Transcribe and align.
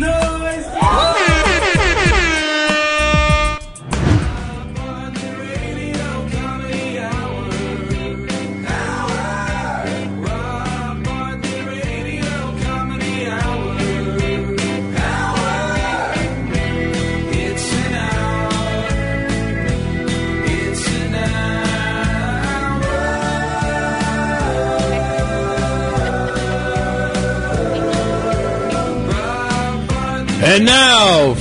And 0.00 0.27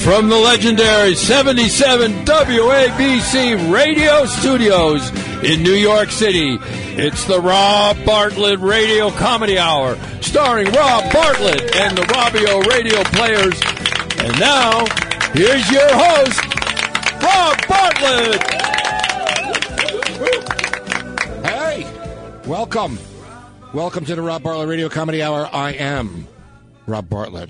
from 0.08 0.30
the 0.30 0.38
legendary 0.38 1.14
77 1.16 2.24
WABC 2.24 3.70
radio 3.70 4.26
studios 4.26 5.10
in 5.44 5.62
New 5.62 5.74
York 5.74 6.12
City, 6.12 6.58
it's 6.96 7.26
the 7.26 7.38
Rob 7.38 7.98
Bartlett 8.06 8.62
Radio 8.62 9.12
Comedy 9.12 9.60
Hour, 9.60 9.98
starring 10.22 10.72
Rob 10.72 11.12
Bartlett 11.12 11.76
and 11.76 11.98
the 11.98 12.04
Robbio 12.04 12.66
Radio 12.68 13.04
Players. 13.04 13.60
And 14.20 14.40
now, 14.40 14.86
here's 15.34 15.70
your 15.70 15.90
host, 15.92 16.42
Rob 17.22 17.68
Bartlett. 17.68 18.44
Hey, 21.46 21.86
welcome. 22.48 22.98
Welcome 23.74 24.06
to 24.06 24.16
the 24.16 24.22
Rob 24.22 24.42
Bartlett 24.42 24.70
Radio 24.70 24.88
Comedy 24.88 25.22
Hour. 25.22 25.50
I 25.52 25.72
am 25.72 26.30
Rob 26.86 27.10
Bartlett, 27.10 27.50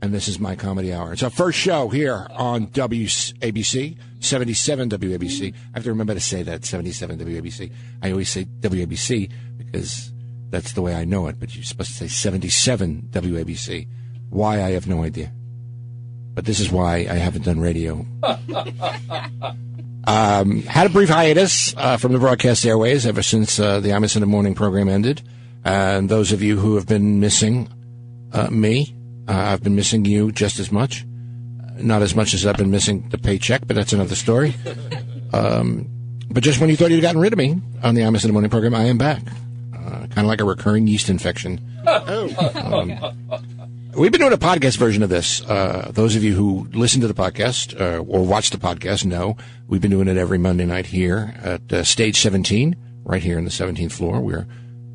and 0.00 0.14
this 0.14 0.28
is 0.28 0.38
my 0.38 0.54
comedy 0.54 0.92
hour. 0.92 1.12
It's 1.12 1.22
our 1.22 1.30
first 1.30 1.58
show 1.58 1.88
here 1.88 2.26
on 2.30 2.68
WABC, 2.68 3.96
77 4.20 4.88
WABC. 4.90 5.54
I 5.54 5.56
have 5.74 5.84
to 5.84 5.90
remember 5.90 6.14
to 6.14 6.20
say 6.20 6.42
that, 6.44 6.64
77 6.64 7.18
WABC. 7.18 7.72
I 8.02 8.10
always 8.10 8.28
say 8.28 8.44
WABC 8.44 9.30
because 9.56 10.12
that's 10.50 10.72
the 10.72 10.82
way 10.82 10.94
I 10.94 11.04
know 11.04 11.26
it, 11.26 11.40
but 11.40 11.54
you're 11.54 11.64
supposed 11.64 11.90
to 11.90 11.96
say 11.96 12.08
77 12.08 13.08
WABC. 13.10 13.88
Why, 14.30 14.62
I 14.62 14.70
have 14.70 14.86
no 14.86 15.02
idea. 15.02 15.32
But 16.34 16.44
this 16.44 16.60
is 16.60 16.70
why 16.70 16.98
I 17.10 17.14
haven't 17.14 17.44
done 17.44 17.60
radio. 17.60 18.06
Um, 20.08 20.62
had 20.62 20.86
a 20.86 20.88
brief 20.88 21.10
hiatus 21.10 21.74
uh, 21.76 21.98
from 21.98 22.14
the 22.14 22.18
broadcast 22.18 22.64
airways 22.64 23.04
ever 23.04 23.22
since 23.22 23.60
uh, 23.60 23.80
the 23.80 23.90
the 23.90 24.26
Morning 24.26 24.54
program 24.54 24.88
ended. 24.88 25.20
And 25.66 26.08
those 26.08 26.32
of 26.32 26.40
you 26.40 26.56
who 26.56 26.76
have 26.76 26.86
been 26.86 27.20
missing 27.20 27.68
uh, 28.32 28.48
me, 28.48 28.94
uh, 29.28 29.32
I've 29.32 29.62
been 29.62 29.76
missing 29.76 30.04
you 30.04 30.32
just 30.32 30.58
as 30.58 30.72
much. 30.72 31.04
Not 31.76 32.02
as 32.02 32.14
much 32.14 32.34
as 32.34 32.44
I've 32.44 32.56
been 32.56 32.70
missing 32.70 33.08
the 33.10 33.18
paycheck, 33.18 33.66
but 33.66 33.76
that's 33.76 33.92
another 33.92 34.14
story. 34.14 34.54
Um, 35.30 35.86
but 36.30 36.42
just 36.42 36.58
when 36.58 36.70
you 36.70 36.76
thought 36.76 36.90
you'd 36.90 37.02
gotten 37.02 37.20
rid 37.20 37.34
of 37.34 37.38
me 37.38 37.60
on 37.82 37.94
the 37.94 38.00
Imus 38.00 38.24
in 38.24 38.28
the 38.28 38.32
Morning 38.32 38.50
program, 38.50 38.74
I 38.74 38.84
am 38.84 38.96
back. 38.96 39.20
Uh, 39.76 40.06
kind 40.06 40.20
of 40.20 40.24
like 40.24 40.40
a 40.40 40.44
recurring 40.44 40.86
yeast 40.86 41.10
infection. 41.10 41.60
Um, 41.86 42.98
We've 43.94 44.12
been 44.12 44.20
doing 44.20 44.32
a 44.32 44.38
podcast 44.38 44.76
version 44.76 45.02
of 45.02 45.08
this. 45.08 45.42
Uh, 45.42 45.90
those 45.92 46.14
of 46.14 46.22
you 46.22 46.34
who 46.34 46.68
listen 46.72 47.00
to 47.00 47.08
the 47.08 47.14
podcast 47.14 47.78
uh, 47.80 47.98
or 47.98 48.24
watch 48.24 48.50
the 48.50 48.56
podcast 48.56 49.04
know 49.04 49.36
we've 49.66 49.80
been 49.80 49.90
doing 49.90 50.08
it 50.08 50.16
every 50.16 50.38
Monday 50.38 50.66
night 50.66 50.86
here 50.86 51.34
at 51.42 51.72
uh, 51.72 51.82
Stage 51.82 52.20
17, 52.20 52.76
right 53.04 53.22
here 53.22 53.38
in 53.38 53.44
the 53.44 53.50
17th 53.50 53.92
floor, 53.92 54.20
where 54.20 54.46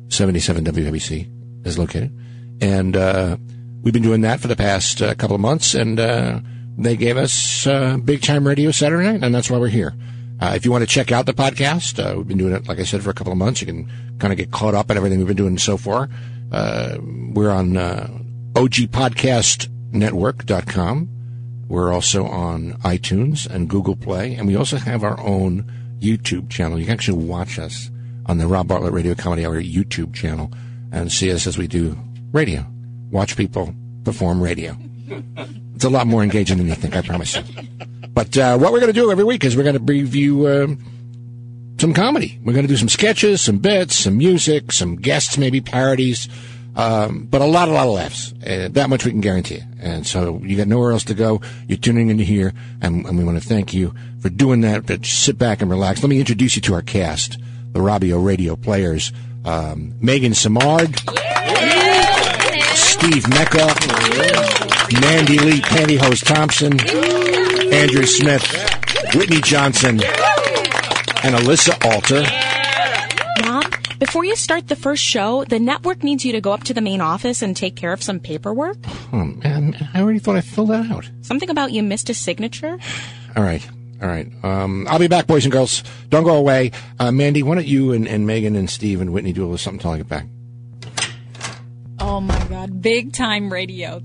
77 0.08 0.64
WABC 0.64 1.66
is 1.66 1.78
located. 1.78 2.16
And 2.60 2.96
uh, 2.96 3.36
we've 3.84 3.94
been 3.94 4.02
doing 4.02 4.22
that 4.22 4.40
for 4.40 4.48
the 4.48 4.56
past 4.56 5.00
uh, 5.00 5.14
couple 5.14 5.36
of 5.36 5.40
months, 5.40 5.74
and 5.74 6.00
uh, 6.00 6.40
they 6.76 6.96
gave 6.96 7.16
us 7.16 7.64
uh, 7.66 7.96
Big 7.98 8.22
Time 8.22 8.44
Radio 8.46 8.72
Saturday 8.72 9.04
night, 9.04 9.22
and 9.22 9.34
that's 9.34 9.50
why 9.50 9.58
we're 9.58 9.68
here. 9.68 9.94
Uh, 10.40 10.52
if 10.56 10.64
you 10.64 10.72
want 10.72 10.82
to 10.82 10.86
check 10.86 11.12
out 11.12 11.26
the 11.26 11.34
podcast, 11.34 12.02
uh, 12.02 12.16
we've 12.16 12.26
been 12.26 12.38
doing 12.38 12.54
it, 12.54 12.66
like 12.66 12.80
I 12.80 12.84
said, 12.84 13.02
for 13.02 13.10
a 13.10 13.14
couple 13.14 13.32
of 13.32 13.38
months. 13.38 13.60
You 13.60 13.66
can 13.66 13.92
kind 14.18 14.32
of 14.32 14.36
get 14.36 14.50
caught 14.50 14.74
up 14.74 14.90
in 14.90 14.96
everything 14.96 15.18
we've 15.18 15.28
been 15.28 15.36
doing 15.36 15.58
so 15.58 15.76
far. 15.76 16.08
Uh, 16.50 16.96
we're 17.00 17.50
on 17.50 17.76
uh, 17.76 18.08
ogpodcastnetwork.com. 18.54 21.08
We're 21.68 21.92
also 21.92 22.26
on 22.26 22.72
iTunes 22.82 23.48
and 23.48 23.70
Google 23.70 23.94
Play, 23.96 24.34
and 24.34 24.48
we 24.48 24.56
also 24.56 24.76
have 24.76 25.04
our 25.04 25.20
own 25.20 25.70
YouTube 26.00 26.50
channel. 26.50 26.78
You 26.78 26.84
can 26.86 26.94
actually 26.94 27.24
watch 27.24 27.58
us 27.58 27.90
on 28.26 28.38
the 28.38 28.46
Rob 28.46 28.68
Bartlett 28.68 28.92
Radio 28.92 29.14
Comedy 29.14 29.44
Hour 29.46 29.62
YouTube 29.62 30.14
channel 30.14 30.50
and 30.92 31.12
see 31.12 31.32
us 31.32 31.46
as 31.46 31.56
we 31.56 31.66
do 31.66 31.98
radio. 32.32 32.66
Watch 33.14 33.36
people 33.36 33.72
perform 34.02 34.42
radio. 34.42 34.76
It's 35.76 35.84
a 35.84 35.88
lot 35.88 36.08
more 36.08 36.24
engaging 36.24 36.58
than 36.58 36.66
you 36.66 36.74
think, 36.74 36.96
I 36.96 37.00
promise 37.00 37.36
you. 37.36 37.44
But 38.08 38.36
uh, 38.36 38.58
what 38.58 38.72
we're 38.72 38.80
going 38.80 38.92
to 38.92 39.00
do 39.00 39.12
every 39.12 39.22
week 39.22 39.44
is 39.44 39.56
we're 39.56 39.62
going 39.62 39.78
to 39.78 39.92
review 39.92 40.46
uh, 40.46 40.66
some 41.78 41.94
comedy. 41.94 42.40
We're 42.42 42.54
going 42.54 42.66
to 42.66 42.72
do 42.72 42.76
some 42.76 42.88
sketches, 42.88 43.40
some 43.40 43.58
bits, 43.58 43.94
some 43.94 44.18
music, 44.18 44.72
some 44.72 44.96
guests, 44.96 45.38
maybe 45.38 45.60
parodies, 45.60 46.28
um, 46.74 47.28
but 47.30 47.40
a 47.40 47.44
lot, 47.44 47.68
a 47.68 47.70
lot 47.70 47.86
of 47.86 47.94
laughs. 47.94 48.34
Uh, 48.44 48.68
that 48.72 48.90
much 48.90 49.04
we 49.04 49.12
can 49.12 49.20
guarantee 49.20 49.58
you. 49.58 49.62
And 49.80 50.04
so 50.04 50.40
you 50.42 50.56
got 50.56 50.66
nowhere 50.66 50.90
else 50.90 51.04
to 51.04 51.14
go. 51.14 51.40
You're 51.68 51.78
tuning 51.78 52.10
in 52.10 52.18
here, 52.18 52.52
and, 52.82 53.06
and 53.06 53.16
we 53.16 53.22
want 53.22 53.40
to 53.40 53.48
thank 53.48 53.72
you 53.72 53.94
for 54.22 54.28
doing 54.28 54.62
that. 54.62 54.86
But 54.86 55.06
sit 55.06 55.38
back 55.38 55.62
and 55.62 55.70
relax. 55.70 56.02
Let 56.02 56.08
me 56.08 56.18
introduce 56.18 56.56
you 56.56 56.62
to 56.62 56.74
our 56.74 56.82
cast, 56.82 57.38
the 57.72 57.78
Robbio 57.78 58.24
Radio 58.24 58.56
players. 58.56 59.12
Um, 59.44 59.94
Megan 60.00 60.32
Samard, 60.32 60.96
Steve 63.04 63.28
Mecca, 63.28 63.66
Mandy 64.98 65.38
Lee 65.38 65.60
Pantyhose 65.60 66.24
Thompson, 66.24 66.72
Andrew 67.70 68.06
Smith, 68.06 68.42
Whitney 69.14 69.42
Johnson, 69.42 70.00
and 71.22 71.34
Alyssa 71.34 71.84
Alter. 71.84 72.24
Rob, 73.46 73.98
before 73.98 74.24
you 74.24 74.34
start 74.34 74.68
the 74.68 74.74
first 74.76 75.02
show, 75.02 75.44
the 75.44 75.58
network 75.58 76.02
needs 76.02 76.24
you 76.24 76.32
to 76.32 76.40
go 76.40 76.52
up 76.52 76.64
to 76.64 76.72
the 76.72 76.80
main 76.80 77.02
office 77.02 77.42
and 77.42 77.54
take 77.54 77.76
care 77.76 77.92
of 77.92 78.02
some 78.02 78.20
paperwork. 78.20 78.78
Oh, 79.12 79.24
man, 79.24 79.76
I 79.92 80.00
already 80.00 80.18
thought 80.18 80.36
I 80.36 80.40
filled 80.40 80.70
that 80.70 80.90
out. 80.90 81.10
Something 81.20 81.50
about 81.50 81.72
you 81.72 81.82
missed 81.82 82.08
a 82.08 82.14
signature. 82.14 82.78
All 83.36 83.42
right. 83.42 83.68
All 84.00 84.08
right. 84.08 84.32
Um, 84.42 84.86
I'll 84.88 84.98
be 84.98 85.08
back, 85.08 85.26
boys 85.26 85.44
and 85.44 85.52
girls. 85.52 85.82
Don't 86.08 86.24
go 86.24 86.36
away. 86.36 86.72
Uh, 86.98 87.12
Mandy, 87.12 87.42
why 87.42 87.56
don't 87.56 87.66
you 87.66 87.92
and, 87.92 88.08
and 88.08 88.26
Megan 88.26 88.56
and 88.56 88.70
Steve 88.70 89.02
and 89.02 89.12
Whitney 89.12 89.34
do 89.34 89.42
a 89.42 89.44
little 89.44 89.58
something 89.58 89.80
till 89.80 89.90
I 89.90 89.98
get 89.98 90.08
back? 90.08 90.24
Oh 92.06 92.20
my 92.20 92.38
god, 92.48 92.82
big 92.82 93.14
time 93.14 93.50
radio. 93.50 94.02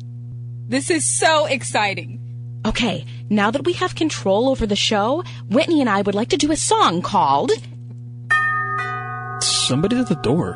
This 0.69 0.89
is 0.89 1.05
so 1.19 1.47
exciting. 1.47 2.21
Okay, 2.65 3.05
now 3.29 3.51
that 3.51 3.65
we 3.65 3.73
have 3.73 3.93
control 3.93 4.47
over 4.47 4.65
the 4.65 4.77
show, 4.77 5.21
Whitney 5.49 5.81
and 5.81 5.89
I 5.89 6.01
would 6.01 6.15
like 6.15 6.29
to 6.29 6.37
do 6.37 6.49
a 6.49 6.55
song 6.55 7.01
called 7.01 7.51
Somebody's 9.41 9.99
at 9.99 10.07
the 10.07 10.15
door. 10.23 10.55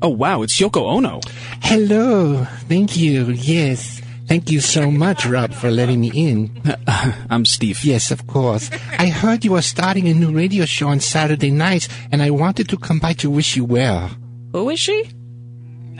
Oh 0.00 0.10
wow, 0.10 0.42
it's 0.42 0.60
Yoko 0.60 0.82
Ono. 0.82 1.20
Hello. 1.60 2.44
Thank 2.68 2.96
you. 2.96 3.32
Yes. 3.32 4.00
Thank 4.26 4.50
you 4.50 4.60
so 4.60 4.90
much, 4.90 5.24
Rob, 5.24 5.52
for 5.52 5.70
letting 5.70 6.00
me 6.00 6.10
in. 6.12 6.50
I'm 7.30 7.44
Steve. 7.44 7.84
Yes, 7.84 8.10
of 8.10 8.26
course. 8.26 8.70
I 8.98 9.06
heard 9.06 9.44
you 9.44 9.52
were 9.52 9.62
starting 9.62 10.08
a 10.08 10.14
new 10.14 10.32
radio 10.32 10.64
show 10.64 10.88
on 10.88 10.98
Saturday 10.98 11.52
nights, 11.52 11.88
and 12.10 12.20
I 12.20 12.30
wanted 12.30 12.68
to 12.70 12.76
come 12.76 12.98
by 12.98 13.12
to 13.14 13.30
wish 13.30 13.56
you 13.56 13.64
well. 13.64 14.10
Who 14.52 14.68
is 14.70 14.80
she? 14.80 15.08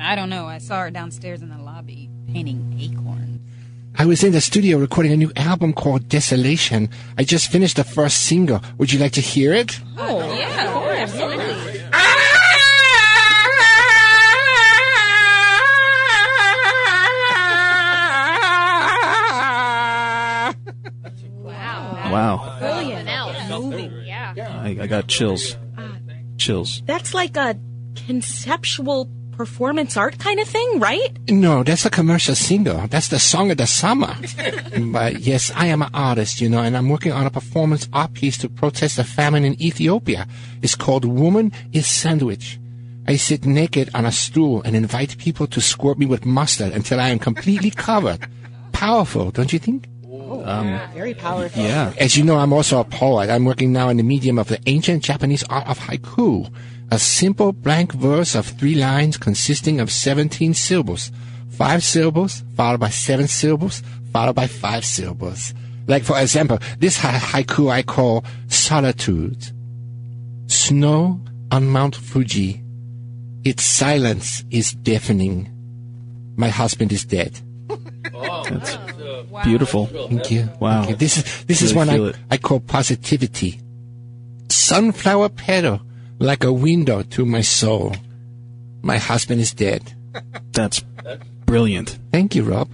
I 0.01 0.17
don't 0.17 0.29
know. 0.29 0.47
I 0.47 0.59
saw 0.59 0.81
her 0.83 0.91
downstairs 0.91 1.41
in 1.41 1.51
the 1.51 1.59
lobby 1.59 2.11
painting 2.33 2.77
acorns. 2.81 3.41
I 3.99 4.05
was 4.05 4.23
in 4.25 4.33
the 4.33 4.41
studio 4.43 4.77
recording 4.79 5.13
a 5.13 5.17
new 5.17 5.33
album 5.37 5.73
called 5.73 6.09
Desolation. 6.09 6.91
I 7.17 7.25
just 7.25 7.49
finished 7.51 7.77
the 7.77 7.85
first 7.85 8.25
single. 8.25 8.61
Would 8.77 8.93
you 8.93 8.99
like 8.99 9.13
to 9.13 9.23
hear 9.23 9.55
it? 9.55 9.81
Oh, 9.97 10.19
yeah, 10.37 10.67
of 10.67 10.75
course. 10.75 10.99
absolutely. 10.99 11.76
Wow, 22.11 22.57
Brilliant. 22.59 23.09
Moving, 23.49 23.93
yeah. 24.05 24.35
I, 24.37 24.77
I 24.81 24.87
got 24.87 25.07
chills. 25.07 25.57
Chills. 26.39 26.83
That's 26.87 27.15
like 27.15 27.37
a 27.37 27.59
conceptual 27.95 29.09
performance 29.37 29.97
art 29.97 30.19
kind 30.19 30.41
of 30.41 30.49
thing, 30.49 30.81
right? 30.81 31.19
No, 31.29 31.63
that's 31.63 31.85
a 31.85 31.91
commercial 31.91 32.35
single. 32.35 32.87
That's 32.89 33.09
the 33.09 33.19
song 33.19 33.51
of 33.51 33.59
the 33.59 33.67
summer. 33.67 34.17
but 34.93 35.21
yes, 35.21 35.53
I 35.55 35.67
am 35.67 35.83
an 35.83 35.91
artist, 35.93 36.41
you 36.41 36.49
know, 36.49 36.61
and 36.61 36.77
I'm 36.77 36.89
working 36.89 37.13
on 37.13 37.27
a 37.27 37.31
performance 37.31 37.89
art 37.93 38.15
piece 38.15 38.39
to 38.39 38.49
protest 38.49 38.97
the 38.97 39.05
famine 39.05 39.45
in 39.45 39.61
Ethiopia. 39.61 40.27
It's 40.63 40.75
called 40.75 41.05
Woman 41.05 41.53
is 41.73 41.87
Sandwich. 41.87 42.59
I 43.07 43.17
sit 43.17 43.45
naked 43.45 43.91
on 43.95 44.05
a 44.05 44.13
stool 44.13 44.63
and 44.65 44.75
invite 44.75 45.19
people 45.19 45.47
to 45.49 45.61
squirt 45.61 45.99
me 45.99 46.07
with 46.07 46.27
mustard 46.27 46.73
until 46.73 46.99
I 46.99 47.11
am 47.11 47.19
completely 47.19 47.71
covered. 47.71 48.27
Powerful, 48.73 49.31
don't 49.31 49.53
you 49.53 49.59
think? 49.59 49.87
Oh, 50.29 50.45
um, 50.45 50.81
Very 50.95 51.15
powerful. 51.15 51.63
Yeah. 51.63 51.93
As 51.99 52.17
you 52.17 52.25
know, 52.25 52.37
I'm 52.37 52.53
also 52.53 52.81
a 52.81 52.85
poet. 52.85 53.31
I'm 53.31 53.45
working 53.45 53.73
now 53.73 53.89
in 53.89 53.97
the 53.97 54.03
medium 54.03 54.39
of 54.39 54.49
the 54.49 54.59
ancient 54.67 55.05
Japanese 55.05 55.45
art 55.45 55.67
of 55.69 55.79
haiku, 55.79 56.53
a 56.91 56.99
simple 56.99 57.53
blank 57.53 57.93
verse 57.93 58.35
of 58.35 58.47
three 58.47 58.75
lines 58.75 59.17
consisting 59.17 59.79
of 59.81 59.91
17 59.91 60.55
syllables. 60.55 61.13
Five 61.51 61.85
syllables, 61.85 62.43
followed 62.57 62.81
by 62.81 62.91
seven 62.91 63.29
syllables, 63.29 63.83
followed 64.13 64.35
by 64.35 64.47
five 64.47 64.85
syllables. 64.85 65.55
Like, 65.87 66.03
for 66.03 66.19
example, 66.19 66.59
this 66.79 66.99
ha- 66.99 67.21
haiku 67.33 67.71
I 67.71 67.83
call 67.83 68.25
Solitude. 68.49 69.53
Snow 70.49 71.21
on 71.53 71.67
Mount 71.69 71.95
Fuji. 71.95 72.63
Its 73.45 73.63
silence 73.63 74.45
is 74.51 74.73
deafening. 74.73 75.53
My 76.37 76.49
husband 76.49 76.93
is 76.93 77.05
dead. 77.05 77.41
Beautiful. 79.45 79.87
Thank 79.87 80.31
you. 80.31 80.49
Wow. 80.61 80.83
Thank 80.83 80.91
you. 80.91 80.97
This 80.97 81.19
is 81.19 81.45
this 81.45 81.63
is 81.63 81.75
Really 81.75 82.01
one 82.01 82.07
I, 82.07 82.09
it. 82.11 82.17
I 82.31 82.37
call 82.37 82.61
positivity. 82.61 83.61
Sunflower 84.49 85.31
petal, 85.31 85.81
like 86.19 86.45
a 86.45 86.53
window 86.53 87.03
to 87.03 87.27
my 87.27 87.41
soul. 87.41 87.95
My 88.83 88.99
husband 88.99 89.41
is 89.41 89.53
dead. 89.53 89.95
That's 90.53 90.81
brilliant. 91.47 91.99
Thank 92.13 92.35
you, 92.35 92.45
Rob. 92.45 92.69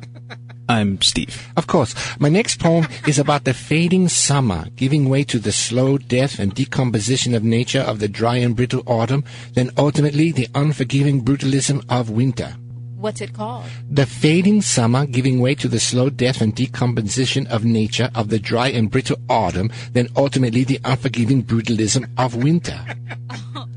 I'm 0.69 1.03
Steve. 1.03 1.51
Of 1.57 1.67
course, 1.67 1.95
my 2.19 2.29
next 2.29 2.61
poem 2.61 2.87
is 3.07 3.19
about 3.19 3.45
the 3.45 3.53
fading 3.53 4.09
summer, 4.09 4.67
giving 4.77 5.09
way 5.09 5.25
to 5.25 5.39
the 5.39 5.53
slow 5.53 5.99
death 5.99 6.39
and 6.39 6.55
decomposition 6.55 7.35
of 7.35 7.43
nature 7.45 7.81
of 7.81 7.99
the 7.99 8.09
dry 8.09 8.37
and 8.37 8.57
brittle 8.57 8.83
autumn, 8.87 9.25
then 9.55 9.71
ultimately 9.77 10.33
the 10.33 10.49
unforgiving 10.55 11.23
brutalism 11.23 11.85
of 11.89 12.09
winter. 12.11 12.57
What's 13.03 13.21
it 13.21 13.35
called? 13.35 13.65
The 13.91 14.07
fading 14.07 14.63
summer 14.63 15.07
giving 15.07 15.41
way 15.41 15.57
to 15.57 15.67
the 15.67 15.81
slow 15.81 16.09
death 16.09 16.41
and 16.41 16.55
decomposition 16.55 17.49
of 17.49 17.65
nature 17.65 18.11
of 18.15 18.29
the 18.29 18.39
dry 18.39 18.69
and 18.69 18.89
brittle 18.89 19.17
autumn, 19.29 19.73
then 19.93 20.07
ultimately 20.15 20.63
the 20.63 20.79
unforgiving 20.85 21.43
brutalism 21.43 22.09
of 22.17 22.37
winter. 22.37 22.79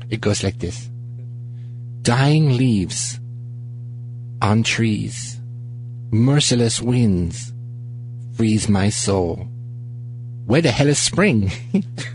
It 0.08 0.20
goes 0.20 0.44
like 0.44 0.60
this. 0.60 0.88
Dying 2.02 2.56
leaves 2.56 3.18
on 4.40 4.62
trees, 4.62 5.40
merciless 6.12 6.80
winds 6.80 7.52
freeze 8.36 8.68
my 8.68 8.90
soul. 8.90 9.48
Where 10.46 10.62
the 10.62 10.70
hell 10.70 10.86
is 10.86 11.00
spring? 11.00 11.50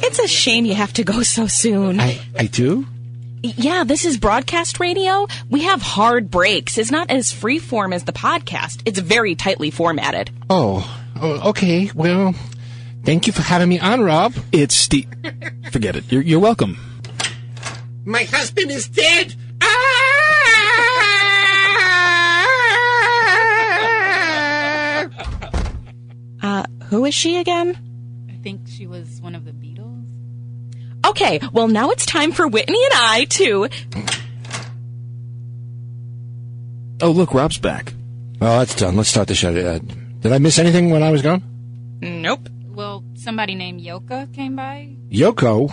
It's 0.00 0.18
a 0.18 0.26
shame 0.26 0.64
you 0.64 0.74
have 0.74 0.94
to 0.94 1.04
go 1.04 1.22
so 1.22 1.46
soon. 1.46 2.00
I, 2.00 2.18
I 2.38 2.46
do? 2.46 2.86
Yeah, 3.42 3.84
this 3.84 4.04
is 4.04 4.16
broadcast 4.18 4.80
radio. 4.80 5.26
We 5.48 5.62
have 5.62 5.80
hard 5.80 6.30
breaks. 6.30 6.76
It's 6.76 6.90
not 6.90 7.10
as 7.10 7.32
freeform 7.32 7.94
as 7.94 8.04
the 8.04 8.12
podcast. 8.12 8.82
It's 8.84 8.98
very 8.98 9.34
tightly 9.34 9.70
formatted. 9.70 10.30
Oh, 10.50 10.82
oh, 11.20 11.50
okay. 11.50 11.90
Well, 11.94 12.34
thank 13.04 13.26
you 13.26 13.32
for 13.32 13.42
having 13.42 13.68
me 13.68 13.78
on, 13.78 14.02
Rob. 14.02 14.34
It's 14.50 14.74
Steve. 14.74 15.06
Forget 15.70 15.96
it. 15.96 16.10
You're, 16.10 16.22
you're 16.22 16.40
welcome. 16.40 16.78
My 18.04 18.24
husband 18.24 18.70
is 18.70 18.88
dead. 18.88 19.34
Uh, 26.40 26.64
who 26.84 27.04
is 27.04 27.14
she 27.14 27.36
again? 27.36 27.76
I 28.30 28.36
think 28.42 28.62
she 28.66 28.86
was 28.86 29.20
one 29.20 29.34
of 29.34 29.44
the 29.44 29.52
Beatles. 29.52 29.67
Okay, 31.08 31.40
well 31.52 31.68
now 31.68 31.90
it's 31.90 32.06
time 32.06 32.32
for 32.32 32.46
Whitney 32.46 32.82
and 32.84 32.94
I 32.94 33.24
to. 33.30 33.68
Oh, 37.00 37.10
look, 37.10 37.32
Rob's 37.32 37.58
back. 37.58 37.94
Well, 38.40 38.58
that's 38.58 38.74
done. 38.74 38.96
Let's 38.96 39.08
start 39.08 39.28
the 39.28 39.34
show. 39.34 39.54
Uh, 39.54 39.78
did 40.20 40.32
I 40.32 40.38
miss 40.38 40.58
anything 40.58 40.90
when 40.90 41.02
I 41.02 41.10
was 41.10 41.22
gone? 41.22 41.42
Nope. 42.00 42.48
Well, 42.66 43.04
somebody 43.14 43.54
named 43.54 43.80
Yoka 43.80 44.28
came 44.32 44.56
by. 44.56 44.96
Yoko? 45.10 45.72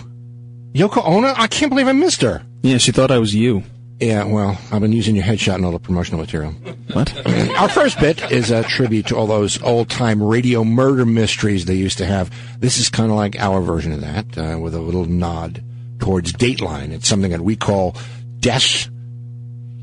Yoko 0.74 1.06
Ono? 1.06 1.34
I 1.36 1.48
can't 1.48 1.70
believe 1.70 1.88
I 1.88 1.94
missed 1.94 2.22
her. 2.22 2.44
Yeah, 2.62 2.78
she 2.78 2.92
thought 2.92 3.12
I 3.12 3.20
was 3.20 3.34
you. 3.34 3.64
Yeah, 4.00 4.26
well, 4.26 4.60
I've 4.72 4.82
been 4.82 4.92
using 4.92 5.16
your 5.16 5.24
headshot 5.24 5.56
and 5.56 5.66
all 5.66 5.72
the 5.72 5.80
promotional 5.80 6.20
material. 6.20 6.52
What? 6.92 7.16
Our 7.58 7.70
first 7.70 7.98
bit 8.00 8.30
is 8.30 8.52
a 8.52 8.64
tribute 8.64 9.08
to 9.08 9.16
all 9.16 9.26
those 9.26 9.62
old 9.62 9.90
time 9.90 10.22
radio 10.22 10.66
murder 10.66 11.06
mysteries 11.06 11.64
they 11.66 11.76
used 11.76 11.98
to 12.00 12.06
have. 12.06 12.30
This 12.60 12.78
is 12.78 12.90
kind 12.90 13.10
of 13.10 13.16
like 13.16 13.40
our 13.40 13.62
version 13.62 13.94
of 13.94 14.02
that, 14.02 14.38
uh, 14.38 14.60
with 14.60 14.76
a 14.76 14.82
little 14.82 15.06
nod 15.06 15.64
towards 16.00 16.34
Dateline. 16.34 16.92
It's 16.92 17.08
something 17.08 17.32
that 17.32 17.42
we 17.42 17.56
call 17.56 17.96
Death 18.40 18.90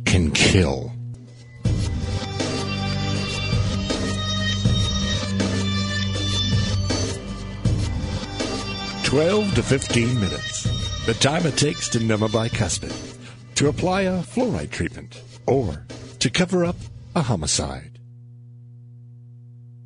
Can 0.05 0.31
Kill. 0.33 0.93
Twelve 9.05 9.55
to 9.55 9.63
fifteen 9.63 10.21
minutes. 10.21 10.63
The 11.07 11.15
time 11.15 11.45
it 11.47 11.57
takes 11.57 11.89
to 11.91 12.01
numb 12.01 12.23
a 12.23 12.29
bicuspid, 12.29 12.93
to 13.55 13.69
apply 13.69 14.03
a 14.03 14.23
fluoride 14.23 14.71
treatment, 14.71 15.23
or 15.47 15.87
to 16.19 16.31
cover 16.31 16.65
up 16.65 16.77
a 17.15 17.23
homicide. 17.23 17.99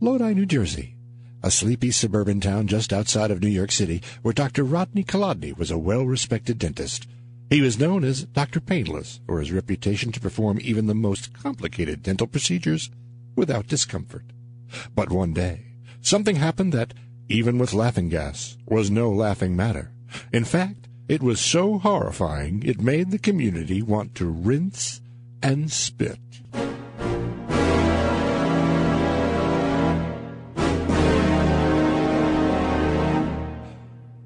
Lodi, 0.00 0.34
New 0.34 0.46
Jersey, 0.46 0.96
a 1.42 1.50
sleepy 1.50 1.90
suburban 1.90 2.40
town 2.40 2.66
just 2.66 2.92
outside 2.92 3.30
of 3.30 3.40
New 3.40 3.48
York 3.48 3.72
City, 3.72 4.02
where 4.22 4.34
Dr. 4.34 4.64
Rodney 4.64 5.04
Kolodny 5.04 5.56
was 5.56 5.70
a 5.70 5.78
well-respected 5.78 6.58
dentist. 6.58 7.06
He 7.50 7.60
was 7.60 7.78
known 7.78 8.02
as 8.02 8.24
Dr. 8.24 8.60
Painless 8.60 9.20
for 9.26 9.38
his 9.38 9.52
reputation 9.52 10.10
to 10.12 10.20
perform 10.20 10.58
even 10.60 10.86
the 10.86 10.94
most 10.94 11.32
complicated 11.32 12.02
dental 12.02 12.26
procedures 12.26 12.90
without 13.36 13.68
discomfort. 13.68 14.24
But 14.94 15.10
one 15.10 15.32
day, 15.32 15.66
something 16.00 16.36
happened 16.36 16.72
that, 16.72 16.94
even 17.28 17.58
with 17.58 17.72
laughing 17.72 18.08
gas, 18.08 18.56
was 18.66 18.90
no 18.90 19.10
laughing 19.10 19.54
matter. 19.54 19.92
In 20.32 20.44
fact, 20.44 20.88
it 21.08 21.22
was 21.22 21.40
so 21.40 21.78
horrifying 21.78 22.62
it 22.64 22.80
made 22.80 23.10
the 23.10 23.18
community 23.18 23.82
want 23.82 24.14
to 24.16 24.26
rinse 24.26 25.00
and 25.42 25.70
spit. 25.70 26.18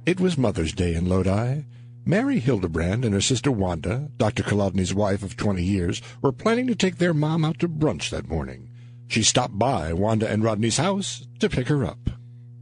It 0.07 0.19
was 0.19 0.39
Mother's 0.39 0.73
Day 0.73 0.95
in 0.95 1.07
Lodi. 1.09 1.63
Mary 2.07 2.39
Hildebrand 2.41 3.05
and 3.05 3.15
her 3.15 3.21
sister 3.21 3.53
Wanda, 3.53 4.09
Dr. 4.17 4.43
Kolodny's 4.43 4.95
wife 4.95 5.23
of 5.23 5.37
20 5.37 5.63
years, 5.63 6.01
were 6.23 6.33
planning 6.33 6.67
to 6.67 6.75
take 6.75 6.97
their 6.97 7.15
mom 7.15 7.45
out 7.45 7.59
to 7.61 7.69
brunch 7.69 8.11
that 8.11 8.29
morning. 8.29 8.71
She 9.07 9.23
stopped 9.23 9.59
by 9.59 9.93
Wanda 9.93 10.29
and 10.29 10.43
Rodney's 10.43 10.79
house 10.79 11.27
to 11.41 11.51
pick 11.51 11.69
her 11.69 11.85
up. 11.85 11.99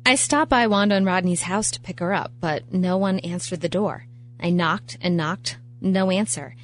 I 0.04 0.16
stopped 0.16 0.50
by 0.50 0.66
Wanda 0.66 0.96
and 0.96 1.06
Rodney's 1.06 1.42
house 1.42 1.70
to 1.70 1.80
pick 1.80 2.00
her 2.00 2.12
up, 2.12 2.32
but 2.40 2.72
no 2.72 2.96
one 2.96 3.20
answered 3.20 3.60
the 3.60 3.68
door. 3.68 4.07
I 4.40 4.50
knocked 4.50 4.98
and 5.00 5.16
knocked, 5.16 5.58
no 5.80 6.10
answer. 6.10 6.54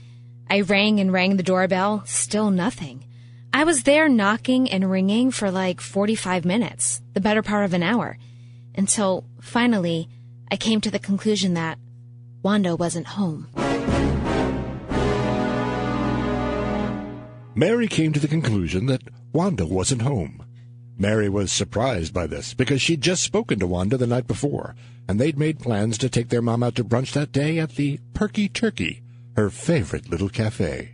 I 0.49 0.61
rang 0.61 1.01
and 1.01 1.13
rang 1.13 1.37
the 1.37 1.43
doorbell, 1.43 2.03
still 2.07 2.51
nothing. 2.51 3.05
I 3.53 3.65
was 3.65 3.85
there 3.85 4.09
knocking 4.09 4.71
and 4.71 4.91
ringing 4.91 5.31
for 5.31 5.51
like 5.51 5.81
45 5.81 6.45
minutes, 6.45 7.01
the 7.13 7.21
better 7.21 7.43
part 7.43 7.65
of 7.65 7.75
an 7.75 7.83
hour, 7.83 8.19
until 8.75 9.25
finally 9.41 10.09
I 10.51 10.57
came 10.57 10.81
to 10.83 10.91
the 10.91 10.99
conclusion 10.99 11.55
that 11.55 11.79
Wanda 12.43 12.77
wasn't 12.77 13.07
home. 13.07 13.49
Mary 17.55 17.87
came 17.87 18.13
to 18.13 18.21
the 18.21 18.29
conclusion 18.29 18.87
that 18.87 19.03
Wanda 19.33 19.65
wasn't 19.65 20.03
home. 20.03 20.45
Mary 20.97 21.29
was 21.29 21.51
surprised 21.51 22.15
by 22.15 22.27
this 22.27 22.55
because 22.55 22.81
she'd 22.81 23.01
just 23.01 23.23
spoken 23.23 23.59
to 23.59 23.67
Wanda 23.67 23.97
the 23.97 24.07
night 24.07 24.29
before, 24.29 24.77
and 25.09 25.19
they'd 25.19 25.39
made 25.39 25.59
plans 25.59 25.99
to 25.99 26.09
take 26.09 26.29
their 26.29 26.43
mom 26.43 26.63
out 26.63 26.77
to 26.77 26.85
brunch 26.85 27.13
that 27.13 27.33
day 27.33 27.59
at 27.59 27.71
the 27.71 27.99
Perky 28.15 28.49
Turkey, 28.49 29.03
her 29.37 29.51
favorite 29.51 30.09
little 30.09 30.29
cafe. 30.29 30.93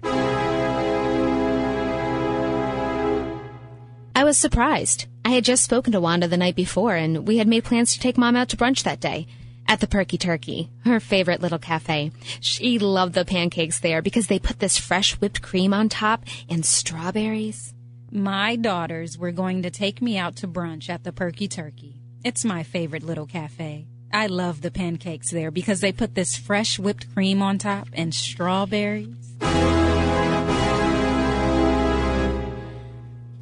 I 4.14 4.25
was 4.25 4.38
surprised. 4.38 5.07
I 5.25 5.30
had 5.30 5.45
just 5.45 5.64
spoken 5.64 5.92
to 5.92 6.00
Wanda 6.00 6.28
the 6.28 6.37
night 6.37 6.57
before, 6.57 6.95
and 6.95 7.28
we 7.28 7.37
had 7.37 7.49
made 7.49 7.64
plans 7.64 7.92
to 7.92 8.00
take 8.00 8.16
Mom 8.16 8.37
out 8.37 8.49
to 8.50 8.57
brunch 8.57 8.83
that 8.85 9.00
day 9.00 9.26
at 9.69 9.80
the 9.80 9.87
Perky 9.87 10.19
Turkey, 10.19 10.71
her 10.85 10.99
favorite 10.99 11.42
little 11.42 11.59
cafe. 11.59 12.11
She 12.40 12.78
loved 12.78 13.14
the 13.14 13.25
pancakes 13.25 13.80
there 13.80 14.02
because 14.02 14.26
they 14.26 14.38
put 14.38 14.59
this 14.59 14.78
fresh 14.78 15.12
whipped 15.21 15.42
cream 15.42 15.73
on 15.75 15.88
top 15.88 16.25
and 16.49 16.64
strawberries. 16.64 17.75
My 18.12 18.57
daughters 18.57 19.17
were 19.17 19.31
going 19.31 19.62
to 19.62 19.71
take 19.71 20.02
me 20.02 20.19
out 20.19 20.35
to 20.37 20.49
brunch 20.49 20.88
at 20.88 21.05
the 21.05 21.12
Perky 21.12 21.47
Turkey. 21.47 22.00
It's 22.25 22.45
my 22.45 22.64
favorite 22.64 23.05
little 23.05 23.26
cafe. 23.26 23.87
I 24.12 24.26
love 24.26 24.62
the 24.62 24.73
pancakes 24.73 25.31
there 25.31 25.52
because 25.52 25.81
they 25.81 25.93
put 25.93 26.17
this 26.17 26.37
fresh 26.37 26.76
whipped 26.76 27.14
cream 27.14 27.40
on 27.40 27.59
top 27.59 27.87
and 27.93 28.12
strawberries. 28.12 29.37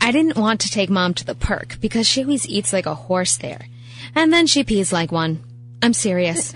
I 0.03 0.13
didn't 0.13 0.37
want 0.37 0.61
to 0.61 0.69
take 0.69 0.91
Mom 0.91 1.15
to 1.15 1.25
the 1.25 1.35
Perk 1.35 1.81
because 1.81 2.07
she 2.07 2.23
always 2.23 2.47
eats 2.47 2.75
like 2.75 2.85
a 2.85 2.95
horse 2.95 3.39
there. 3.39 3.67
And 4.15 4.31
then 4.31 4.47
she 4.47 4.65
pees 4.65 4.93
like 4.93 5.11
one. 5.11 5.43
I'm 5.83 5.95
serious. 5.95 6.53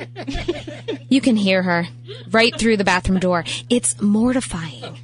you 1.08 1.22
can 1.22 1.36
hear 1.36 1.62
her 1.62 1.86
right 2.30 2.52
through 2.58 2.76
the 2.76 2.84
bathroom 2.84 3.20
door. 3.20 3.44
It's 3.70 3.98
mortifying. 4.02 4.98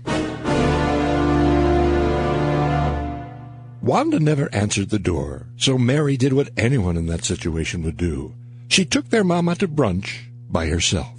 Wanda 3.88 4.20
never 4.20 4.54
answered 4.54 4.90
the 4.90 4.98
door, 4.98 5.46
so 5.56 5.78
Mary 5.78 6.18
did 6.18 6.34
what 6.34 6.50
anyone 6.58 6.98
in 6.98 7.06
that 7.06 7.24
situation 7.24 7.82
would 7.84 7.96
do. 7.96 8.34
She 8.68 8.84
took 8.84 9.08
their 9.08 9.24
mom 9.24 9.48
out 9.48 9.60
to 9.60 9.66
brunch 9.66 10.26
by 10.50 10.66
herself. 10.66 11.14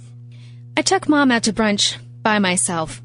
I 0.76 0.82
took 0.82 1.08
Mom 1.08 1.32
out 1.32 1.42
to 1.42 1.52
brunch 1.52 1.96
by 2.22 2.38
myself. 2.38 3.02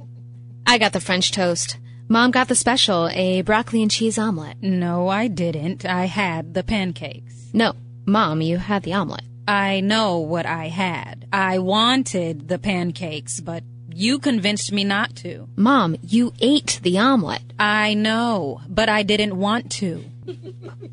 I 0.68 0.78
got 0.78 0.94
the 0.94 1.00
French 1.00 1.32
toast. 1.32 1.80
Mom 2.08 2.30
got 2.30 2.48
the 2.48 2.54
special, 2.54 3.10
a 3.10 3.42
broccoli 3.42 3.82
and 3.82 3.90
cheese 3.90 4.20
omelet. 4.20 4.58
No, 4.62 5.08
I 5.08 5.28
didn't. 5.28 5.84
I 5.84 6.06
had 6.06 6.54
the 6.54 6.62
pancakes. 6.62 7.50
No, 7.52 7.74
Mom, 8.06 8.42
you 8.42 8.60
had 8.60 8.84
the 8.84 8.94
omelet. 8.94 9.26
I 9.48 9.80
know 9.80 10.20
what 10.20 10.46
I 10.46 10.68
had. 10.68 11.28
I 11.34 11.58
wanted 11.58 12.50
the 12.50 12.60
pancakes, 12.60 13.40
but 13.40 13.64
you 13.96 14.20
convinced 14.20 14.74
me 14.74 14.84
not 14.84 15.16
to. 15.16 15.48
Mom, 15.56 15.96
you 16.02 16.34
ate 16.42 16.82
the 16.84 16.98
omelet. 16.98 17.42
I 17.58 17.94
know, 17.94 18.60
but 18.68 18.90
I 18.90 19.04
didn't 19.04 19.38
want 19.38 19.72
to. 19.74 20.04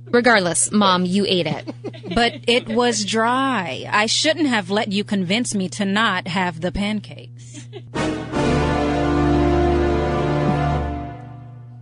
Regardless, 0.07 0.71
Mom, 0.71 1.05
you 1.05 1.27
ate 1.27 1.49
it. 1.49 1.75
But 2.15 2.35
it 2.47 2.69
was 2.69 3.05
dry. 3.05 3.89
I 3.91 4.07
shouldn't 4.07 4.47
have 4.47 4.71
let 4.71 4.93
you 4.93 5.03
convince 5.03 5.53
me 5.53 5.69
to 5.71 5.85
not 5.85 6.29
have 6.29 6.61
the 6.61 6.71
pancakes. 6.71 7.67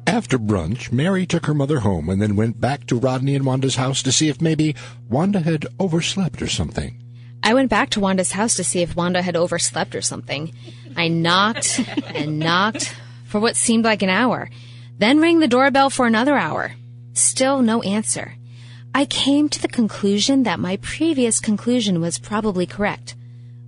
After 0.06 0.38
brunch, 0.38 0.90
Mary 0.90 1.26
took 1.26 1.44
her 1.44 1.54
mother 1.54 1.80
home 1.80 2.08
and 2.08 2.22
then 2.22 2.34
went 2.34 2.62
back 2.62 2.86
to 2.86 2.98
Rodney 2.98 3.34
and 3.34 3.44
Wanda's 3.44 3.76
house 3.76 4.02
to 4.04 4.12
see 4.12 4.28
if 4.28 4.40
maybe 4.40 4.74
Wanda 5.10 5.40
had 5.40 5.66
overslept 5.78 6.40
or 6.40 6.48
something. 6.48 6.96
I 7.42 7.54
went 7.54 7.70
back 7.70 7.90
to 7.90 8.00
Wanda's 8.00 8.32
house 8.32 8.54
to 8.56 8.64
see 8.64 8.80
if 8.80 8.96
Wanda 8.96 9.22
had 9.22 9.36
overslept 9.36 9.94
or 9.94 10.02
something. 10.02 10.52
I 10.96 11.08
knocked 11.08 11.80
and 12.14 12.38
knocked 12.38 12.94
for 13.24 13.40
what 13.40 13.56
seemed 13.56 13.84
like 13.84 14.02
an 14.02 14.10
hour, 14.10 14.50
then 14.98 15.20
rang 15.20 15.38
the 15.38 15.48
doorbell 15.48 15.90
for 15.90 16.06
another 16.06 16.36
hour. 16.36 16.72
Still 17.14 17.62
no 17.62 17.82
answer. 17.82 18.34
I 18.94 19.04
came 19.04 19.48
to 19.48 19.62
the 19.62 19.68
conclusion 19.68 20.42
that 20.42 20.58
my 20.58 20.76
previous 20.78 21.38
conclusion 21.38 22.00
was 22.00 22.18
probably 22.18 22.66
correct. 22.66 23.14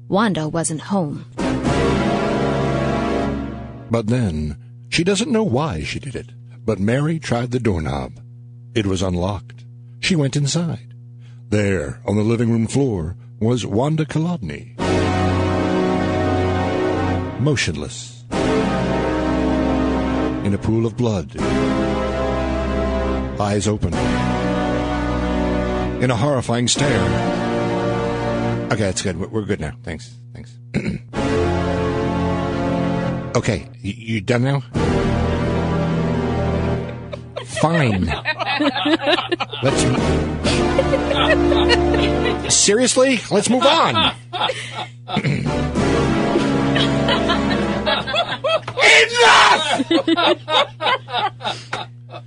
Wanda 0.09 0.49
wasn't 0.49 0.81
home. 0.83 1.25
But 3.91 4.09
then, 4.09 4.57
she 4.89 5.05
doesn't 5.05 5.31
know 5.31 5.45
why 5.45 5.85
she 5.85 6.01
did 6.01 6.17
it, 6.17 6.31
but 6.65 6.79
Mary 6.79 7.19
tried 7.19 7.51
the 7.51 7.61
doorknob. 7.61 8.21
It 8.75 8.87
was 8.87 9.03
unlocked. 9.03 9.65
She 10.01 10.17
went 10.17 10.35
inside. 10.35 10.95
There, 11.51 12.01
on 12.07 12.17
the 12.17 12.23
living 12.23 12.51
room 12.51 12.67
floor, 12.67 13.17
was 13.39 13.67
Wanda 13.67 14.05
Kolodny. 14.07 14.75
Motionless. 17.43 18.23
In 20.47 20.55
a 20.55 20.59
pool 20.59 20.87
of 20.87 20.97
blood. 20.97 21.35
Eyes 23.41 23.67
open. 23.67 23.93
In 26.03 26.11
a 26.13 26.17
horrifying 26.17 26.69
stare. 26.69 27.03
Okay, 28.67 28.77
that's 28.85 29.03
good. 29.03 29.19
We're- 29.19 29.45
good 29.45 29.59
now. 29.59 29.73
Thanks. 29.83 30.15
Thanks. 30.33 30.57
okay, 33.37 33.69
you 33.81 34.21
done 34.21 34.45
now? 34.45 34.61
Fine. 37.61 38.07
Let's. 39.65 39.83
Seriously? 42.55 43.19
Let's 43.33 43.51
move 43.51 43.67
on. 43.67 44.15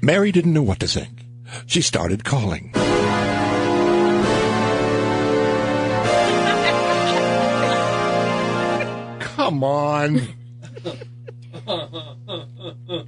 Mary 0.02 0.32
didn't 0.32 0.54
know 0.54 0.64
what 0.64 0.80
to 0.80 0.88
think. 0.88 1.26
She 1.66 1.82
started 1.82 2.24
calling. 2.24 2.72
Come 9.20 9.64
on. 9.64 10.22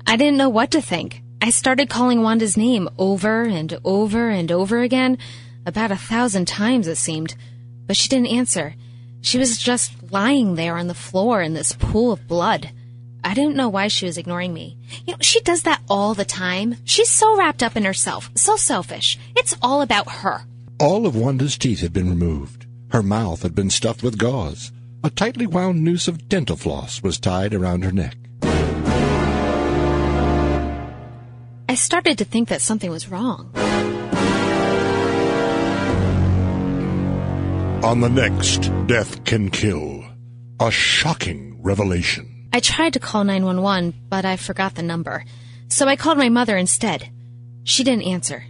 I 0.05 0.15
didn't 0.15 0.37
know 0.37 0.49
what 0.49 0.71
to 0.71 0.81
think. 0.81 1.21
I 1.41 1.49
started 1.49 1.89
calling 1.89 2.21
Wanda's 2.21 2.57
name 2.57 2.89
over 2.97 3.43
and 3.43 3.79
over 3.83 4.29
and 4.29 4.51
over 4.51 4.81
again, 4.81 5.17
about 5.65 5.91
a 5.91 5.97
thousand 5.97 6.47
times 6.47 6.87
it 6.87 6.97
seemed, 6.97 7.35
but 7.85 7.95
she 7.95 8.09
didn't 8.09 8.27
answer. 8.27 8.75
She 9.21 9.37
was 9.37 9.57
just 9.57 10.11
lying 10.11 10.55
there 10.55 10.77
on 10.77 10.87
the 10.87 10.93
floor 10.93 11.41
in 11.41 11.53
this 11.53 11.73
pool 11.73 12.11
of 12.11 12.27
blood. 12.27 12.71
I 13.27 13.33
didn't 13.33 13.57
know 13.57 13.67
why 13.67 13.89
she 13.89 14.05
was 14.05 14.17
ignoring 14.17 14.53
me. 14.53 14.77
You 15.05 15.11
know, 15.11 15.17
she 15.19 15.41
does 15.41 15.63
that 15.63 15.81
all 15.89 16.13
the 16.13 16.23
time. 16.23 16.77
She's 16.85 17.09
so 17.09 17.35
wrapped 17.35 17.61
up 17.61 17.75
in 17.75 17.83
herself, 17.83 18.31
so 18.35 18.55
selfish. 18.55 19.19
It's 19.35 19.53
all 19.61 19.81
about 19.81 20.09
her. 20.09 20.43
All 20.79 21.05
of 21.05 21.13
Wanda's 21.13 21.57
teeth 21.57 21.81
had 21.81 21.91
been 21.91 22.09
removed. 22.09 22.67
Her 22.91 23.03
mouth 23.03 23.41
had 23.41 23.53
been 23.53 23.69
stuffed 23.69 24.01
with 24.01 24.17
gauze. 24.17 24.71
A 25.03 25.09
tightly 25.09 25.45
wound 25.45 25.83
noose 25.83 26.07
of 26.07 26.29
dental 26.29 26.55
floss 26.55 27.03
was 27.03 27.19
tied 27.19 27.53
around 27.53 27.83
her 27.83 27.91
neck. 27.91 28.15
I 31.67 31.75
started 31.75 32.17
to 32.19 32.23
think 32.23 32.47
that 32.47 32.61
something 32.61 32.89
was 32.89 33.09
wrong. 33.09 33.51
On 37.83 37.99
the 37.99 38.09
next 38.09 38.71
Death 38.87 39.25
Can 39.25 39.49
Kill, 39.49 40.05
a 40.61 40.71
shocking 40.71 41.61
revelation. 41.61 42.36
I 42.53 42.59
tried 42.59 42.93
to 42.93 42.99
call 42.99 43.23
911, 43.23 43.93
but 44.09 44.25
I 44.25 44.37
forgot 44.37 44.75
the 44.75 44.83
number. 44.83 45.25
So 45.69 45.87
I 45.87 45.95
called 45.95 46.17
my 46.17 46.29
mother 46.29 46.57
instead. 46.57 47.09
She 47.63 47.83
didn't 47.83 48.07
answer. 48.07 48.45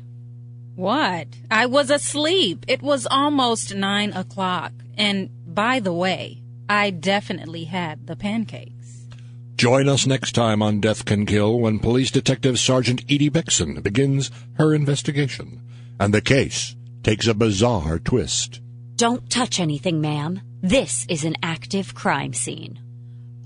What? 0.75 1.27
I 1.49 1.65
was 1.65 1.89
asleep. 1.89 2.65
It 2.67 2.81
was 2.81 3.07
almost 3.09 3.73
nine 3.73 4.13
o'clock. 4.13 4.71
And 4.95 5.29
by 5.45 5.79
the 5.79 5.93
way, 5.93 6.43
I 6.69 6.91
definitely 6.91 7.63
had 7.63 8.05
the 8.05 8.15
pancakes. 8.15 9.07
Join 9.55 9.89
us 9.89 10.05
next 10.05 10.33
time 10.33 10.61
on 10.61 10.79
Death 10.79 11.05
Can 11.05 11.25
Kill 11.25 11.59
when 11.59 11.79
Police 11.79 12.11
Detective 12.11 12.59
Sergeant 12.59 13.01
Edie 13.09 13.31
Bixson 13.31 13.81
begins 13.81 14.29
her 14.53 14.75
investigation, 14.75 15.63
and 15.99 16.13
the 16.13 16.21
case 16.21 16.75
takes 17.01 17.25
a 17.25 17.33
bizarre 17.33 17.97
twist. 17.97 18.61
Don't 18.97 19.27
touch 19.31 19.59
anything, 19.59 19.99
ma'am. 19.99 20.41
This 20.61 21.07
is 21.09 21.23
an 21.23 21.37
active 21.41 21.95
crime 21.95 22.33
scene. 22.33 22.79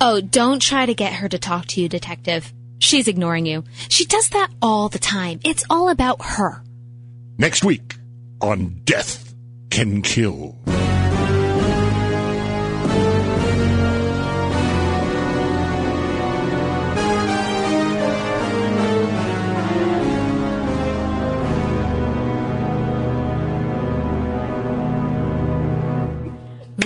Oh, 0.04 0.20
don't 0.20 0.60
try 0.60 0.88
to 0.88 0.96
get 0.96 1.14
her 1.14 1.30
to 1.30 1.38
talk 1.38 1.68
to 1.68 1.80
you, 1.80 1.88
Detective. 1.88 2.52
She's 2.80 3.08
ignoring 3.08 3.46
you. 3.46 3.64
She 3.88 4.06
does 4.06 4.30
that 4.30 4.50
all 4.60 4.90
the 4.90 4.98
time. 4.98 5.40
It's 5.46 5.64
all 5.70 5.90
about 5.90 6.26
her. 6.26 6.64
Next 7.38 7.64
week 7.64 7.98
on 8.42 8.82
Death 8.84 9.36
Can 9.70 10.02
Kill. 10.02 10.58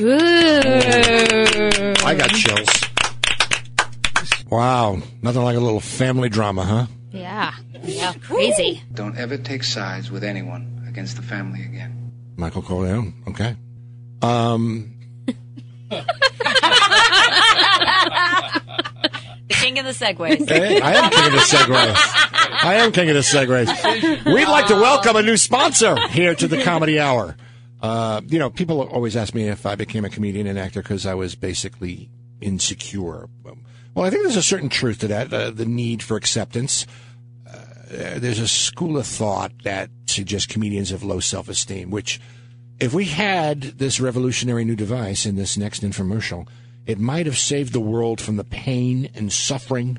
Ooh. 0.02 0.16
I 2.04 2.14
got 2.14 2.30
chills. 2.32 2.85
Wow, 4.50 5.00
nothing 5.22 5.42
like 5.42 5.58
a 5.58 5.60
little 5.60 5.80
family 5.80 6.30
drama, 6.30 6.64
huh? 6.66 6.86
Yeah. 7.12 7.54
Yeah. 7.84 8.14
Crazy. 8.22 8.82
Don't 8.94 9.18
ever 9.18 9.38
take 9.38 9.64
sides 9.64 10.12
with 10.12 10.24
anyone 10.24 10.86
against 10.88 11.16
the 11.16 11.22
family 11.22 11.64
again. 11.64 12.12
Michael 12.38 12.62
Corleone. 12.62 13.14
Okay. 13.30 13.56
Um, 14.22 14.92
The 19.48 19.54
king 19.54 19.78
of 19.80 19.86
the 19.86 19.92
segues. 19.92 20.48
hey, 20.50 20.80
I 20.82 20.94
am 20.94 21.10
king 21.12 21.26
of 21.28 21.32
the 21.34 21.38
segues. 21.40 21.96
I 22.64 22.76
am 22.76 22.92
king 22.92 23.10
of 23.10 23.16
the 23.16 23.22
segues. 23.22 24.26
We'd 24.26 24.48
like 24.48 24.68
to 24.68 24.76
welcome 24.76 25.16
a 25.16 25.22
new 25.22 25.38
sponsor 25.38 25.96
here 26.10 26.34
to 26.36 26.48
the 26.48 26.62
Comedy 26.64 27.00
Hour. 27.00 27.36
Uh, 27.82 28.22
you 28.26 28.40
know, 28.40 28.50
people 28.50 28.82
always 28.82 29.16
ask 29.16 29.36
me 29.36 29.48
if 29.48 29.66
I 29.66 29.76
became 29.76 30.04
a 30.06 30.10
comedian 30.10 30.48
and 30.48 30.58
actor 30.58 30.82
because 30.82 31.06
I 31.06 31.14
was 31.14 31.36
basically 31.36 32.10
insecure. 32.42 33.30
Well, 33.96 34.06
I 34.06 34.10
think 34.10 34.24
there's 34.24 34.36
a 34.36 34.44
certain 34.44 34.68
truth 34.68 35.00
to 35.00 35.08
that, 35.08 35.34
uh, 35.34 35.52
the 35.52 35.66
need 35.66 36.04
for 36.04 36.18
acceptance. 36.18 36.86
Uh, 37.50 38.20
there's 38.20 38.40
a 38.40 38.48
school 38.48 38.98
of 38.98 39.08
thought 39.08 39.54
that 39.64 39.90
suggests 40.06 40.52
comedians 40.52 40.90
have 40.90 41.02
low 41.02 41.22
self 41.22 41.48
esteem, 41.48 41.92
which, 41.92 42.20
if 42.78 42.94
we 42.94 43.06
had 43.06 43.62
this 43.62 44.02
revolutionary 44.02 44.66
new 44.66 44.76
device 44.76 45.26
in 45.26 45.38
this 45.38 45.58
next 45.58 45.82
infomercial, 45.82 46.46
it 46.86 47.00
might 47.00 47.26
have 47.26 47.38
saved 47.38 47.72
the 47.72 47.80
world 47.80 48.20
from 48.20 48.36
the 48.36 48.44
pain 48.44 49.10
and 49.16 49.32
suffering 49.32 49.98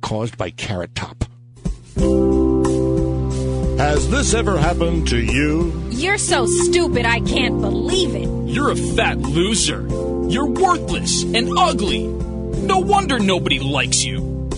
caused 0.00 0.38
by 0.38 0.50
Carrot 0.50 0.94
Top. 0.94 1.24
Has 3.78 4.10
this 4.10 4.32
ever 4.32 4.56
happened 4.56 5.08
to 5.08 5.18
you? 5.18 5.72
You're 5.90 6.16
so 6.16 6.46
stupid, 6.46 7.04
I 7.04 7.20
can't 7.20 7.60
believe 7.60 8.14
it. 8.14 8.28
You're 8.48 8.70
a 8.70 8.76
fat 8.76 9.18
loser. 9.18 9.86
You're 10.28 10.46
worthless 10.46 11.22
and 11.22 11.50
ugly. 11.58 12.25
No 12.66 12.80
wonder 12.80 13.20
nobody 13.20 13.60
likes 13.60 14.04
you. 14.04 14.50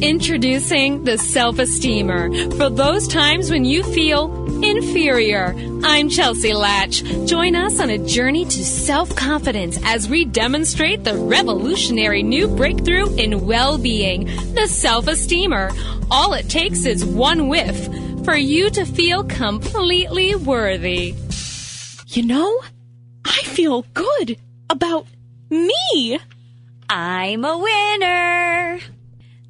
Introducing 0.00 1.02
the 1.02 1.18
Self 1.18 1.58
Esteemer 1.58 2.30
for 2.52 2.70
those 2.70 3.08
times 3.08 3.50
when 3.50 3.64
you 3.64 3.82
feel 3.82 4.32
inferior. 4.62 5.52
I'm 5.82 6.08
Chelsea 6.08 6.52
Latch. 6.52 7.02
Join 7.26 7.56
us 7.56 7.80
on 7.80 7.90
a 7.90 7.98
journey 7.98 8.44
to 8.44 8.64
self 8.64 9.14
confidence 9.16 9.80
as 9.82 10.08
we 10.08 10.24
demonstrate 10.24 11.02
the 11.02 11.16
revolutionary 11.16 12.22
new 12.22 12.46
breakthrough 12.46 13.16
in 13.16 13.44
well 13.44 13.76
being, 13.76 14.26
the 14.54 14.68
Self 14.68 15.08
Esteemer. 15.08 15.72
All 16.08 16.34
it 16.34 16.48
takes 16.48 16.84
is 16.84 17.04
one 17.04 17.48
whiff 17.48 17.88
for 18.24 18.36
you 18.36 18.70
to 18.70 18.84
feel 18.84 19.24
completely 19.24 20.36
worthy. 20.36 21.16
You 22.06 22.22
know, 22.22 22.60
I 23.24 23.42
feel 23.42 23.84
good 23.92 24.36
about 24.70 25.08
me. 25.50 26.20
I'm 26.92 27.44
a 27.44 27.56
winner. 27.56 28.80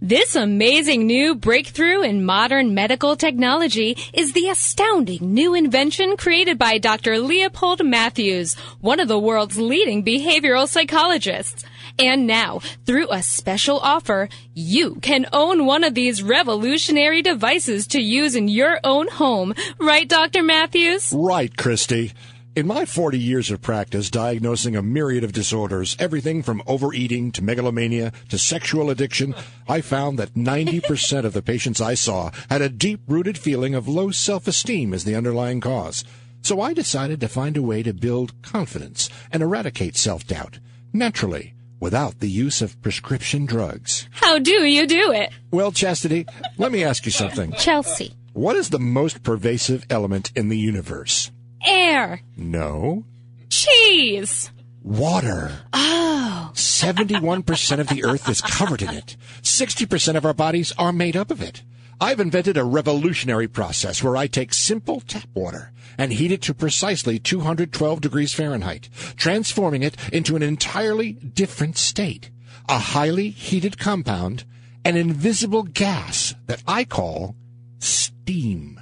This 0.02 0.36
amazing 0.36 1.06
new 1.06 1.34
breakthrough 1.34 2.02
in 2.02 2.26
modern 2.26 2.74
medical 2.74 3.16
technology 3.16 3.96
is 4.12 4.34
the 4.34 4.50
astounding 4.50 5.32
new 5.32 5.54
invention 5.54 6.18
created 6.18 6.58
by 6.58 6.76
Dr. 6.76 7.18
Leopold 7.18 7.82
Matthews, 7.82 8.56
one 8.82 9.00
of 9.00 9.08
the 9.08 9.18
world's 9.18 9.56
leading 9.56 10.04
behavioral 10.04 10.68
psychologists. 10.68 11.64
And 11.98 12.26
now, 12.26 12.60
through 12.84 13.10
a 13.10 13.22
special 13.22 13.78
offer, 13.78 14.28
you 14.52 14.96
can 14.96 15.26
own 15.32 15.64
one 15.64 15.82
of 15.82 15.94
these 15.94 16.22
revolutionary 16.22 17.22
devices 17.22 17.86
to 17.88 18.02
use 18.02 18.36
in 18.36 18.48
your 18.48 18.80
own 18.84 19.08
home. 19.08 19.54
Right, 19.78 20.06
Dr. 20.06 20.42
Matthews? 20.42 21.10
Right, 21.16 21.56
Christy. 21.56 22.12
In 22.56 22.66
my 22.66 22.84
40 22.84 23.16
years 23.16 23.52
of 23.52 23.62
practice 23.62 24.10
diagnosing 24.10 24.74
a 24.74 24.82
myriad 24.82 25.22
of 25.22 25.30
disorders, 25.30 25.96
everything 26.00 26.42
from 26.42 26.64
overeating 26.66 27.30
to 27.32 27.44
megalomania 27.44 28.12
to 28.28 28.38
sexual 28.38 28.90
addiction, 28.90 29.36
I 29.68 29.80
found 29.82 30.18
that 30.18 30.34
90% 30.34 31.24
of 31.24 31.32
the 31.32 31.42
patients 31.42 31.80
I 31.80 31.94
saw 31.94 32.32
had 32.50 32.60
a 32.60 32.68
deep 32.68 33.02
rooted 33.06 33.38
feeling 33.38 33.76
of 33.76 33.86
low 33.86 34.10
self 34.10 34.48
esteem 34.48 34.92
as 34.92 35.04
the 35.04 35.14
underlying 35.14 35.60
cause. 35.60 36.02
So 36.42 36.60
I 36.60 36.74
decided 36.74 37.20
to 37.20 37.28
find 37.28 37.56
a 37.56 37.62
way 37.62 37.84
to 37.84 37.94
build 37.94 38.42
confidence 38.42 39.08
and 39.30 39.44
eradicate 39.44 39.96
self 39.96 40.26
doubt 40.26 40.58
naturally 40.92 41.54
without 41.78 42.18
the 42.18 42.28
use 42.28 42.60
of 42.60 42.82
prescription 42.82 43.46
drugs. 43.46 44.08
How 44.10 44.40
do 44.40 44.64
you 44.64 44.88
do 44.88 45.12
it? 45.12 45.30
Well, 45.52 45.70
Chastity, 45.70 46.26
let 46.58 46.72
me 46.72 46.82
ask 46.82 47.06
you 47.06 47.12
something. 47.12 47.52
Chelsea. 47.52 48.16
What 48.32 48.56
is 48.56 48.70
the 48.70 48.80
most 48.80 49.22
pervasive 49.22 49.86
element 49.88 50.32
in 50.34 50.48
the 50.48 50.58
universe? 50.58 51.30
Air. 51.64 52.22
No. 52.36 53.04
Cheese. 53.48 54.50
Water. 54.82 55.60
Oh. 55.72 56.52
71% 56.54 57.78
of 57.78 57.88
the 57.88 58.04
earth 58.04 58.28
is 58.28 58.40
covered 58.40 58.82
in 58.82 58.90
it. 58.90 59.16
60% 59.42 60.16
of 60.16 60.24
our 60.24 60.34
bodies 60.34 60.72
are 60.78 60.92
made 60.92 61.16
up 61.16 61.30
of 61.30 61.42
it. 61.42 61.62
I've 62.00 62.20
invented 62.20 62.56
a 62.56 62.64
revolutionary 62.64 63.46
process 63.46 64.02
where 64.02 64.16
I 64.16 64.26
take 64.26 64.54
simple 64.54 65.00
tap 65.00 65.28
water 65.34 65.70
and 65.98 66.14
heat 66.14 66.32
it 66.32 66.40
to 66.42 66.54
precisely 66.54 67.18
212 67.18 68.00
degrees 68.00 68.32
Fahrenheit, 68.32 68.88
transforming 69.16 69.82
it 69.82 69.96
into 70.10 70.34
an 70.34 70.42
entirely 70.42 71.12
different 71.12 71.76
state. 71.76 72.30
A 72.70 72.78
highly 72.78 73.28
heated 73.28 73.78
compound, 73.78 74.44
an 74.82 74.96
invisible 74.96 75.62
gas 75.62 76.34
that 76.46 76.62
I 76.66 76.84
call 76.84 77.36
steam 77.80 78.79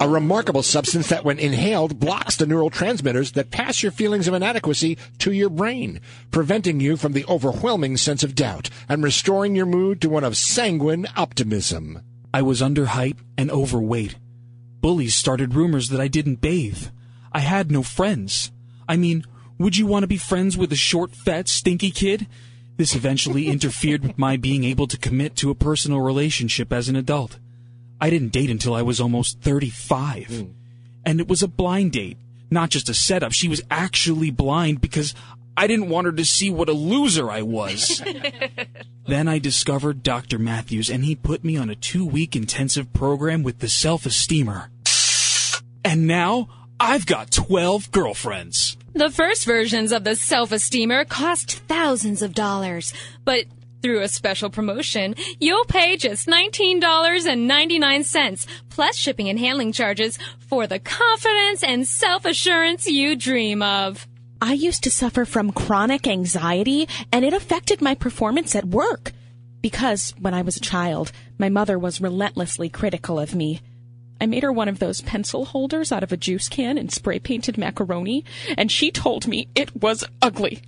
a 0.00 0.08
remarkable 0.08 0.62
substance 0.62 1.08
that, 1.08 1.24
when 1.24 1.38
inhaled, 1.38 1.98
blocks 1.98 2.36
the 2.36 2.44
neurotransmitters 2.44 3.32
that 3.32 3.50
pass 3.50 3.82
your 3.82 3.92
feelings 3.92 4.26
of 4.26 4.34
inadequacy 4.34 4.98
to 5.18 5.32
your 5.32 5.48
brain, 5.48 6.00
preventing 6.30 6.80
you 6.80 6.96
from 6.96 7.12
the 7.12 7.24
overwhelming 7.26 7.96
sense 7.96 8.22
of 8.22 8.34
doubt 8.34 8.70
and 8.88 9.02
restoring 9.02 9.54
your 9.54 9.66
mood 9.66 10.00
to 10.00 10.08
one 10.08 10.24
of 10.24 10.36
sanguine 10.36 11.06
optimism. 11.16 12.02
I 12.32 12.42
was 12.42 12.60
underheight 12.60 13.16
and 13.38 13.50
overweight. 13.50 14.16
Bullies 14.80 15.14
started 15.14 15.54
rumors 15.54 15.88
that 15.88 16.00
I 16.00 16.08
didn't 16.08 16.40
bathe. 16.40 16.88
I 17.32 17.40
had 17.40 17.70
no 17.70 17.82
friends. 17.82 18.52
I 18.88 18.96
mean, 18.96 19.24
would 19.58 19.76
you 19.76 19.86
want 19.86 20.02
to 20.02 20.08
be 20.08 20.18
friends 20.18 20.56
with 20.56 20.72
a 20.72 20.76
short, 20.76 21.14
fat, 21.14 21.48
stinky 21.48 21.90
kid? 21.90 22.26
This 22.76 22.94
eventually 22.96 23.46
interfered 23.48 24.02
with 24.02 24.18
my 24.18 24.36
being 24.36 24.64
able 24.64 24.88
to 24.88 24.98
commit 24.98 25.36
to 25.36 25.50
a 25.50 25.54
personal 25.54 26.00
relationship 26.00 26.72
as 26.72 26.88
an 26.88 26.96
adult. 26.96 27.38
I 28.00 28.10
didn't 28.10 28.32
date 28.32 28.50
until 28.50 28.74
I 28.74 28.82
was 28.82 29.00
almost 29.00 29.40
35. 29.40 30.26
Mm. 30.26 30.52
And 31.04 31.20
it 31.20 31.28
was 31.28 31.42
a 31.42 31.48
blind 31.48 31.92
date, 31.92 32.16
not 32.50 32.70
just 32.70 32.88
a 32.88 32.94
setup. 32.94 33.32
She 33.32 33.48
was 33.48 33.62
actually 33.70 34.30
blind 34.30 34.80
because 34.80 35.14
I 35.56 35.66
didn't 35.66 35.88
want 35.88 36.06
her 36.06 36.12
to 36.12 36.24
see 36.24 36.50
what 36.50 36.68
a 36.68 36.72
loser 36.72 37.30
I 37.30 37.42
was. 37.42 38.02
then 39.06 39.28
I 39.28 39.38
discovered 39.38 40.02
Dr. 40.02 40.38
Matthews, 40.38 40.90
and 40.90 41.04
he 41.04 41.14
put 41.14 41.44
me 41.44 41.56
on 41.56 41.70
a 41.70 41.76
two 41.76 42.04
week 42.04 42.34
intensive 42.34 42.92
program 42.92 43.42
with 43.42 43.60
the 43.60 43.68
self 43.68 44.06
esteemer. 44.06 44.70
And 45.84 46.06
now 46.06 46.48
I've 46.80 47.06
got 47.06 47.30
12 47.30 47.92
girlfriends. 47.92 48.76
The 48.94 49.10
first 49.10 49.44
versions 49.44 49.92
of 49.92 50.04
the 50.04 50.16
self 50.16 50.52
esteemer 50.52 51.04
cost 51.04 51.52
thousands 51.68 52.22
of 52.22 52.34
dollars, 52.34 52.92
but 53.24 53.44
through 53.84 54.00
a 54.00 54.08
special 54.08 54.48
promotion, 54.48 55.14
you'll 55.38 55.66
pay 55.66 55.98
just 55.98 56.26
$19.99 56.26 58.46
plus 58.70 58.96
shipping 58.96 59.28
and 59.28 59.38
handling 59.38 59.72
charges 59.72 60.18
for 60.38 60.66
the 60.66 60.78
confidence 60.78 61.62
and 61.62 61.86
self-assurance 61.86 62.86
you 62.86 63.14
dream 63.14 63.60
of. 63.60 64.08
I 64.40 64.54
used 64.54 64.84
to 64.84 64.90
suffer 64.90 65.26
from 65.26 65.52
chronic 65.52 66.06
anxiety 66.06 66.88
and 67.12 67.26
it 67.26 67.34
affected 67.34 67.82
my 67.82 67.94
performance 67.94 68.56
at 68.56 68.64
work. 68.64 69.12
Because 69.60 70.14
when 70.18 70.32
I 70.32 70.40
was 70.40 70.56
a 70.56 70.60
child, 70.60 71.12
my 71.36 71.50
mother 71.50 71.78
was 71.78 72.00
relentlessly 72.00 72.70
critical 72.70 73.20
of 73.20 73.34
me. 73.34 73.60
I 74.18 74.24
made 74.24 74.44
her 74.44 74.52
one 74.52 74.68
of 74.68 74.78
those 74.78 75.02
pencil 75.02 75.44
holders 75.44 75.92
out 75.92 76.02
of 76.02 76.10
a 76.10 76.16
juice 76.16 76.48
can 76.48 76.78
and 76.78 76.90
spray 76.90 77.18
painted 77.18 77.58
macaroni, 77.58 78.24
and 78.56 78.72
she 78.72 78.90
told 78.90 79.26
me 79.26 79.48
it 79.54 79.82
was 79.82 80.04
ugly. 80.22 80.62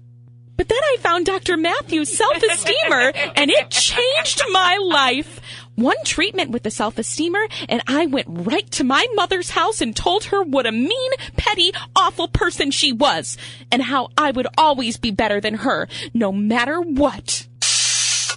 But 0.57 0.69
then 0.69 0.79
I 0.83 0.97
found 1.01 1.27
Dr. 1.27 1.57
Matthews' 1.57 2.16
self 2.16 2.42
esteemer 2.42 3.12
and 3.37 3.51
it 3.51 3.71
changed 3.71 4.42
my 4.53 4.77
life. 4.77 5.40
One 5.75 5.97
treatment 6.05 6.51
with 6.51 6.62
the 6.62 6.71
self 6.71 6.99
esteemer 6.99 7.47
and 7.69 7.83
I 7.87 8.07
went 8.07 8.27
right 8.29 8.71
to 8.73 8.85
my 8.85 9.07
mother's 9.14 9.51
house 9.51 9.83
and 9.83 9.95
told 9.95 10.25
her 10.25 10.42
what 10.42 10.66
a 10.66 10.73
mean, 10.73 11.11
petty, 11.37 11.73
awful 11.95 12.29
person 12.29 12.71
she 12.71 12.92
was 12.92 13.37
and 13.71 13.83
how 13.83 14.09
I 14.16 14.31
would 14.31 14.47
always 14.57 14.97
be 14.97 15.11
better 15.11 15.40
than 15.40 15.55
her, 15.55 15.88
no 16.14 16.33
matter 16.33 16.81
what. 16.81 17.45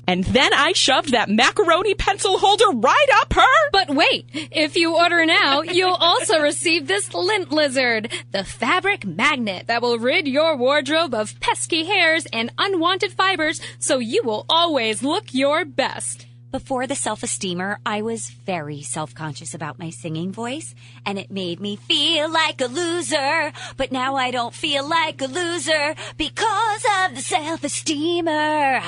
And 0.10 0.24
then 0.24 0.52
I 0.56 0.72
shoved 0.74 1.12
that 1.12 1.30
macaroni 1.30 1.94
pencil 1.94 2.40
holder 2.40 2.76
right 2.80 3.10
up 3.18 3.32
her. 3.34 3.70
But 3.72 3.90
wait, 3.90 4.26
if 4.34 4.76
you 4.76 4.98
order 4.98 5.24
now, 5.24 5.62
you'll 5.62 5.94
also 5.94 6.40
receive 6.40 6.88
this 6.88 7.14
lint 7.14 7.52
lizard, 7.52 8.12
the 8.32 8.44
fabric 8.44 9.06
magnet 9.06 9.68
that 9.68 9.84
will 9.84 10.00
rid 10.00 10.28
your 10.28 10.58
wardrobe 10.58 11.14
of 11.14 11.40
pesky 11.40 11.86
hairs 11.86 12.26
and 12.34 12.52
unwanted 12.58 13.12
fibers 13.12 13.62
so 13.78 14.00
you 14.00 14.24
will 14.24 14.48
always 14.50 15.04
look 15.04 15.32
your 15.32 15.64
best. 15.64 16.26
Before 16.52 16.88
the 16.88 16.96
self 16.96 17.22
esteemer, 17.22 17.78
I 17.86 18.02
was 18.02 18.32
very 18.32 18.82
self 18.82 19.14
conscious 19.14 19.54
about 19.54 19.78
my 19.78 19.92
singing 19.92 20.32
voice, 20.32 20.74
and 21.06 21.20
it 21.20 21.30
made 21.30 21.60
me 21.60 21.76
feel 21.76 22.28
like 22.32 22.60
a 22.62 22.66
loser. 22.66 23.54
But 23.78 23.92
now 23.92 24.16
I 24.16 24.32
don't 24.32 24.56
feel 24.56 24.90
like 24.90 25.22
a 25.22 25.28
loser 25.28 25.94
because 26.18 26.84
of 27.04 27.14
the 27.14 27.22
self 27.22 27.64
esteemer. 27.64 28.82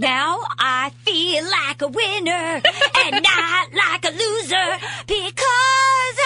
Now 0.00 0.38
I 0.60 0.90
feel 1.04 1.42
like 1.42 1.82
a 1.82 1.88
winner 1.88 2.62
and 2.62 3.24
not 3.24 3.66
like 3.74 4.04
a 4.04 4.12
loser 4.14 4.78
because 5.08 6.18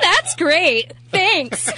That's 0.00 0.36
great. 0.36 0.92
Thanks. 1.10 1.68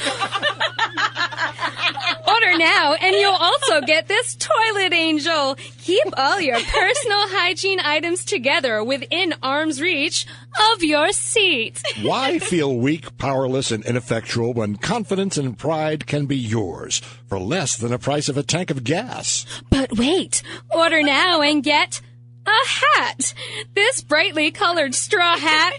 Order 2.28 2.58
now 2.58 2.94
and 2.94 3.14
you'll 3.14 3.32
also 3.32 3.80
get 3.82 4.08
this 4.08 4.34
toilet 4.36 4.92
angel. 4.92 5.56
Keep 5.82 6.06
all 6.16 6.40
your 6.40 6.58
personal 6.58 7.28
hygiene 7.28 7.80
items 7.80 8.24
together 8.24 8.82
within 8.82 9.34
arm's 9.42 9.80
reach 9.80 10.26
of 10.72 10.82
your 10.82 11.12
seat. 11.12 11.82
Why 12.02 12.38
feel 12.38 12.76
weak, 12.76 13.16
powerless, 13.18 13.70
and 13.70 13.84
ineffectual 13.84 14.52
when 14.54 14.76
confidence 14.76 15.36
and 15.36 15.56
pride 15.56 16.06
can 16.06 16.26
be 16.26 16.36
yours 16.36 17.00
for 17.28 17.38
less 17.38 17.76
than 17.76 17.90
the 17.90 17.98
price 17.98 18.28
of 18.28 18.36
a 18.36 18.42
tank 18.42 18.70
of 18.70 18.84
gas? 18.84 19.46
But 19.70 19.96
wait, 19.96 20.42
order 20.70 21.02
now 21.02 21.42
and 21.42 21.62
get 21.62 22.00
a 22.46 22.68
hat. 22.68 23.34
This 23.74 24.00
brightly 24.00 24.50
colored 24.50 24.94
straw 24.94 25.36
hat 25.36 25.74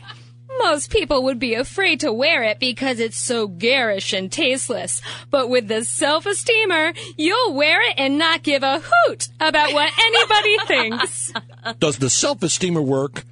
most 0.59 0.91
people 0.91 1.23
would 1.23 1.39
be 1.39 1.53
afraid 1.53 1.99
to 2.01 2.13
wear 2.13 2.43
it 2.43 2.59
because 2.59 2.99
it's 2.99 3.17
so 3.17 3.47
garish 3.47 4.13
and 4.13 4.31
tasteless. 4.31 5.01
But 5.29 5.49
with 5.49 5.67
the 5.67 5.83
self-esteemer, 5.83 6.93
you'll 7.17 7.53
wear 7.53 7.81
it 7.89 7.95
and 7.97 8.17
not 8.17 8.43
give 8.43 8.63
a 8.63 8.81
hoot 8.83 9.29
about 9.39 9.73
what 9.73 9.91
anybody 9.97 10.57
thinks. 10.67 11.33
Does 11.79 11.97
the 11.97 12.09
self-esteemer 12.09 12.81
work? 12.81 13.23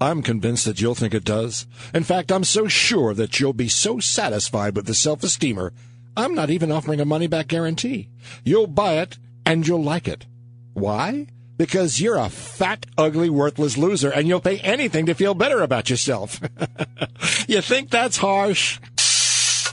I'm 0.00 0.22
convinced 0.22 0.66
that 0.66 0.80
you'll 0.80 0.94
think 0.94 1.14
it 1.14 1.24
does. 1.24 1.66
In 1.94 2.04
fact, 2.04 2.30
I'm 2.30 2.44
so 2.44 2.68
sure 2.68 3.14
that 3.14 3.40
you'll 3.40 3.54
be 3.54 3.68
so 3.68 3.98
satisfied 3.98 4.76
with 4.76 4.86
the 4.86 4.94
self-esteemer, 4.94 5.72
I'm 6.16 6.34
not 6.34 6.50
even 6.50 6.70
offering 6.70 7.00
a 7.00 7.06
money 7.06 7.26
back 7.26 7.48
guarantee. 7.48 8.10
You'll 8.44 8.66
buy 8.66 8.94
it 8.94 9.18
and 9.44 9.66
you'll 9.66 9.82
like 9.82 10.06
it. 10.06 10.26
Why? 10.74 11.28
Because 11.56 12.00
you're 12.00 12.18
a 12.18 12.28
fat, 12.28 12.86
ugly, 12.98 13.30
worthless 13.30 13.78
loser 13.78 14.10
and 14.10 14.28
you'll 14.28 14.40
pay 14.40 14.58
anything 14.58 15.06
to 15.06 15.14
feel 15.14 15.34
better 15.34 15.62
about 15.62 15.88
yourself. 15.88 16.40
you 17.48 17.60
think 17.60 17.90
that's 17.90 18.18
harsh? 18.18 18.78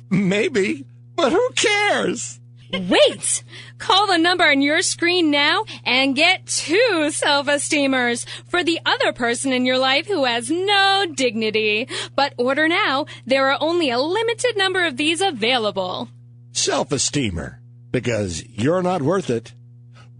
Maybe, 0.09 0.85
but 1.15 1.31
who 1.31 1.49
cares? 1.55 2.39
Wait! 2.73 3.43
Call 3.77 4.07
the 4.07 4.17
number 4.17 4.45
on 4.45 4.61
your 4.61 4.81
screen 4.81 5.29
now 5.29 5.65
and 5.85 6.15
get 6.15 6.47
two 6.47 7.11
self-esteemers 7.11 8.25
for 8.47 8.63
the 8.63 8.79
other 8.85 9.13
person 9.13 9.53
in 9.53 9.65
your 9.65 9.77
life 9.77 10.07
who 10.07 10.25
has 10.25 10.49
no 10.49 11.05
dignity. 11.13 11.87
But 12.15 12.33
order 12.37 12.67
now. 12.67 13.05
There 13.25 13.51
are 13.51 13.57
only 13.61 13.91
a 13.91 13.99
limited 13.99 14.57
number 14.57 14.85
of 14.85 14.97
these 14.97 15.21
available. 15.21 16.09
Self-esteemer. 16.53 17.59
Because 17.91 18.43
you're 18.47 18.81
not 18.81 19.03
worth 19.03 19.29
it. 19.29 19.53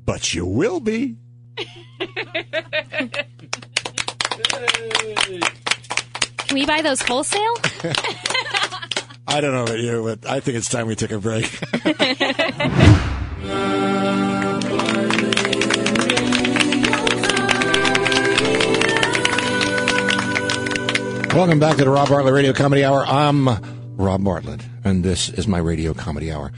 But 0.05 0.35
you 0.35 0.45
will 0.45 0.79
be. 0.79 1.17
Can 6.37 6.55
we 6.55 6.65
buy 6.65 6.81
those 6.81 7.01
wholesale? 7.01 7.55
I 9.27 9.41
don't 9.41 9.53
know 9.53 9.63
about 9.63 9.79
you, 9.79 10.03
but 10.03 10.29
I 10.29 10.39
think 10.39 10.57
it's 10.57 10.69
time 10.69 10.87
we 10.87 10.95
take 10.95 11.11
a 11.11 11.19
break. 11.19 11.49
Welcome 21.33 21.59
back 21.59 21.77
to 21.77 21.83
the 21.83 21.89
Rob 21.89 22.09
Bartlett 22.09 22.33
Radio 22.33 22.53
Comedy 22.53 22.85
Hour. 22.85 23.03
I'm 23.07 23.49
Rob 23.97 24.23
Bartlett, 24.23 24.61
and 24.83 25.03
this 25.03 25.29
is 25.29 25.47
my 25.47 25.57
Radio 25.57 25.95
Comedy 25.95 26.31
Hour. 26.31 26.51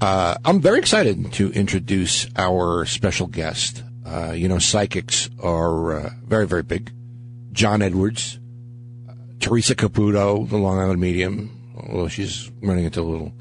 Uh, 0.00 0.36
I'm 0.42 0.60
very 0.60 0.78
excited 0.78 1.32
to 1.34 1.50
introduce 1.52 2.26
our 2.36 2.86
special 2.86 3.26
guest. 3.26 3.82
Uh, 4.06 4.32
you 4.32 4.48
know, 4.48 4.58
psychics 4.58 5.28
are 5.42 5.92
uh, 5.92 6.10
very, 6.24 6.46
very 6.46 6.62
big. 6.62 6.92
John 7.52 7.82
Edwards, 7.82 8.38
uh, 9.08 9.12
Teresa 9.40 9.74
Caputo, 9.74 10.48
the 10.48 10.56
Long 10.56 10.78
Island 10.78 11.00
medium. 11.00 11.50
Well, 11.88 12.08
she's 12.08 12.50
running 12.62 12.84
into 12.84 13.00
a 13.00 13.02
little 13.02 13.32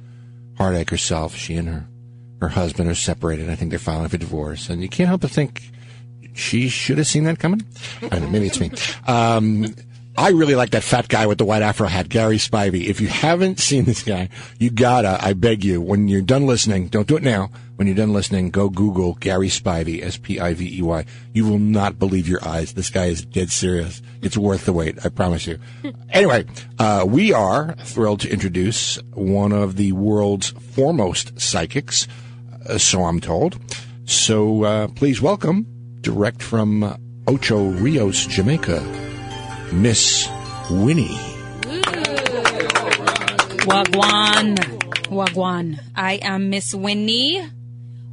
heartache 0.57 0.89
herself. 0.89 1.35
She 1.35 1.55
and 1.55 1.67
her 1.67 1.87
her 2.41 2.49
husband 2.49 2.89
are 2.89 2.95
separated. 2.95 3.49
I 3.49 3.55
think 3.55 3.69
they're 3.69 3.79
filing 3.79 4.09
for 4.09 4.17
divorce, 4.17 4.69
and 4.69 4.81
you 4.81 4.89
can't 4.89 5.07
help 5.07 5.21
but 5.21 5.31
think 5.31 5.71
she 6.33 6.67
should 6.67 6.97
have 6.97 7.07
seen 7.07 7.23
that 7.25 7.39
coming. 7.39 7.63
I 8.11 8.19
know, 8.19 8.29
maybe 8.29 8.47
it's 8.47 8.59
me. 8.59 8.71
Um, 9.07 9.73
I 10.17 10.29
really 10.29 10.55
like 10.55 10.69
that 10.69 10.83
fat 10.83 11.09
guy 11.09 11.27
with 11.27 11.39
the 11.39 11.45
white 11.45 11.61
afro 11.61 11.87
hat, 11.87 12.07
Gary 12.07 12.37
Spivey. 12.37 12.85
If 12.85 13.01
you 13.01 13.07
haven't 13.07 13.59
seen 13.59 13.83
this 13.83 14.01
guy, 14.01 14.29
you 14.57 14.69
gotta, 14.69 15.17
I 15.21 15.33
beg 15.33 15.65
you, 15.65 15.81
when 15.81 16.07
you're 16.07 16.21
done 16.21 16.45
listening, 16.45 16.87
don't 16.87 17.07
do 17.07 17.17
it 17.17 17.23
now. 17.23 17.49
When 17.75 17.87
you're 17.87 17.97
done 17.97 18.13
listening, 18.13 18.49
go 18.49 18.69
Google 18.69 19.15
Gary 19.15 19.49
Spivey, 19.49 20.01
S-P-I-V-E-Y. 20.01 21.05
You 21.33 21.45
will 21.45 21.59
not 21.59 21.99
believe 21.99 22.29
your 22.29 22.39
eyes. 22.47 22.73
This 22.73 22.89
guy 22.89 23.07
is 23.07 23.25
dead 23.25 23.51
serious. 23.51 24.01
It's 24.21 24.37
worth 24.37 24.65
the 24.65 24.71
wait, 24.71 25.05
I 25.05 25.09
promise 25.09 25.45
you. 25.47 25.59
anyway, 26.09 26.45
uh, 26.79 27.03
we 27.05 27.33
are 27.33 27.75
thrilled 27.79 28.21
to 28.21 28.31
introduce 28.31 28.95
one 29.13 29.51
of 29.51 29.75
the 29.75 29.91
world's 29.91 30.51
foremost 30.51 31.41
psychics, 31.41 32.07
uh, 32.69 32.77
so 32.77 33.03
I'm 33.03 33.19
told. 33.19 33.59
So, 34.05 34.63
uh, 34.63 34.87
please 34.87 35.21
welcome, 35.21 35.67
direct 35.99 36.41
from 36.41 36.95
Ocho 37.27 37.65
Rios, 37.71 38.25
Jamaica, 38.27 39.14
Miss 39.71 40.29
Winnie. 40.69 41.17
Wagwan. 43.65 44.55
Wagwan. 45.09 45.79
I 45.95 46.19
am 46.21 46.49
Miss 46.49 46.73
Winnie. 46.73 47.45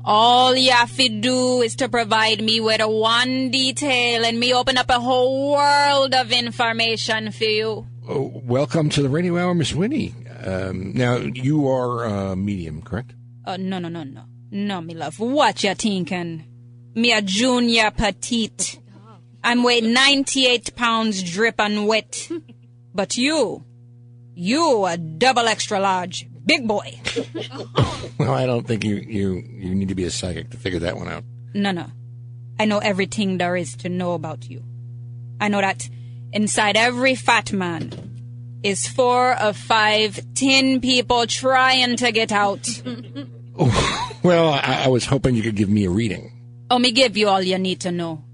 All 0.05 0.57
you 0.57 0.73
have 0.73 0.97
to 0.97 1.09
do 1.09 1.61
is 1.63 1.77
to 1.77 1.89
provide 1.89 2.43
me 2.43 2.61
with 2.61 2.81
a 2.81 2.89
one 2.89 3.51
detail 3.51 4.25
and 4.25 4.41
me 4.41 4.53
open 4.53 4.77
up 4.77 4.91
a 4.91 4.99
whole 4.99 5.53
world 5.53 6.15
of 6.15 6.33
information 6.33 7.31
for 7.31 7.45
you. 7.45 7.87
Oh, 8.09 8.33
welcome 8.45 8.89
to 8.91 9.03
the 9.03 9.09
Radio 9.09 9.39
Hour, 9.39 9.55
Miss 9.55 9.73
Winnie. 9.73 10.15
Um, 10.45 10.93
now, 10.95 11.17
you 11.17 11.69
are 11.69 12.05
a 12.05 12.35
medium, 12.35 12.83
correct? 12.83 13.13
Oh, 13.47 13.57
no, 13.57 13.79
no, 13.79 13.89
no, 13.89 14.03
no. 14.03 14.25
No, 14.51 14.81
me 14.81 14.95
love. 14.95 15.21
What 15.21 15.63
you 15.63 15.75
thinking? 15.75 16.45
Me 16.95 17.13
a 17.13 17.23
junior 17.23 17.91
petite. 17.91 18.79
I'm 19.45 19.63
weigh 19.63 19.81
98 19.81 20.75
pounds 20.77 21.23
drip 21.23 21.57
and 21.59 21.87
wet. 21.87 22.29
But 22.95 23.17
you, 23.17 23.65
you 24.35 24.85
a 24.85 24.99
double 24.99 25.49
extra 25.49 25.81
large. 25.81 26.29
Big 26.45 26.69
boy. 26.69 27.01
well, 28.19 28.35
I 28.35 28.45
don't 28.45 28.67
think 28.67 28.85
you, 28.85 28.97
you, 28.97 29.43
you 29.49 29.75
need 29.75 29.89
to 29.89 29.95
be 29.95 30.05
a 30.05 30.11
psychic 30.11 30.51
to 30.51 30.59
figure 30.59 30.81
that 30.81 30.99
one 30.99 31.09
out. 31.09 31.25
No, 31.55 31.71
no. 31.71 31.87
I 32.59 32.67
know 32.67 32.81
everything 32.81 33.39
there 33.39 33.57
is 33.57 33.75
to 33.77 33.89
know 33.89 34.13
about 34.13 34.49
you. 34.49 34.63
I 35.41 35.49
know 35.49 35.61
that 35.61 35.89
inside 36.33 36.77
every 36.77 37.15
fat 37.15 37.53
man 37.53 38.61
is 38.63 38.87
four 38.87 39.41
or 39.43 39.53
five 39.53 40.21
tin 40.35 40.81
people 40.81 41.27
trying 41.27 41.97
to 41.97 42.13
get 42.13 42.31
out. 42.31 42.69
well, 44.23 44.51
I, 44.51 44.83
I 44.85 44.89
was 44.89 45.07
hoping 45.07 45.35
you 45.35 45.43
could 45.43 45.57
give 45.57 45.69
me 45.69 45.85
a 45.87 45.91
reading. 45.91 46.31
Oh, 46.71 46.79
me 46.79 46.93
give 46.93 47.17
you 47.17 47.29
all 47.29 47.43
you 47.43 47.59
need 47.59 47.81
to 47.81 47.93
know. 47.93 48.25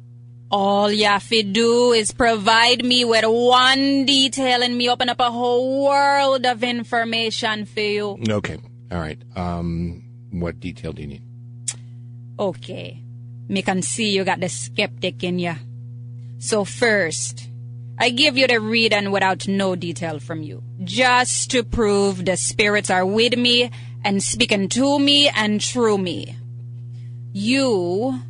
All 0.51 0.91
you 0.91 1.05
have 1.05 1.29
to 1.29 1.43
do 1.43 1.93
is 1.93 2.13
provide 2.13 2.85
me 2.85 3.05
with 3.05 3.25
one 3.27 4.07
detail 4.07 4.63
and 4.63 4.79
me 4.79 4.89
open 4.89 5.09
up 5.11 5.21
a 5.21 5.31
whole 5.31 5.85
world 5.85 6.47
of 6.47 6.65
information 6.65 7.67
for 7.67 7.81
you. 7.81 8.19
Okay. 8.29 8.57
All 8.91 8.99
right. 8.99 9.19
Um, 9.37 10.03
what 10.31 10.59
detail 10.59 10.93
do 10.93 11.03
you 11.03 11.09
need? 11.09 11.23
Okay. 12.39 13.03
Me 13.49 13.63
can 13.63 13.83
see 13.83 14.11
you 14.11 14.25
got 14.25 14.41
the 14.41 14.49
skeptic 14.49 15.23
in 15.23 15.39
you. 15.39 15.55
So 16.39 16.65
first, 16.65 17.49
I 17.99 18.11
give 18.11 18.39
you 18.39 18.47
the 18.47 18.61
reading 18.61 19.11
without 19.11 19.49
no 19.49 19.75
detail 19.77 20.19
from 20.19 20.43
you. 20.43 20.63
Just 20.85 21.51
to 21.51 21.63
prove 21.63 22.25
the 22.25 22.37
spirits 22.37 22.91
are 22.91 23.05
with 23.05 23.37
me 23.37 23.71
and 24.05 24.23
speaking 24.23 24.69
to 24.71 24.99
me 24.99 25.29
and 25.29 25.63
through 25.63 25.99
me. 25.99 26.37
You 27.33 28.23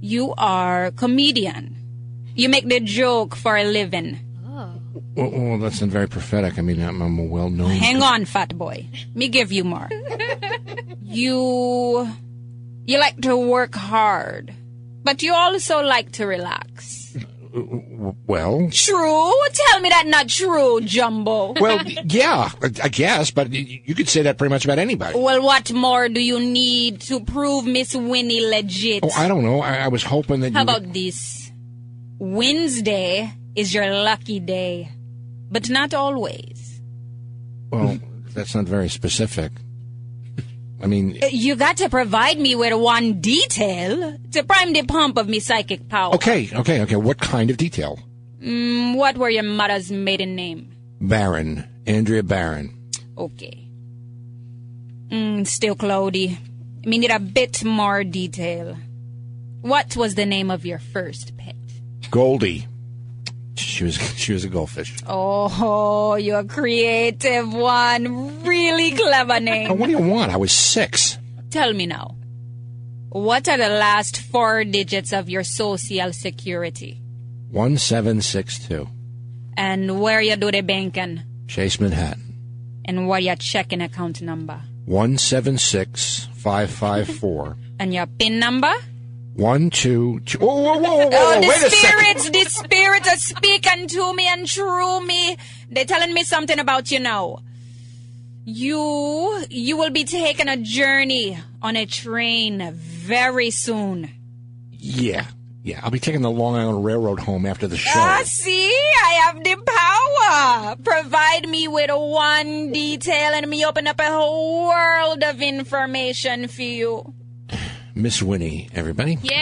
you 0.00 0.34
are 0.36 0.90
comedian. 0.92 1.76
You 2.34 2.48
make 2.48 2.68
the 2.68 2.80
joke 2.80 3.34
for 3.34 3.56
a 3.56 3.64
living. 3.64 4.20
Well, 5.16 5.30
well 5.30 5.58
that's 5.58 5.80
not 5.80 5.90
very 5.90 6.08
prophetic. 6.08 6.58
I 6.58 6.62
mean, 6.62 6.82
I'm, 6.82 7.00
I'm 7.00 7.18
a 7.18 7.24
well-known. 7.24 7.70
Hang 7.70 8.02
on, 8.02 8.24
fat 8.24 8.56
boy. 8.56 8.86
Me 9.14 9.28
give 9.28 9.50
you 9.50 9.64
more. 9.64 9.88
you, 11.02 12.08
you 12.84 12.98
like 12.98 13.20
to 13.22 13.36
work 13.36 13.74
hard, 13.74 14.52
but 15.02 15.22
you 15.22 15.32
also 15.32 15.82
like 15.82 16.12
to 16.12 16.26
relax. 16.26 17.16
Well, 17.56 18.68
true. 18.70 19.32
Tell 19.52 19.80
me 19.80 19.88
that 19.88 20.04
not 20.06 20.28
true, 20.28 20.80
Jumbo. 20.82 21.54
well, 21.58 21.82
yeah, 22.04 22.50
I 22.82 22.88
guess, 22.88 23.30
but 23.30 23.50
you 23.50 23.94
could 23.94 24.10
say 24.10 24.22
that 24.22 24.36
pretty 24.36 24.50
much 24.50 24.66
about 24.66 24.78
anybody. 24.78 25.18
Well, 25.18 25.42
what 25.42 25.72
more 25.72 26.10
do 26.10 26.20
you 26.20 26.38
need 26.38 27.00
to 27.02 27.20
prove 27.20 27.64
Miss 27.64 27.94
Winnie 27.94 28.46
legit? 28.46 29.04
Oh, 29.04 29.10
I 29.16 29.26
don't 29.26 29.42
know. 29.42 29.60
I, 29.60 29.78
I 29.78 29.88
was 29.88 30.02
hoping 30.02 30.40
that. 30.40 30.52
How 30.52 30.62
about 30.62 30.82
would... 30.82 30.94
this? 30.94 31.50
Wednesday 32.18 33.32
is 33.54 33.72
your 33.72 33.90
lucky 33.90 34.40
day, 34.40 34.90
but 35.50 35.70
not 35.70 35.94
always. 35.94 36.82
Well, 37.70 37.98
that's 38.34 38.54
not 38.54 38.66
very 38.66 38.90
specific. 38.90 39.52
I 40.82 40.86
mean, 40.86 41.18
you 41.30 41.56
got 41.56 41.78
to 41.78 41.88
provide 41.88 42.38
me 42.38 42.54
with 42.54 42.74
one 42.74 43.20
detail 43.20 44.18
to 44.32 44.44
prime 44.44 44.72
the 44.72 44.82
pump 44.82 45.16
of 45.16 45.28
me 45.28 45.40
psychic 45.40 45.88
power. 45.88 46.14
Okay, 46.14 46.50
okay, 46.52 46.82
okay. 46.82 46.96
What 46.96 47.18
kind 47.18 47.50
of 47.50 47.56
detail? 47.56 47.98
Mm, 48.40 48.96
what 48.96 49.16
were 49.16 49.30
your 49.30 49.42
mother's 49.42 49.90
maiden 49.90 50.36
name? 50.36 50.76
Baron, 51.00 51.64
Andrea 51.86 52.22
Baron. 52.22 52.90
Okay. 53.16 53.68
Mm, 55.08 55.46
still 55.46 55.74
cloudy. 55.74 56.38
We 56.84 56.98
need 56.98 57.10
a 57.10 57.18
bit 57.18 57.64
more 57.64 58.04
detail. 58.04 58.76
What 59.62 59.96
was 59.96 60.14
the 60.14 60.26
name 60.26 60.50
of 60.50 60.66
your 60.66 60.78
first 60.78 61.36
pet? 61.36 61.56
Goldie. 62.10 62.66
She 63.58 63.84
was 63.84 63.94
she 64.16 64.32
was 64.32 64.44
a 64.44 64.48
goldfish. 64.48 64.94
Oh, 65.06 66.14
you're 66.16 66.40
a 66.40 66.44
creative 66.44 67.52
one. 67.52 68.42
Really 68.44 68.92
clever 68.92 69.40
name. 69.40 69.68
What 69.78 69.86
do 69.86 69.92
you 69.92 69.98
want? 69.98 70.32
I 70.32 70.36
was 70.36 70.52
six. 70.52 71.18
Tell 71.50 71.72
me 71.72 71.86
now. 71.86 72.16
What 73.10 73.48
are 73.48 73.56
the 73.56 73.68
last 73.68 74.20
four 74.20 74.64
digits 74.64 75.12
of 75.12 75.30
your 75.30 75.42
social 75.44 76.12
security? 76.12 77.00
One 77.50 77.78
seven 77.78 78.20
six 78.20 78.58
two. 78.58 78.88
And 79.56 80.00
where 80.00 80.20
you 80.20 80.36
do 80.36 80.50
the 80.50 80.60
banking? 80.60 81.22
Chase 81.48 81.80
Manhattan. 81.80 82.22
And 82.84 83.08
what 83.08 83.22
your 83.22 83.36
checking 83.36 83.80
account 83.80 84.20
number? 84.20 84.60
One 84.84 85.16
seven 85.18 85.56
six 85.58 86.28
five 86.34 86.70
five 86.70 87.08
four. 87.08 87.56
and 87.78 87.94
your 87.94 88.06
PIN 88.06 88.38
number? 88.38 88.72
One, 89.36 89.68
two, 89.68 90.20
two. 90.20 90.38
Whoa, 90.38 90.54
whoa, 90.62 90.78
whoa, 90.78 90.96
whoa, 90.96 91.10
Oh, 91.12 91.34
whoa, 91.34 91.40
the 91.42 91.46
wait 91.46 91.62
a 91.62 91.70
spirits, 91.70 92.24
second. 92.24 92.34
the 92.34 92.50
spirits 92.50 93.08
are 93.12 93.16
speaking 93.18 93.86
to 93.88 94.14
me 94.14 94.26
and 94.28 94.48
through 94.48 95.06
me. 95.06 95.36
They're 95.70 95.84
telling 95.84 96.14
me 96.14 96.22
something 96.24 96.58
about 96.58 96.90
you 96.90 97.00
now. 97.00 97.40
You, 98.44 99.44
you 99.50 99.76
will 99.76 99.90
be 99.90 100.04
taking 100.04 100.48
a 100.48 100.56
journey 100.56 101.38
on 101.60 101.76
a 101.76 101.84
train 101.84 102.70
very 102.72 103.50
soon. 103.50 104.10
Yeah, 104.70 105.26
yeah. 105.64 105.80
I'll 105.82 105.90
be 105.90 105.98
taking 105.98 106.22
the 106.22 106.30
Long 106.30 106.54
Island 106.54 106.84
Railroad 106.84 107.18
home 107.20 107.44
after 107.44 107.66
the 107.66 107.76
show. 107.76 107.90
Ah, 107.98 108.22
see, 108.24 108.68
I 108.70 109.12
have 109.24 109.42
the 109.42 109.56
power. 109.66 110.76
Provide 110.82 111.48
me 111.48 111.66
with 111.66 111.90
one 111.92 112.72
detail 112.72 113.32
and 113.34 113.48
me 113.50 113.64
open 113.66 113.86
up 113.88 113.98
a 113.98 114.04
whole 114.04 114.68
world 114.68 115.24
of 115.24 115.42
information 115.42 116.46
for 116.46 116.62
you. 116.62 117.12
Miss 117.96 118.22
Winnie, 118.22 118.68
everybody. 118.74 119.18
Yeah. 119.22 119.36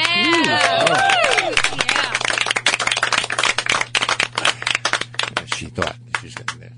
She 5.57 5.67
thought 5.67 5.97
she 6.21 6.27
was 6.27 6.35
going 6.37 6.61
to. 6.61 6.71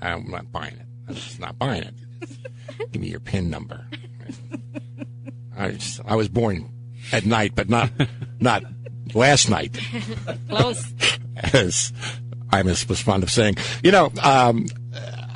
I'm 0.00 0.30
not 0.30 0.50
buying 0.50 0.72
it. 0.72 0.86
I'm 1.06 1.14
just 1.14 1.38
not 1.38 1.58
buying 1.58 1.82
it. 1.82 1.94
Give 2.92 3.02
me 3.02 3.08
your 3.08 3.20
PIN 3.20 3.50
number. 3.50 3.86
I, 5.54 5.72
just, 5.72 6.00
I 6.06 6.16
was 6.16 6.28
born 6.28 6.70
at 7.12 7.26
night, 7.26 7.52
but 7.54 7.68
not 7.68 7.90
not 8.40 8.62
last 9.12 9.50
night. 9.50 9.78
Close. 10.48 10.94
As 11.36 11.92
I 12.50 12.62
was 12.62 12.84
fond 12.84 13.22
of 13.22 13.30
saying. 13.30 13.56
You 13.82 13.92
know, 13.92 14.10
um, 14.22 14.66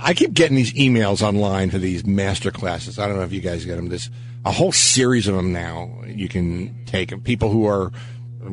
I 0.01 0.15
keep 0.15 0.33
getting 0.33 0.57
these 0.57 0.73
emails 0.73 1.21
online 1.21 1.69
for 1.69 1.79
these 1.79 2.07
master 2.07 2.51
classes. 2.51 2.99
I 2.99 3.07
don't 3.07 3.17
know 3.17 3.25
if 3.25 3.33
you 3.35 3.43
guys 3.43 3.67
get 3.67 3.77
them. 3.77 3.91
There's 3.91 4.09
a 4.47 4.53
whole 4.53 4.73
series 4.73 5.27
of 5.27 5.35
them 5.35 5.53
now. 5.53 5.91
You 6.07 6.29
can 6.29 6.85
take 6.87 7.25
people 7.25 7.51
who 7.51 7.67
are, 7.67 7.91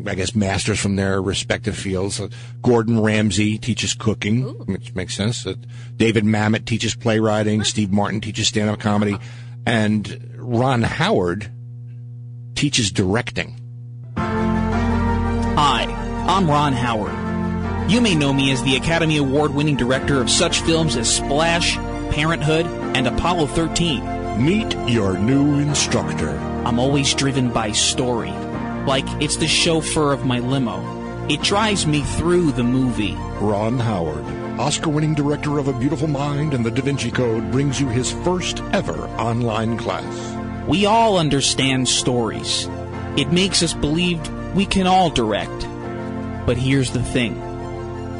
I 0.08 0.16
guess, 0.16 0.36
masters 0.36 0.80
from 0.80 0.96
their 0.96 1.22
respective 1.22 1.78
fields. 1.78 2.20
Uh, 2.20 2.30
Gordon 2.64 3.00
Ramsay 3.00 3.60
teaches 3.60 3.94
cooking, 3.94 4.42
which 4.66 4.96
makes 4.96 5.14
sense. 5.14 5.46
Uh, 5.46 5.54
David 5.96 6.24
Mamet 6.24 6.66
teaches 6.66 6.96
playwriting. 6.96 7.64
Steve 7.64 7.92
Martin 7.92 8.22
teaches 8.22 8.48
stand-up 8.48 8.80
comedy, 8.80 9.16
and 9.68 10.36
Ron 10.36 10.82
Howard 10.82 11.52
teaches 12.56 12.92
directing. 12.92 13.60
Hi, 14.18 15.86
I'm 16.28 16.50
Ron 16.50 16.74
Howard. 16.74 17.92
You 17.92 18.02
may 18.02 18.16
know 18.16 18.34
me 18.34 18.52
as 18.52 18.64
the 18.64 18.78
Academy 18.78 19.18
Award 19.18 19.54
winning 19.54 19.78
director 19.78 20.20
of 20.20 20.32
such 20.32 20.62
films 20.62 20.96
as 20.96 21.14
Splash, 21.14 21.76
Parenthood, 22.10 22.66
and 22.96 23.06
Apollo 23.06 23.48
13. 23.48 24.13
Meet 24.38 24.76
your 24.90 25.16
new 25.16 25.60
instructor. 25.60 26.32
I'm 26.66 26.80
always 26.80 27.14
driven 27.14 27.52
by 27.52 27.72
story. 27.72 28.32
Like 28.88 29.06
it's 29.22 29.38
the 29.38 29.48
chauffeur 29.48 30.12
of 30.12 30.26
my 30.26 30.40
limo. 30.40 31.28
It 31.28 31.44
drives 31.44 31.86
me 31.86 32.02
through 32.02 32.54
the 32.54 32.64
movie. 32.64 33.16
Ron 33.40 33.78
Howard, 33.78 34.26
Oscar 34.60 34.90
winning 34.90 35.14
director 35.14 35.60
of 35.60 35.68
A 35.68 35.74
Beautiful 35.74 36.08
Mind 36.08 36.56
and 36.56 36.66
The 36.66 36.72
Da 36.72 36.82
Vinci 36.82 37.12
Code, 37.12 37.52
brings 37.52 37.80
you 37.80 37.88
his 37.90 38.12
first 38.12 38.60
ever 38.74 39.08
online 39.20 39.78
class. 39.78 40.68
We 40.68 40.88
all 40.88 41.20
understand 41.20 41.88
stories. 41.88 42.68
It 43.16 43.32
makes 43.32 43.62
us 43.62 43.76
believe 43.76 44.20
we 44.56 44.66
can 44.66 44.88
all 44.88 45.12
direct. 45.12 45.68
But 46.48 46.58
here's 46.58 46.90
the 46.90 47.04
thing 47.04 47.40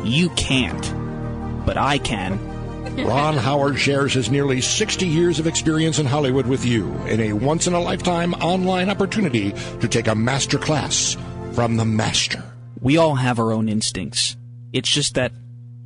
you 0.06 0.30
can't, 0.30 1.66
but 1.66 1.78
I 1.78 1.98
can. 1.98 2.53
Ron 2.98 3.38
Howard 3.38 3.80
shares 3.80 4.14
his 4.14 4.30
nearly 4.30 4.62
60 4.62 5.08
years 5.08 5.40
of 5.40 5.48
experience 5.48 5.98
in 5.98 6.06
Hollywood 6.06 6.46
with 6.46 6.64
you 6.64 6.94
in 7.08 7.20
a 7.22 7.34
once 7.34 7.66
in 7.66 7.74
a 7.74 7.80
lifetime 7.80 8.36
online 8.36 8.92
opportunity 8.92 9.52
to 9.80 9.88
take 9.88 10.08
a 10.08 10.14
master 10.14 10.60
class 10.60 11.18
from 11.54 11.78
the 11.78 11.86
master. 11.86 12.44
We 12.82 12.98
all 12.98 13.16
have 13.16 13.40
our 13.40 13.52
own 13.52 13.68
instincts. 13.68 14.38
It's 14.74 14.90
just 14.90 15.16
that 15.16 15.32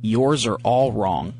yours 0.02 0.46
are 0.46 0.58
all 0.62 0.92
wrong. 0.92 1.32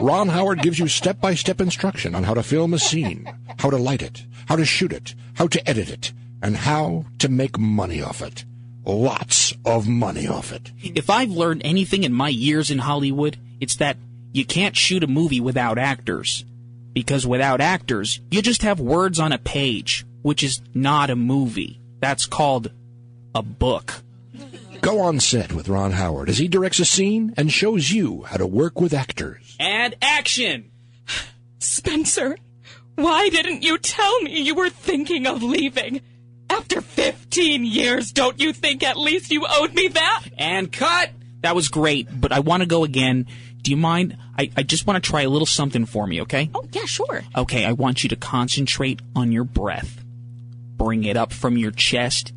Ron 0.00 0.28
Howard 0.28 0.62
gives 0.62 0.78
you 0.78 0.86
step 0.86 1.20
by 1.20 1.34
step 1.34 1.60
instruction 1.60 2.14
on 2.14 2.22
how 2.22 2.34
to 2.34 2.42
film 2.44 2.72
a 2.72 2.78
scene, 2.78 3.26
how 3.58 3.70
to 3.70 3.78
light 3.78 4.02
it, 4.02 4.24
how 4.46 4.54
to 4.54 4.64
shoot 4.64 4.92
it, 4.92 5.16
how 5.34 5.48
to 5.48 5.68
edit 5.68 5.90
it, 5.90 6.12
and 6.40 6.56
how 6.56 7.04
to 7.18 7.28
make 7.28 7.58
money 7.58 8.00
off 8.00 8.22
it. 8.22 8.44
Lots 8.84 9.54
of 9.64 9.88
money 9.88 10.28
off 10.28 10.52
it. 10.52 10.70
If 10.80 11.10
I've 11.10 11.30
learned 11.30 11.62
anything 11.64 12.04
in 12.04 12.12
my 12.12 12.28
years 12.28 12.70
in 12.70 12.78
Hollywood, 12.78 13.38
it's 13.60 13.76
that 13.76 13.96
you 14.32 14.44
can't 14.44 14.76
shoot 14.76 15.04
a 15.04 15.08
movie 15.08 15.40
without 15.40 15.78
actors. 15.78 16.44
Because 16.92 17.26
without 17.26 17.60
actors, 17.60 18.20
you 18.30 18.42
just 18.42 18.62
have 18.62 18.80
words 18.80 19.20
on 19.20 19.32
a 19.32 19.38
page, 19.38 20.04
which 20.22 20.42
is 20.42 20.60
not 20.74 21.10
a 21.10 21.16
movie. 21.16 21.80
That's 22.00 22.26
called 22.26 22.70
a 23.34 23.42
book. 23.42 24.02
Go 24.80 25.00
on 25.00 25.20
set 25.20 25.52
with 25.52 25.68
Ron 25.68 25.92
Howard 25.92 26.28
as 26.28 26.38
he 26.38 26.48
directs 26.48 26.78
a 26.78 26.84
scene 26.84 27.34
and 27.36 27.52
shows 27.52 27.90
you 27.90 28.22
how 28.22 28.38
to 28.38 28.46
work 28.46 28.80
with 28.80 28.94
actors. 28.94 29.56
And 29.60 29.94
action! 30.00 30.70
Spencer, 31.58 32.38
why 32.96 33.28
didn't 33.28 33.62
you 33.62 33.76
tell 33.76 34.20
me 34.22 34.40
you 34.40 34.54
were 34.54 34.70
thinking 34.70 35.26
of 35.26 35.42
leaving? 35.42 36.00
After 36.48 36.80
15 36.80 37.64
years, 37.64 38.10
don't 38.10 38.40
you 38.40 38.52
think 38.52 38.82
at 38.82 38.96
least 38.96 39.30
you 39.30 39.44
owed 39.48 39.74
me 39.74 39.88
that? 39.88 40.24
And 40.38 40.72
cut! 40.72 41.10
That 41.42 41.54
was 41.54 41.68
great, 41.68 42.08
but 42.20 42.32
I 42.32 42.40
want 42.40 42.62
to 42.62 42.66
go 42.66 42.84
again. 42.84 43.26
Do 43.62 43.70
you 43.70 43.76
mind? 43.76 44.16
I, 44.38 44.50
I 44.56 44.62
just 44.62 44.86
want 44.86 45.02
to 45.02 45.10
try 45.10 45.22
a 45.22 45.28
little 45.28 45.46
something 45.46 45.86
for 45.86 46.06
me, 46.06 46.22
okay? 46.22 46.50
Oh, 46.54 46.64
yeah, 46.72 46.86
sure. 46.86 47.22
Okay, 47.36 47.64
I 47.64 47.72
want 47.72 48.02
you 48.02 48.08
to 48.08 48.16
concentrate 48.16 49.00
on 49.14 49.32
your 49.32 49.44
breath. 49.44 50.02
Bring 50.76 51.04
it 51.04 51.16
up 51.16 51.32
from 51.32 51.58
your 51.58 51.70
chest 51.70 52.32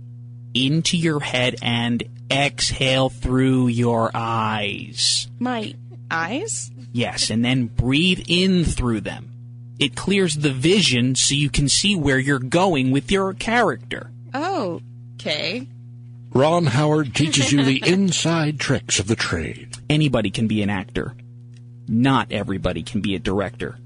into 0.54 0.98
your 0.98 1.22
head 1.22 1.56
and 1.62 2.04
exhale 2.30 3.10
through 3.10 3.68
your 3.68 4.12
eyes. 4.14 5.28
My 5.40 5.74
eyes? 6.12 6.72
Yes, 6.92 7.30
and 7.30 7.44
then 7.44 7.68
breathe 7.68 8.24
in 8.28 8.66
through 8.66 9.02
them. 9.02 9.30
It 9.80 9.96
clears 9.96 10.36
the 10.36 10.52
vision 10.52 11.16
so 11.16 11.34
you 11.36 11.50
can 11.50 11.68
see 11.68 11.96
where 11.96 12.20
you're 12.20 12.40
going 12.40 12.92
with 12.92 13.12
your 13.12 13.34
character. 13.34 14.12
Oh, 14.34 14.82
okay. 15.16 15.68
Ron 16.36 16.66
Howard 16.66 17.14
teaches 17.14 17.52
you 17.52 17.64
the 17.64 17.84
inside 17.86 18.60
tricks 18.60 19.00
of 19.00 19.06
the 19.06 19.16
trade. 19.16 19.78
Anybody 19.88 20.32
can 20.32 20.48
be 20.48 20.64
an 20.64 20.70
actor. 20.72 21.14
Not 21.88 22.32
everybody 22.32 22.82
can 22.82 23.02
be 23.02 23.14
a 23.14 23.20
director. 23.20 23.78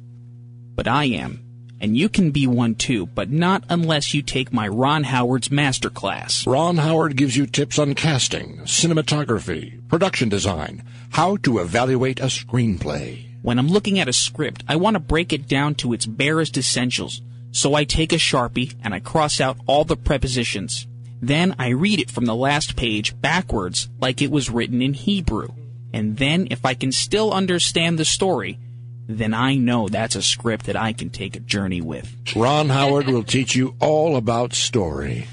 But 0.74 0.88
I 0.88 1.06
am. 1.06 1.44
And 1.82 1.98
you 1.98 2.08
can 2.08 2.32
be 2.32 2.48
one 2.48 2.76
too, 2.76 3.06
but 3.08 3.30
not 3.30 3.66
unless 3.68 4.14
you 4.14 4.22
take 4.22 4.54
my 4.54 4.66
Ron 4.66 5.04
Howard's 5.04 5.52
master 5.52 5.90
class. 5.90 6.48
Ron 6.48 6.78
Howard 6.78 7.18
gives 7.18 7.36
you 7.36 7.48
tips 7.48 7.78
on 7.78 7.96
casting, 7.96 8.60
cinematography, 8.60 9.86
production 9.90 10.30
design, 10.30 10.84
how 11.10 11.36
to 11.38 11.60
evaluate 11.60 12.22
a 12.22 12.28
screenplay. 12.28 13.26
When 13.42 13.60
I'm 13.60 13.68
looking 13.68 14.00
at 14.00 14.08
a 14.08 14.14
script, 14.14 14.64
I 14.70 14.78
want 14.78 14.96
to 14.96 15.02
break 15.02 15.34
it 15.34 15.50
down 15.50 15.76
to 15.76 15.92
its 15.92 16.06
barest 16.06 16.58
essentials. 16.58 17.22
So 17.52 17.74
I 17.74 17.84
take 17.84 18.14
a 18.14 18.18
Sharpie 18.18 18.74
and 18.82 18.94
I 18.94 19.02
cross 19.02 19.42
out 19.42 19.58
all 19.68 19.84
the 19.84 19.98
prepositions. 19.98 20.88
Then 21.22 21.56
I 21.58 21.70
read 21.70 22.00
it 22.00 22.12
from 22.12 22.26
the 22.26 22.36
last 22.36 22.76
page 22.76 23.20
backwards 23.20 23.90
like 24.00 24.22
it 24.22 24.32
was 24.32 24.50
written 24.50 24.82
in 24.82 24.94
Hebrew. 24.94 25.50
And 25.94 26.18
then 26.18 26.48
if 26.52 26.66
I 26.66 26.74
can 26.74 26.92
still 26.92 27.34
understand 27.34 27.98
the 27.98 28.06
story, 28.06 28.60
then 29.08 29.34
I 29.34 29.56
know 29.56 29.88
that's 29.88 30.16
a 30.16 30.22
script 30.22 30.66
that 30.66 30.76
I 30.76 30.94
can 30.94 31.10
take 31.10 31.36
a 31.36 31.40
journey 31.40 31.82
with. 31.82 32.14
Ron 32.36 32.70
Howard 32.70 33.08
will 33.08 33.24
teach 33.24 33.56
you 33.56 33.76
all 33.80 34.16
about 34.16 34.54
story. 34.54 35.28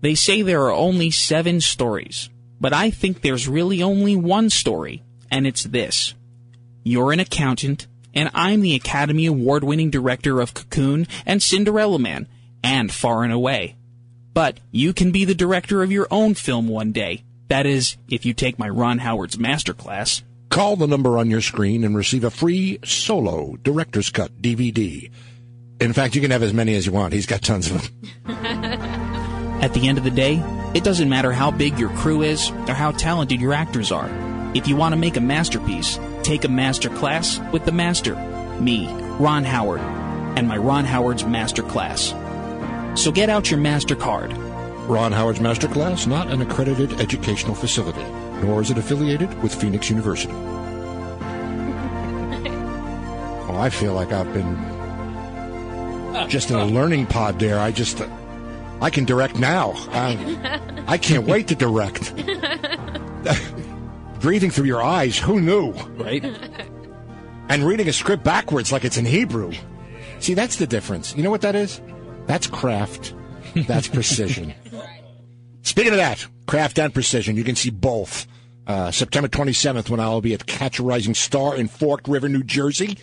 They 0.00 0.14
say 0.14 0.40
there 0.40 0.62
are 0.64 0.72
only 0.72 1.10
seven 1.10 1.60
stories, 1.60 2.30
but 2.60 2.72
I 2.72 2.90
think 2.90 3.20
there's 3.20 3.46
really 3.46 3.82
only 3.82 4.16
one 4.16 4.48
story, 4.48 5.02
and 5.30 5.46
it's 5.46 5.64
this. 5.64 6.14
You're 6.82 7.12
an 7.12 7.20
accountant, 7.20 7.86
and 8.14 8.30
I'm 8.32 8.62
the 8.62 8.74
Academy 8.74 9.26
Award 9.26 9.62
winning 9.62 9.90
director 9.90 10.40
of 10.40 10.54
Cocoon 10.54 11.06
and 11.26 11.42
Cinderella 11.42 11.98
Man, 11.98 12.26
and 12.64 12.90
Far 12.90 13.22
and 13.22 13.32
Away. 13.32 13.76
But 14.32 14.60
you 14.70 14.92
can 14.92 15.10
be 15.10 15.24
the 15.24 15.34
director 15.34 15.82
of 15.82 15.92
your 15.92 16.06
own 16.10 16.34
film 16.34 16.68
one 16.68 16.92
day. 16.92 17.24
That 17.48 17.66
is, 17.66 17.96
if 18.08 18.24
you 18.24 18.32
take 18.32 18.58
my 18.58 18.68
Ron 18.68 18.98
Howard's 18.98 19.36
masterclass. 19.36 20.22
Call 20.50 20.76
the 20.76 20.86
number 20.86 21.18
on 21.18 21.30
your 21.30 21.40
screen 21.40 21.84
and 21.84 21.96
receive 21.96 22.24
a 22.24 22.30
free 22.30 22.78
solo 22.84 23.56
director's 23.62 24.10
cut 24.10 24.40
DVD. 24.40 25.10
In 25.80 25.92
fact, 25.92 26.14
you 26.14 26.20
can 26.20 26.30
have 26.30 26.42
as 26.42 26.52
many 26.52 26.74
as 26.74 26.86
you 26.86 26.92
want. 26.92 27.12
He's 27.12 27.26
got 27.26 27.42
tons 27.42 27.70
of 27.70 27.82
them. 27.82 28.44
At 29.62 29.74
the 29.74 29.88
end 29.88 29.98
of 29.98 30.04
the 30.04 30.10
day, 30.10 30.42
it 30.74 30.84
doesn't 30.84 31.08
matter 31.08 31.32
how 31.32 31.50
big 31.50 31.78
your 31.78 31.90
crew 31.90 32.22
is 32.22 32.50
or 32.50 32.74
how 32.74 32.92
talented 32.92 33.40
your 33.40 33.52
actors 33.52 33.90
are. 33.90 34.08
If 34.54 34.68
you 34.68 34.76
want 34.76 34.92
to 34.92 34.98
make 34.98 35.16
a 35.16 35.20
masterpiece, 35.20 35.98
take 36.22 36.44
a 36.44 36.48
master 36.48 36.90
class 36.90 37.40
with 37.52 37.64
the 37.64 37.72
master, 37.72 38.14
me, 38.60 38.86
Ron 39.18 39.44
Howard, 39.44 39.80
and 39.80 40.46
my 40.46 40.56
Ron 40.56 40.84
Howard's 40.84 41.24
master 41.24 41.62
class. 41.62 42.12
So 42.96 43.12
get 43.12 43.30
out 43.30 43.50
your 43.50 43.60
MasterCard. 43.60 44.36
Ron 44.88 45.12
Howard's 45.12 45.38
Masterclass, 45.38 46.06
not 46.06 46.28
an 46.28 46.42
accredited 46.42 47.00
educational 47.00 47.54
facility, 47.54 48.02
nor 48.42 48.60
is 48.60 48.70
it 48.70 48.78
affiliated 48.78 49.42
with 49.42 49.54
Phoenix 49.54 49.88
University. 49.88 50.32
well, 50.32 50.50
oh, 53.50 53.56
I 53.56 53.70
feel 53.70 53.94
like 53.94 54.12
I've 54.12 54.32
been 54.34 54.58
just 56.28 56.50
in 56.50 56.56
a 56.56 56.66
learning 56.66 57.06
pod 57.06 57.38
there. 57.38 57.60
I 57.60 57.70
just, 57.70 58.02
I 58.80 58.90
can 58.90 59.04
direct 59.04 59.38
now. 59.38 59.74
I, 59.92 60.82
I 60.88 60.98
can't 60.98 61.26
wait 61.26 61.48
to 61.48 61.54
direct. 61.54 62.12
Breathing 64.20 64.50
through 64.50 64.66
your 64.66 64.82
eyes, 64.82 65.16
who 65.16 65.40
knew? 65.40 65.70
Right? 65.96 66.24
and 67.48 67.64
reading 67.64 67.88
a 67.88 67.92
script 67.92 68.22
backwards 68.22 68.70
like 68.70 68.84
it's 68.84 68.96
in 68.96 69.04
Hebrew. 69.04 69.52
See, 70.20 70.34
that's 70.34 70.56
the 70.56 70.66
difference. 70.66 71.16
You 71.16 71.22
know 71.22 71.30
what 71.30 71.40
that 71.40 71.56
is? 71.56 71.80
That's 72.30 72.46
craft. 72.46 73.12
That's 73.66 73.88
precision. 73.88 74.54
Speaking 75.62 75.90
of 75.90 75.98
that, 75.98 76.24
craft 76.46 76.78
and 76.78 76.94
precision, 76.94 77.34
you 77.34 77.42
can 77.42 77.56
see 77.56 77.70
both. 77.70 78.28
Uh, 78.68 78.92
September 78.92 79.26
27th, 79.26 79.90
when 79.90 79.98
I'll 79.98 80.20
be 80.20 80.32
at 80.32 80.46
Catch 80.46 80.78
a 80.78 80.84
Rising 80.84 81.14
Star 81.14 81.56
in 81.56 81.66
Fork 81.66 82.02
River, 82.06 82.28
New 82.28 82.44
Jersey. 82.44 82.98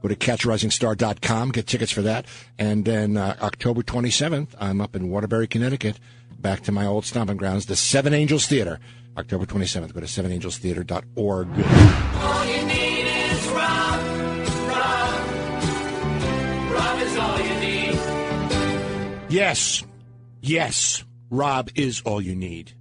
Go 0.00 0.08
to 0.08 0.16
catchrisingstar.com, 0.16 1.50
get 1.50 1.66
tickets 1.66 1.92
for 1.92 2.00
that. 2.00 2.24
And 2.58 2.86
then 2.86 3.18
uh, 3.18 3.36
October 3.42 3.82
27th, 3.82 4.54
I'm 4.58 4.80
up 4.80 4.96
in 4.96 5.10
Waterbury, 5.10 5.46
Connecticut, 5.46 6.00
back 6.38 6.62
to 6.62 6.72
my 6.72 6.86
old 6.86 7.04
stomping 7.04 7.36
grounds, 7.36 7.66
the 7.66 7.76
Seven 7.76 8.14
Angels 8.14 8.46
Theater. 8.46 8.80
October 9.18 9.44
27th, 9.44 9.92
go 9.92 10.00
to 10.00 10.06
sevenangelstheater.org. 10.06 11.48
Yes, 19.30 19.84
yes, 20.40 21.04
Rob 21.30 21.70
is 21.76 22.02
all 22.04 22.20
you 22.20 22.34
need. 22.34 22.72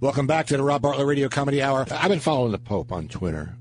Welcome 0.00 0.26
back 0.26 0.46
to 0.46 0.56
the 0.56 0.62
Rob 0.62 0.80
Bartlett 0.80 1.06
Radio 1.06 1.28
Comedy 1.28 1.60
Hour. 1.60 1.84
I've 1.90 2.08
been 2.08 2.20
following 2.20 2.52
the 2.52 2.58
Pope 2.58 2.90
on 2.90 3.06
Twitter. 3.06 3.54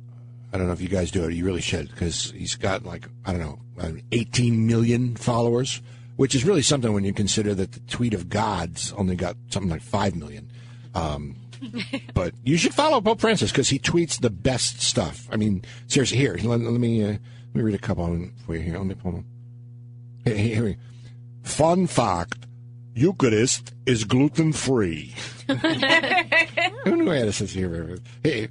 I 0.54 0.58
don't 0.58 0.68
know 0.68 0.72
if 0.72 0.80
you 0.80 0.88
guys 0.88 1.12
do 1.12 1.26
it. 1.26 1.34
You 1.34 1.44
really 1.44 1.60
should 1.60 1.90
because 1.90 2.32
he's 2.32 2.56
got 2.56 2.86
like, 2.86 3.10
I 3.26 3.34
don't 3.34 3.42
know, 3.42 3.60
uh, 3.78 3.92
18 4.14 4.66
million 4.66 5.18
followers, 5.18 5.82
which 6.16 6.34
is 6.34 6.46
really 6.46 6.62
something 6.62 6.94
when 6.94 7.04
you 7.04 7.12
consider 7.12 7.54
that 7.56 7.74
the 7.74 7.82
tweet 7.82 8.14
of 8.14 8.30
God's 8.30 8.94
only 8.94 9.18
got 9.18 9.36
something 9.50 9.70
like 9.70 9.82
5 9.82 10.16
million. 10.16 10.50
Um, 10.96 11.36
but 12.14 12.34
you 12.46 12.56
should 12.56 12.74
follow 12.74 13.02
Pope 13.02 13.20
Francis 13.20 13.52
because 13.52 13.68
he 13.68 13.80
tweets 13.80 14.18
the 14.18 14.30
best 14.30 14.82
stuff. 14.82 15.28
I 15.30 15.36
mean, 15.36 15.66
seriously, 15.88 16.18
here, 16.18 16.40
let, 16.42 16.62
let 16.62 16.80
me 16.80 17.04
uh, 17.04 17.08
let 17.08 17.56
me 17.56 17.64
read 17.64 17.76
a 17.76 17.80
couple 17.80 18.06
of 18.06 18.12
them 18.12 18.34
for 18.46 18.56
you 18.56 18.62
here. 18.62 18.78
Let 18.78 18.86
me 18.88 18.96
pull 18.96 19.12
them. 19.12 19.26
Here, 20.24 20.38
here, 20.38 20.56
here. 20.68 20.78
Fun 21.44 21.88
fact 21.88 22.46
Eucharist 22.94 23.74
is 23.86 24.04
gluten 24.04 24.52
free. 24.54 25.16
Who 26.84 26.96
knew 26.98 27.12
I 27.12 27.18
had 27.18 27.28
a 27.30 27.32
sense 27.32 27.52
of 27.52 27.58
humor? 27.58 27.98
Hey, 28.24 28.50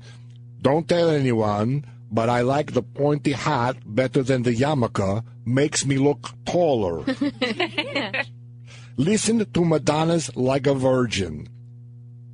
don't 0.62 0.88
tell 0.88 1.11
anyone, 1.11 1.85
but 2.11 2.29
I 2.29 2.40
like 2.40 2.72
the 2.72 2.83
pointy 2.83 3.33
hat 3.33 3.77
better 3.85 4.22
than 4.22 4.42
the 4.42 4.55
yarmulke. 4.55 5.22
Makes 5.44 5.85
me 5.87 5.98
look 5.98 6.31
taller. 6.44 7.05
Listen 8.96 9.44
to 9.44 9.64
Madonna's 9.64 10.35
Like 10.35 10.66
a 10.66 10.74
Virgin. 10.74 11.48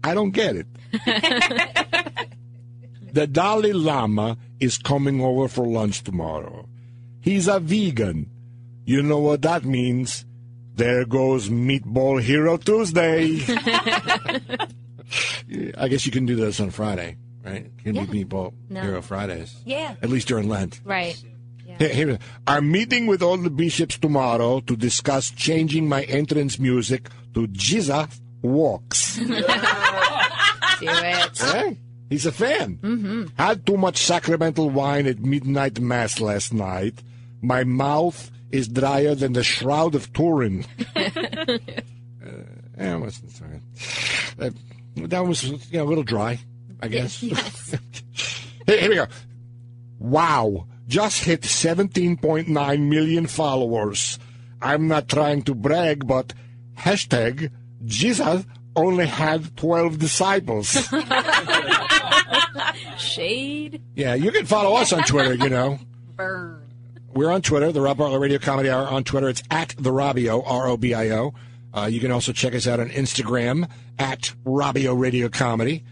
I 0.03 0.15
don't 0.15 0.31
get 0.31 0.57
it. 0.57 0.67
the 3.13 3.27
Dalai 3.27 3.73
Lama 3.73 4.39
is 4.61 4.79
coming 4.79 5.21
over 5.21 5.49
for 5.49 5.67
lunch 5.67 6.03
tomorrow. 6.03 6.69
He's 7.21 7.49
a 7.49 7.59
vegan. 7.59 8.31
You 8.85 9.03
know 9.03 9.19
what 9.19 9.43
that 9.43 9.65
means? 9.65 10.25
There 10.75 11.05
goes 11.05 11.49
Meatball 11.49 12.21
Hero 12.21 12.57
Tuesday. 12.57 13.39
I 15.79 15.89
guess 15.89 16.05
you 16.07 16.13
can 16.13 16.27
do 16.27 16.35
this 16.35 16.59
on 16.61 16.71
Friday, 16.71 17.17
right? 17.45 17.71
You 17.79 17.83
can 17.85 17.95
Yeah. 17.95 18.05
be 18.07 18.25
Meatball 18.25 18.53
No. 18.69 18.81
Hero 18.83 19.03
Fridays. 19.03 19.55
Yeah. 19.65 19.95
At 20.03 20.11
least 20.11 20.27
during 20.29 20.49
Lent. 20.49 20.81
Right. 20.85 21.17
Here, 21.79 21.89
here, 21.89 22.19
I'm 22.47 22.71
meeting 22.71 23.07
with 23.09 23.21
all 23.23 23.37
the 23.37 23.51
bishops 23.51 23.99
tomorrow 23.99 24.61
to 24.61 24.77
discuss 24.77 25.31
changing 25.31 25.89
my 25.89 26.03
entrance 26.05 26.59
music 26.59 27.09
to 27.35 27.47
Jesus 27.49 28.21
Walks. 28.43 29.17
Do 29.19 29.27
it. 30.89 31.39
Hey, 31.39 31.79
he's 32.11 32.27
a 32.27 32.33
fan. 32.33 32.77
Mm-hmm. 32.83 33.25
Had 33.39 33.65
too 33.67 33.77
much 33.77 33.97
sacramental 33.99 34.71
wine 34.71 35.07
at 35.07 35.19
midnight 35.21 35.81
mass 35.81 36.21
last 36.21 36.53
night. 36.53 37.03
My 37.43 37.65
mouth 37.65 38.31
is 38.55 38.69
drier 38.69 39.17
than 39.17 39.33
the 39.33 39.43
shroud 39.43 39.97
of 39.97 40.13
Turin. 40.13 40.65
uh, 40.97 41.09
yeah, 42.79 42.97
wasn't 42.97 43.33
sorry. 43.33 43.61
Uh, 44.39 44.51
that 45.09 45.27
was 45.27 45.43
you 45.43 45.59
know, 45.73 45.83
a 45.83 45.89
little 45.91 46.05
dry, 46.05 46.39
I 46.81 46.89
guess. 46.89 47.23
Yes. 47.35 47.75
Here, 48.67 48.81
here 48.81 48.89
we 48.89 48.95
go. 48.95 49.07
Wow. 49.99 50.67
Just 50.89 51.25
hit 51.25 51.43
17.9 51.43 52.49
million 52.89 53.27
followers. 53.27 54.19
I'm 54.63 54.89
not 54.89 55.07
trying 55.07 55.43
to 55.43 55.55
brag, 55.55 56.07
but 56.07 56.33
hashtag 56.79 57.51
Jesus 57.85 58.47
only 58.75 59.07
had 59.07 59.55
12 59.59 59.99
disciples. 59.99 60.89
Shade. 62.97 63.83
yeah, 63.95 64.15
you 64.15 64.33
can 64.33 64.47
follow 64.47 64.77
us 64.77 64.95
on 64.95 65.03
Twitter, 65.03 65.35
you 65.35 65.51
know. 65.51 65.79
Burn. 66.17 66.64
We're 67.15 67.31
on 67.31 67.43
Twitter, 67.43 67.71
the 67.71 67.81
Rob 67.81 67.99
Bartlett 67.99 68.21
Radio 68.21 68.39
Comedy 68.41 68.69
Hour 68.69 68.89
on 68.89 69.05
Twitter. 69.05 69.29
It's 69.29 69.43
at 69.49 69.73
the 69.79 69.91
Robio, 69.91 70.43
R 70.45 70.67
O 70.67 70.77
B 70.77 70.95
I 70.95 71.11
O. 71.11 71.33
Uh, 71.73 71.87
you 71.87 72.01
can 72.01 72.11
also 72.11 72.33
check 72.33 72.57
us 72.57 72.67
out 72.67 72.81
on 72.81 72.89
Instagram 72.91 73.69
at 74.01 74.35
Robio 74.45 74.99
Radio 74.99 75.29
Comedy, 75.29 75.85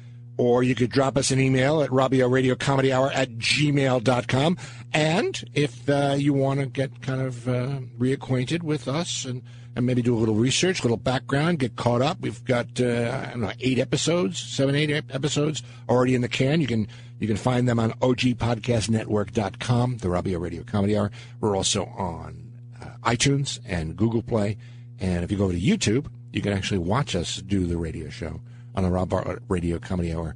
or 0.42 0.62
you 0.64 0.74
could 0.74 0.90
drop 0.90 1.16
us 1.16 1.30
an 1.30 1.38
email 1.38 1.82
at 1.82 1.90
Robio 1.90 2.28
Radio 2.28 2.56
Comedy 2.56 2.92
Hour 2.92 3.12
at 3.12 3.38
gmail.com. 3.38 4.56
And 4.92 5.40
if 5.54 5.88
uh, 5.88 6.16
you 6.18 6.32
want 6.32 6.58
to 6.58 6.66
get 6.66 7.00
kind 7.00 7.22
of 7.22 7.48
uh, 7.48 7.78
reacquainted 7.96 8.64
with 8.64 8.88
us 8.88 9.24
and, 9.24 9.42
and 9.76 9.86
maybe 9.86 10.02
do 10.02 10.16
a 10.16 10.18
little 10.18 10.34
research, 10.34 10.80
a 10.80 10.82
little 10.82 10.96
background, 10.96 11.60
get 11.60 11.76
caught 11.76 12.02
up, 12.02 12.18
we've 12.20 12.44
got 12.44 12.80
uh, 12.80 13.24
I 13.24 13.30
don't 13.30 13.42
know 13.42 13.52
eight 13.60 13.78
episodes, 13.78 14.40
seven, 14.40 14.74
eight 14.74 14.90
episodes 14.90 15.62
already 15.88 16.16
in 16.16 16.22
the 16.22 16.28
can. 16.28 16.60
You 16.60 16.66
can 16.66 16.88
you 17.20 17.28
can 17.28 17.36
find 17.36 17.68
them 17.68 17.78
on 17.78 17.92
ogpodcastnetwork.com, 17.92 19.98
the 19.98 20.08
Robio 20.08 20.40
Radio 20.40 20.64
Comedy 20.64 20.98
Hour. 20.98 21.12
We're 21.40 21.56
also 21.56 21.84
on 21.84 22.50
uh, 22.82 22.86
iTunes 23.04 23.60
and 23.64 23.96
Google 23.96 24.22
Play. 24.22 24.56
And 24.98 25.22
if 25.22 25.30
you 25.30 25.38
go 25.38 25.52
to 25.52 25.60
YouTube, 25.60 26.06
you 26.32 26.42
can 26.42 26.52
actually 26.52 26.78
watch 26.78 27.14
us 27.14 27.36
do 27.36 27.64
the 27.64 27.76
radio 27.76 28.10
show 28.10 28.40
on 28.74 28.84
the 28.84 28.90
Rob 28.90 29.08
Bartlett 29.08 29.42
Radio 29.48 29.78
Comedy 29.78 30.12
Hour 30.12 30.34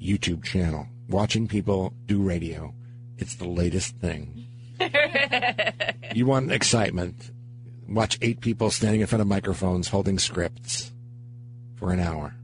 YouTube 0.00 0.44
channel. 0.44 0.86
Watching 1.08 1.48
people 1.48 1.94
do 2.06 2.22
radio, 2.22 2.74
it's 3.16 3.36
the 3.36 3.48
latest 3.48 3.96
thing. 3.96 4.46
you 6.14 6.26
want 6.26 6.52
excitement? 6.52 7.30
Watch 7.88 8.18
eight 8.20 8.40
people 8.40 8.70
standing 8.70 9.00
in 9.00 9.06
front 9.06 9.22
of 9.22 9.28
microphones 9.28 9.88
holding 9.88 10.18
scripts 10.18 10.92
for 11.76 11.92
an 11.92 12.00
hour. 12.00 12.34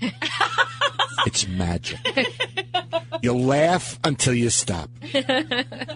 it's 1.26 1.48
magic. 1.48 1.98
You 3.22 3.32
laugh 3.34 3.98
until 4.04 4.34
you 4.34 4.50
stop, 4.50 4.90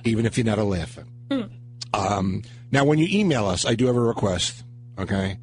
even 0.04 0.26
if 0.26 0.38
you're 0.38 0.46
not 0.46 0.58
a 0.58 0.64
laugher. 0.64 1.04
Um, 1.94 2.42
now, 2.70 2.84
when 2.84 2.98
you 2.98 3.06
email 3.10 3.46
us, 3.46 3.64
I 3.64 3.74
do 3.74 3.86
have 3.86 3.96
a 3.96 4.00
request. 4.00 4.64
Okay, 4.98 5.38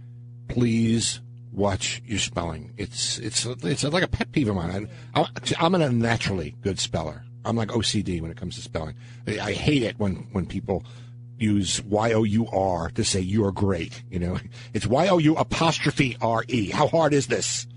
please 0.49 1.19
watch 1.53 2.01
your 2.05 2.19
spelling. 2.19 2.73
It's 2.77 3.19
it's 3.19 3.45
it's 3.45 3.83
like 3.83 4.03
a 4.03 4.07
pet 4.07 4.31
peeve 4.31 4.49
of 4.49 4.55
mine. 4.55 4.89
I'm 5.15 5.75
an 5.75 5.81
unnaturally 5.81 6.55
good 6.61 6.79
speller. 6.79 7.23
I'm 7.45 7.55
like 7.55 7.69
OCD 7.69 8.21
when 8.21 8.31
it 8.31 8.37
comes 8.37 8.55
to 8.55 8.61
spelling. 8.61 8.95
I, 9.27 9.51
hate 9.51 9.83
it 9.83 9.99
when 9.99 10.27
when 10.31 10.45
people 10.45 10.85
use 11.37 11.81
Y 11.83 12.13
O 12.13 12.23
U 12.23 12.47
R 12.47 12.89
to 12.91 13.03
say 13.03 13.19
you're 13.19 13.51
great. 13.51 14.03
You 14.09 14.19
know, 14.19 14.39
it's 14.73 14.87
Y 14.87 15.07
O 15.07 15.17
U 15.17 15.35
apostrophe 15.35 16.17
R 16.21 16.43
E. 16.47 16.69
How 16.69 16.87
hard 16.87 17.13
is 17.13 17.27
this? 17.27 17.67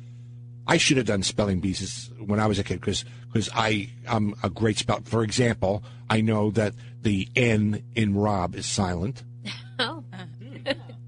I 0.66 0.78
should 0.78 0.96
have 0.96 1.06
done 1.06 1.22
spelling 1.22 1.60
bees 1.60 2.10
when 2.18 2.40
I 2.40 2.46
was 2.46 2.58
a 2.58 2.64
kid 2.64 2.80
because 2.80 3.04
I 3.54 3.90
I'm 4.08 4.34
a 4.42 4.50
great 4.50 4.78
spell. 4.78 5.00
For 5.04 5.22
example, 5.22 5.84
I 6.08 6.20
know 6.20 6.50
that 6.52 6.74
the 7.02 7.28
N 7.36 7.82
in 7.94 8.16
Rob 8.16 8.54
is 8.54 8.66
silent. 8.66 9.22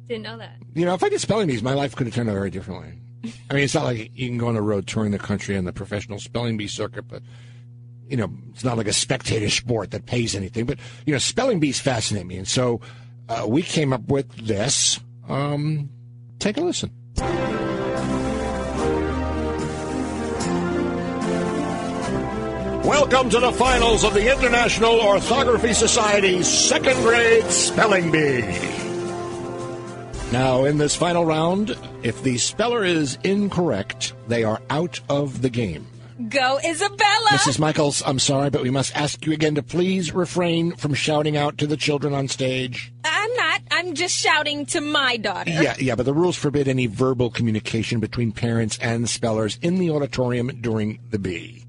Didn't 0.08 0.22
know 0.22 0.38
that. 0.38 0.56
You 0.74 0.86
know, 0.86 0.94
if 0.94 1.04
I 1.04 1.10
did 1.10 1.20
spelling 1.20 1.48
bees, 1.48 1.62
my 1.62 1.74
life 1.74 1.94
could 1.94 2.06
have 2.06 2.14
turned 2.14 2.30
out 2.30 2.34
very 2.34 2.50
differently. 2.50 2.94
I 3.50 3.54
mean, 3.54 3.64
it's 3.64 3.74
not 3.74 3.84
like 3.84 4.10
you 4.14 4.28
can 4.28 4.38
go 4.38 4.48
on 4.48 4.54
the 4.54 4.62
road 4.62 4.86
touring 4.86 5.10
the 5.10 5.18
country 5.18 5.56
on 5.56 5.64
the 5.64 5.72
professional 5.72 6.18
spelling 6.18 6.56
bee 6.56 6.66
circuit, 6.66 7.06
but 7.08 7.22
you 8.08 8.16
know, 8.16 8.30
it's 8.50 8.64
not 8.64 8.78
like 8.78 8.88
a 8.88 8.92
spectator 8.92 9.50
sport 9.50 9.90
that 9.90 10.06
pays 10.06 10.34
anything. 10.34 10.64
But 10.64 10.78
you 11.04 11.12
know, 11.12 11.18
spelling 11.18 11.60
bees 11.60 11.78
fascinate 11.78 12.26
me, 12.26 12.38
and 12.38 12.48
so 12.48 12.80
uh, 13.28 13.44
we 13.46 13.62
came 13.62 13.92
up 13.92 14.08
with 14.08 14.34
this. 14.36 14.98
Um, 15.28 15.90
take 16.38 16.56
a 16.56 16.62
listen. 16.62 16.90
Welcome 22.84 23.28
to 23.30 23.40
the 23.40 23.52
finals 23.52 24.04
of 24.04 24.14
the 24.14 24.32
International 24.32 25.00
Orthography 25.00 25.74
Society's 25.74 26.48
second 26.48 26.96
grade 27.02 27.44
spelling 27.44 28.10
bee. 28.10 28.77
Now, 30.30 30.64
in 30.64 30.76
this 30.76 30.94
final 30.94 31.24
round, 31.24 31.74
if 32.02 32.22
the 32.22 32.36
speller 32.36 32.84
is 32.84 33.16
incorrect, 33.24 34.12
they 34.28 34.44
are 34.44 34.60
out 34.68 35.00
of 35.08 35.40
the 35.40 35.48
game. 35.48 35.86
Go, 36.28 36.58
Isabella! 36.62 37.30
Mrs. 37.30 37.58
Michaels, 37.58 38.02
I'm 38.04 38.18
sorry, 38.18 38.50
but 38.50 38.62
we 38.62 38.68
must 38.68 38.94
ask 38.94 39.24
you 39.24 39.32
again 39.32 39.54
to 39.54 39.62
please 39.62 40.12
refrain 40.12 40.76
from 40.76 40.92
shouting 40.92 41.38
out 41.38 41.56
to 41.58 41.66
the 41.66 41.78
children 41.78 42.12
on 42.12 42.28
stage. 42.28 42.92
I'm 43.04 43.34
not. 43.36 43.62
I'm 43.70 43.94
just 43.94 44.16
shouting 44.18 44.66
to 44.66 44.82
my 44.82 45.16
daughter. 45.16 45.50
Yeah, 45.50 45.76
yeah, 45.78 45.94
but 45.94 46.04
the 46.04 46.12
rules 46.12 46.36
forbid 46.36 46.68
any 46.68 46.86
verbal 46.86 47.30
communication 47.30 47.98
between 47.98 48.32
parents 48.32 48.78
and 48.82 49.08
spellers 49.08 49.58
in 49.62 49.78
the 49.78 49.90
auditorium 49.90 50.48
during 50.60 50.98
the 51.08 51.18
bee. 51.18 51.64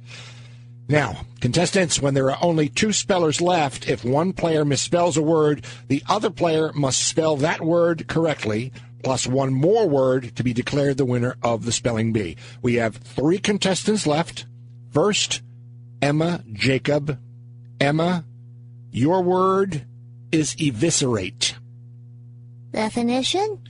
Now, 0.89 1.21
contestants, 1.39 2.01
when 2.01 2.15
there 2.15 2.31
are 2.31 2.37
only 2.41 2.67
two 2.67 2.91
spellers 2.93 3.39
left, 3.39 3.87
if 3.87 4.03
one 4.03 4.33
player 4.33 4.65
misspells 4.65 5.17
a 5.17 5.21
word, 5.21 5.63
the 5.87 6.01
other 6.09 6.31
player 6.31 6.73
must 6.73 7.07
spell 7.07 7.37
that 7.37 7.61
word 7.61 8.07
correctly, 8.07 8.73
plus 9.03 9.27
one 9.27 9.53
more 9.53 9.87
word 9.87 10.35
to 10.35 10.43
be 10.43 10.51
declared 10.51 10.97
the 10.97 11.05
winner 11.05 11.37
of 11.43 11.63
the 11.63 11.71
spelling 11.71 12.11
bee. 12.11 12.37
We 12.63 12.75
have 12.75 12.95
three 12.95 13.37
contestants 13.37 14.07
left. 14.07 14.47
First, 14.91 15.43
Emma 16.01 16.43
Jacob. 16.51 17.19
Emma, 17.79 18.25
your 18.91 19.21
word 19.21 19.85
is 20.31 20.55
eviscerate. 20.59 21.53
Definition? 22.71 23.68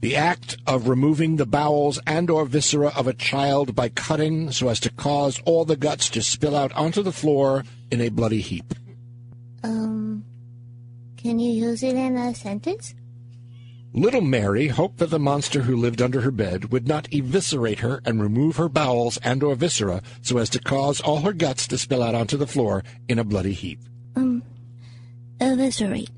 The 0.00 0.16
act 0.16 0.56
of 0.66 0.88
removing 0.88 1.36
the 1.36 1.46
bowels 1.46 2.00
and 2.06 2.30
or 2.30 2.46
viscera 2.46 2.88
of 2.96 3.06
a 3.06 3.12
child 3.12 3.74
by 3.74 3.90
cutting 3.90 4.50
so 4.50 4.68
as 4.68 4.80
to 4.80 4.90
cause 4.90 5.40
all 5.44 5.66
the 5.66 5.76
guts 5.76 6.08
to 6.10 6.22
spill 6.22 6.56
out 6.56 6.72
onto 6.72 7.02
the 7.02 7.12
floor 7.12 7.64
in 7.90 8.00
a 8.00 8.08
bloody 8.08 8.40
heap. 8.40 8.72
Um, 9.62 10.24
can 11.18 11.38
you 11.38 11.52
use 11.52 11.82
it 11.82 11.96
in 11.96 12.16
a 12.16 12.34
sentence? 12.34 12.94
Little 13.92 14.20
Mary 14.22 14.68
hoped 14.68 14.98
that 14.98 15.10
the 15.10 15.18
monster 15.18 15.62
who 15.62 15.76
lived 15.76 16.00
under 16.00 16.20
her 16.20 16.30
bed 16.30 16.72
would 16.72 16.86
not 16.86 17.12
eviscerate 17.12 17.80
her 17.80 18.00
and 18.06 18.22
remove 18.22 18.56
her 18.56 18.68
bowels 18.68 19.18
and 19.18 19.42
or 19.42 19.54
viscera 19.54 20.00
so 20.22 20.38
as 20.38 20.48
to 20.50 20.60
cause 20.60 21.00
all 21.00 21.20
her 21.20 21.32
guts 21.32 21.66
to 21.66 21.76
spill 21.76 22.02
out 22.02 22.14
onto 22.14 22.36
the 22.36 22.46
floor 22.46 22.84
in 23.08 23.18
a 23.18 23.24
bloody 23.24 23.52
heap. 23.52 23.80
Um, 24.16 24.44
eviscerate. 25.40 26.10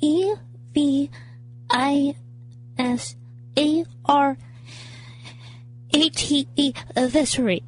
E 0.00 0.34
V 0.74 1.10
I 1.70 2.14
S 2.78 3.16
A 3.58 3.84
R 4.04 4.36
A 5.94 6.08
T 6.10 6.48
E. 6.56 6.72
Eviscerate. 6.96 7.64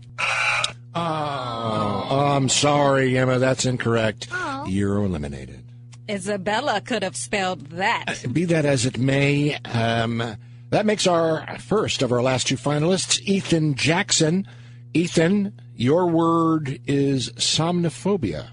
Oh, 0.94 2.34
I'm 2.34 2.48
sorry, 2.48 3.16
Emma, 3.16 3.38
that's 3.38 3.64
incorrect. 3.64 4.28
You're 4.66 4.96
eliminated. 5.04 5.64
Isabella 6.10 6.80
could 6.80 7.02
have 7.02 7.16
spelled 7.16 7.70
that. 7.70 8.24
Be 8.32 8.44
that 8.46 8.64
as 8.64 8.86
it 8.86 8.98
may, 8.98 9.54
um, 9.64 10.36
that 10.70 10.86
makes 10.86 11.06
our 11.06 11.58
first 11.58 12.02
of 12.02 12.10
our 12.12 12.22
last 12.22 12.46
two 12.48 12.56
finalists, 12.56 13.20
Ethan 13.20 13.74
Jackson. 13.74 14.46
Ethan, 14.94 15.52
your 15.76 16.06
word 16.06 16.80
is 16.86 17.30
somnophobia, 17.32 18.48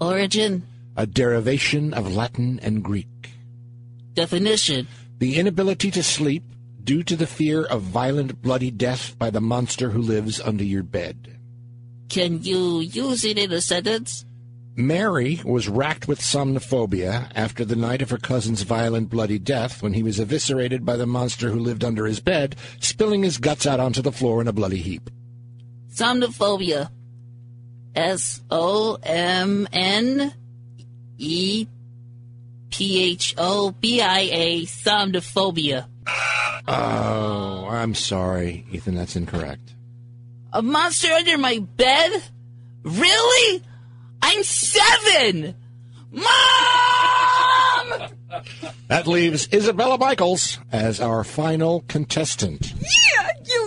Origin, 0.00 0.62
a 0.96 1.06
derivation 1.06 1.92
of 1.92 2.14
Latin 2.14 2.60
and 2.62 2.82
Greek. 2.84 3.08
definition, 4.14 4.86
The 5.18 5.36
inability 5.36 5.90
to 5.92 6.02
sleep 6.02 6.44
due 6.82 7.02
to 7.02 7.16
the 7.16 7.26
fear 7.26 7.64
of 7.64 7.82
violent, 7.82 8.42
bloody 8.42 8.70
death 8.70 9.16
by 9.18 9.30
the 9.30 9.40
monster 9.40 9.90
who 9.90 10.00
lives 10.00 10.40
under 10.40 10.64
your 10.64 10.82
bed. 10.82 11.38
can 12.08 12.42
you 12.42 12.80
use 12.80 13.24
it 13.24 13.38
in 13.38 13.50
a 13.50 13.60
sentence? 13.60 14.24
Mary 14.76 15.40
was 15.42 15.68
racked 15.68 16.06
with 16.06 16.20
somnophobia 16.20 17.30
after 17.34 17.64
the 17.64 17.74
night 17.74 18.02
of 18.02 18.10
her 18.10 18.18
cousin's 18.18 18.60
violent, 18.60 19.08
bloody 19.08 19.38
death 19.38 19.82
when 19.82 19.94
he 19.94 20.02
was 20.02 20.20
eviscerated 20.20 20.84
by 20.84 20.96
the 20.96 21.06
monster 21.06 21.48
who 21.50 21.58
lived 21.58 21.82
under 21.82 22.04
his 22.04 22.20
bed, 22.20 22.54
spilling 22.78 23.22
his 23.22 23.38
guts 23.38 23.66
out 23.66 23.80
onto 23.80 24.02
the 24.02 24.12
floor 24.12 24.42
in 24.42 24.46
a 24.46 24.52
bloody 24.52 24.76
heap. 24.76 25.08
Somnophobia. 25.90 26.90
S 27.94 28.42
O 28.50 28.98
M 29.02 29.66
N 29.72 30.34
E 31.16 31.66
P 32.70 33.02
H 33.02 33.34
O 33.38 33.70
B 33.70 34.00
I 34.00 34.20
A. 34.32 34.62
Somnophobia. 34.62 35.86
Oh, 36.68 37.66
I'm 37.70 37.94
sorry, 37.94 38.66
Ethan, 38.72 38.94
that's 38.94 39.16
incorrect. 39.16 39.74
A 40.52 40.62
monster 40.62 41.12
under 41.12 41.38
my 41.38 41.58
bed? 41.58 42.22
Really? 42.82 43.62
I'm 44.22 44.42
seven! 44.42 45.54
Mom! 46.10 46.26
That 48.88 49.06
leaves 49.06 49.48
Isabella 49.52 49.98
Michaels 49.98 50.58
as 50.72 51.00
our 51.00 51.24
final 51.24 51.84
contestant. 51.88 52.72
Yeah, 52.80 53.28
you 53.44 53.65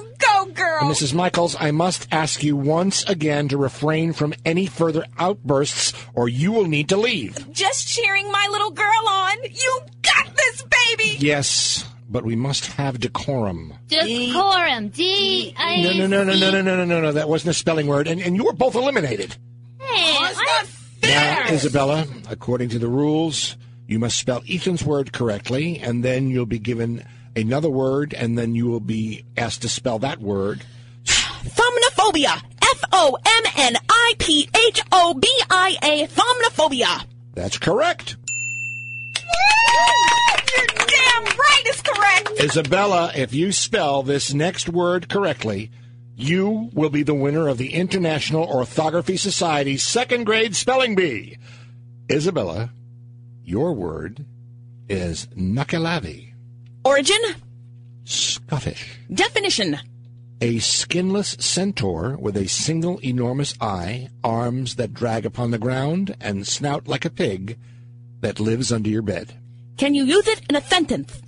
girl. 0.60 0.80
And 0.82 0.91
Mrs. 0.91 1.14
Michaels, 1.14 1.55
I 1.60 1.72
must 1.72 2.07
ask 2.12 2.43
you 2.43 2.55
once 2.55 3.03
again 3.05 3.47
to 3.49 3.57
refrain 3.57 4.14
from 4.14 4.34
any 4.45 4.66
further 4.66 5.05
outbursts 5.18 5.93
or 6.14 6.28
you 6.30 6.51
will 6.51 6.66
need 6.66 6.89
to 6.89 6.97
leave. 6.97 7.51
Just 7.51 7.88
cheering 7.88 8.32
my 8.32 8.47
little 8.51 8.72
girl 8.72 9.07
on. 9.07 9.38
You 9.43 9.80
got 10.01 10.36
this, 10.36 10.64
baby. 10.64 11.18
Yes, 11.20 11.86
but 12.10 12.26
we 12.26 12.36
must 12.36 12.66
have 12.68 12.99
decorum. 12.99 13.74
Decorum. 13.88 14.89
D 14.89 15.53
I. 15.57 15.82
No, 15.82 15.93
no, 15.93 16.07
no, 16.07 16.24
no, 16.24 16.34
no, 16.34 16.51
no, 16.51 16.62
no, 16.62 16.76
no, 16.76 16.86
no, 16.86 17.01
no. 17.01 17.12
That 17.12 17.30
wasn't 17.30 17.51
a 17.51 17.53
spelling 17.53 17.88
word, 17.88 18.07
and, 18.07 18.22
and 18.22 18.36
you 18.36 18.43
were 18.43 18.53
both 18.53 18.76
eliminated. 18.76 19.36
Hey, 19.80 20.18
I'm 20.20 20.68
Now, 21.01 21.45
Isabella, 21.49 22.05
according 22.30 22.70
to 22.70 22.80
the 22.80 22.88
rules, 22.88 23.55
you 23.88 23.99
must 23.99 24.18
spell 24.18 24.41
Ethan's 24.49 24.84
word 24.84 25.14
correctly, 25.14 25.80
and 25.80 26.03
then 26.03 26.30
you'll 26.30 26.45
be 26.45 26.60
given 26.60 27.05
another 27.36 27.69
word, 27.69 28.13
and 28.13 28.38
then 28.38 28.55
you 28.55 28.67
will 28.67 28.80
be 28.80 29.25
asked 29.38 29.61
to 29.63 29.69
spell 29.69 29.99
that 29.99 30.19
word. 30.19 30.63
Thomnophobia. 31.05 32.41
F 32.61 32.84
O 32.91 33.17
M 33.25 33.43
N 33.57 33.75
I 33.89 34.13
P 34.19 34.49
H 34.67 34.82
O 34.91 35.13
B 35.13 35.27
I 35.49 35.77
A. 35.82 36.07
Thomnophobia. 36.07 37.05
That's 37.34 37.57
correct. 37.57 38.17
You're 40.55 40.65
damn 40.67 41.23
right 41.23 41.61
it's 41.65 41.82
correct. 41.82 42.41
Isabella, 42.41 43.11
if 43.15 43.34
you 43.34 43.51
spell 43.51 44.03
this 44.03 44.34
next 44.34 44.69
word 44.69 45.09
correctly, 45.09 45.71
you 46.15 46.69
will 46.73 46.89
be 46.89 47.03
the 47.03 47.13
winner 47.13 47.47
of 47.47 47.57
the 47.57 47.73
International 47.73 48.43
Orthography 48.43 49.17
Society's 49.17 49.84
second 49.84 50.25
grade 50.25 50.55
spelling 50.55 50.95
bee. 50.95 51.38
Isabella, 52.11 52.71
your 53.43 53.73
word 53.73 54.25
is 54.89 55.27
Nuckelavee, 55.27 56.28
Origin. 56.90 57.22
Scottish. 58.04 58.98
Definition. 59.14 59.78
A 60.42 60.58
skinless 60.58 61.38
centaur 61.40 62.18
with 62.18 62.36
a 62.36 62.50
single 62.50 62.98
enormous 63.04 63.54
eye, 63.62 64.10
arms 64.24 64.76
that 64.78 64.96
drag 64.96 65.24
upon 65.24 65.52
the 65.52 65.60
ground, 65.60 66.16
and 66.20 66.48
snout 66.48 66.88
like 66.88 67.06
a 67.06 67.12
pig 67.12 67.60
that 68.22 68.40
lives 68.40 68.72
under 68.72 68.90
your 68.90 69.04
bed. 69.04 69.36
Can 69.78 69.94
you 69.94 70.04
use 70.04 70.28
it 70.28 70.42
in 70.50 70.56
a 70.56 70.62
sentence? 70.62 71.22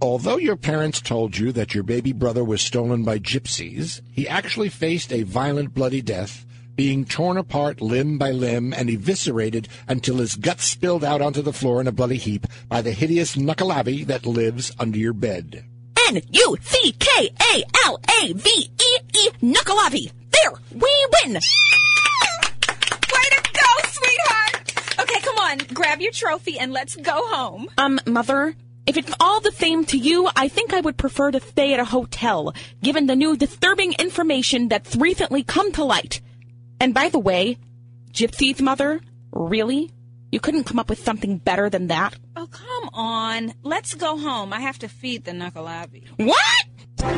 Although 0.00 0.36
your 0.36 0.54
parents 0.54 1.00
told 1.00 1.36
you 1.36 1.50
that 1.50 1.74
your 1.74 1.82
baby 1.82 2.12
brother 2.12 2.44
was 2.44 2.62
stolen 2.62 3.02
by 3.02 3.18
gypsies, 3.18 4.00
he 4.12 4.28
actually 4.28 4.68
faced 4.68 5.12
a 5.12 5.24
violent, 5.24 5.74
bloody 5.74 6.02
death, 6.02 6.46
being 6.76 7.04
torn 7.04 7.36
apart 7.36 7.80
limb 7.80 8.18
by 8.18 8.30
limb 8.30 8.72
and 8.72 8.88
eviscerated 8.90 9.68
until 9.88 10.16
his 10.16 10.36
guts 10.36 10.64
spilled 10.64 11.04
out 11.04 11.22
onto 11.22 11.42
the 11.42 11.52
floor 11.52 11.80
in 11.80 11.86
a 11.86 11.92
bloody 11.92 12.16
heap 12.16 12.46
by 12.68 12.82
the 12.82 12.92
hideous 12.92 13.36
Nuckelavee 13.36 14.06
that 14.06 14.26
lives 14.26 14.72
under 14.78 14.98
your 14.98 15.12
bed. 15.12 15.64
N 16.08 16.20
U 16.30 16.56
C 16.60 16.92
K 16.98 17.30
A 17.54 17.64
L 17.86 18.00
A 18.22 18.32
V 18.32 18.50
E 18.50 18.98
E. 19.16 19.30
Nuckelavee. 19.42 20.12
There, 20.30 20.52
we 20.72 21.06
win. 21.22 21.34
Way 21.34 21.40
to 23.30 23.52
go, 23.52 23.88
sweetheart. 23.88 25.00
Okay, 25.00 25.20
come 25.20 25.38
on. 25.38 25.58
Grab 25.72 26.00
your 26.00 26.12
trophy 26.12 26.58
and 26.58 26.72
let's 26.72 26.96
go 26.96 27.26
home. 27.28 27.68
Um, 27.78 28.00
mother, 28.06 28.54
if 28.86 28.98
it's 28.98 29.12
all 29.18 29.40
the 29.40 29.52
same 29.52 29.84
to 29.86 29.96
you, 29.96 30.28
I 30.36 30.48
think 30.48 30.74
I 30.74 30.80
would 30.80 30.98
prefer 30.98 31.30
to 31.30 31.40
stay 31.40 31.72
at 31.72 31.80
a 31.80 31.84
hotel, 31.84 32.52
given 32.82 33.06
the 33.06 33.16
new 33.16 33.36
disturbing 33.36 33.94
information 33.94 34.68
that's 34.68 34.96
recently 34.96 35.42
come 35.42 35.72
to 35.72 35.84
light. 35.84 36.20
And 36.84 36.92
by 36.92 37.08
the 37.08 37.18
way, 37.18 37.56
Gypsy's 38.12 38.60
mother, 38.60 39.00
really? 39.32 39.90
You 40.30 40.38
couldn't 40.38 40.64
come 40.64 40.78
up 40.78 40.90
with 40.90 41.02
something 41.02 41.38
better 41.38 41.70
than 41.70 41.86
that? 41.86 42.14
Oh, 42.36 42.46
come 42.46 42.90
on. 42.92 43.54
Let's 43.62 43.94
go 43.94 44.18
home. 44.18 44.52
I 44.52 44.60
have 44.60 44.78
to 44.80 44.88
feed 44.88 45.24
the 45.24 45.30
Knuckleabi. 45.30 46.08
What? 46.18 46.66
Well, 46.98 47.14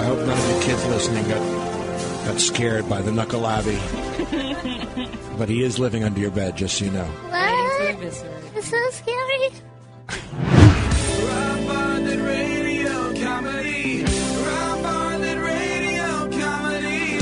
I 0.00 0.04
hope 0.04 0.18
none 0.20 0.30
of 0.30 0.48
the 0.48 0.62
kids 0.64 0.86
listening 0.86 1.28
got, 1.28 1.42
got 2.26 2.40
scared 2.40 2.88
by 2.88 3.02
the 3.02 3.10
Nuckelavee. 3.10 3.78
but 5.38 5.50
he 5.50 5.62
is 5.62 5.78
living 5.78 6.04
under 6.04 6.20
your 6.20 6.30
bed, 6.30 6.56
just 6.56 6.78
so 6.78 6.86
you 6.86 6.90
know. 6.92 7.04
What? 7.04 8.02
It's 8.56 8.70
so 8.70 8.90
scary. 8.92 9.50
Rock 10.08 11.66
Bonded 11.66 12.20
Radio 12.20 13.14
Comedy. 13.14 14.02
Rock 14.04 14.82
Bonded 14.82 15.38
Radio 15.38 16.30
Comedy. 16.30 17.18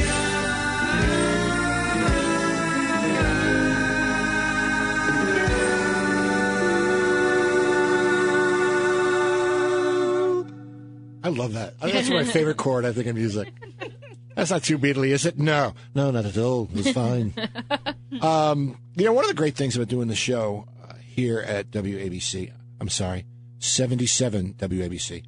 I 11.22 11.28
love 11.28 11.54
that. 11.54 11.78
That's 11.80 12.08
my 12.08 12.24
favorite 12.24 12.56
chord, 12.56 12.84
I 12.84 12.92
think, 12.92 13.06
in 13.08 13.16
music. 13.16 13.52
That's 14.36 14.50
not 14.50 14.62
too 14.62 14.78
beatly, 14.78 15.10
is 15.12 15.24
it? 15.26 15.38
No. 15.38 15.74
No, 15.94 16.10
not 16.10 16.26
at 16.26 16.36
all. 16.38 16.68
It 16.70 16.76
was 16.76 16.92
fine. 16.92 17.32
um, 18.20 18.78
you 18.94 19.04
know, 19.06 19.12
one 19.12 19.24
of 19.24 19.28
the 19.28 19.34
great 19.34 19.56
things 19.56 19.74
about 19.76 19.88
doing 19.88 20.08
the 20.08 20.14
show 20.14 20.68
uh, 20.84 20.92
here 21.02 21.40
at 21.40 21.70
WABC, 21.70 22.52
I'm 22.80 22.88
sorry, 22.88 23.24
77 23.58 24.54
WABC 24.54 25.22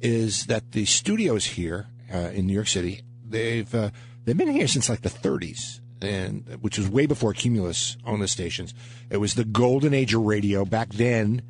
is 0.00 0.46
that 0.46 0.72
the 0.72 0.84
studios 0.84 1.44
here 1.44 1.86
uh, 2.12 2.30
in 2.32 2.46
New 2.46 2.52
York 2.52 2.68
City 2.68 3.02
they've 3.26 3.74
uh, 3.74 3.90
they've 4.24 4.36
been 4.36 4.50
here 4.50 4.68
since 4.68 4.88
like 4.88 5.02
the 5.02 5.10
30s 5.10 5.80
and 6.02 6.58
which 6.60 6.78
was 6.78 6.88
way 6.88 7.06
before 7.06 7.32
Cumulus 7.32 7.96
owned 8.04 8.22
the 8.22 8.28
stations. 8.28 8.74
It 9.10 9.16
was 9.18 9.34
the 9.34 9.44
golden 9.44 9.94
age 9.94 10.14
of 10.14 10.22
radio 10.22 10.64
back 10.64 10.90
then. 10.90 11.42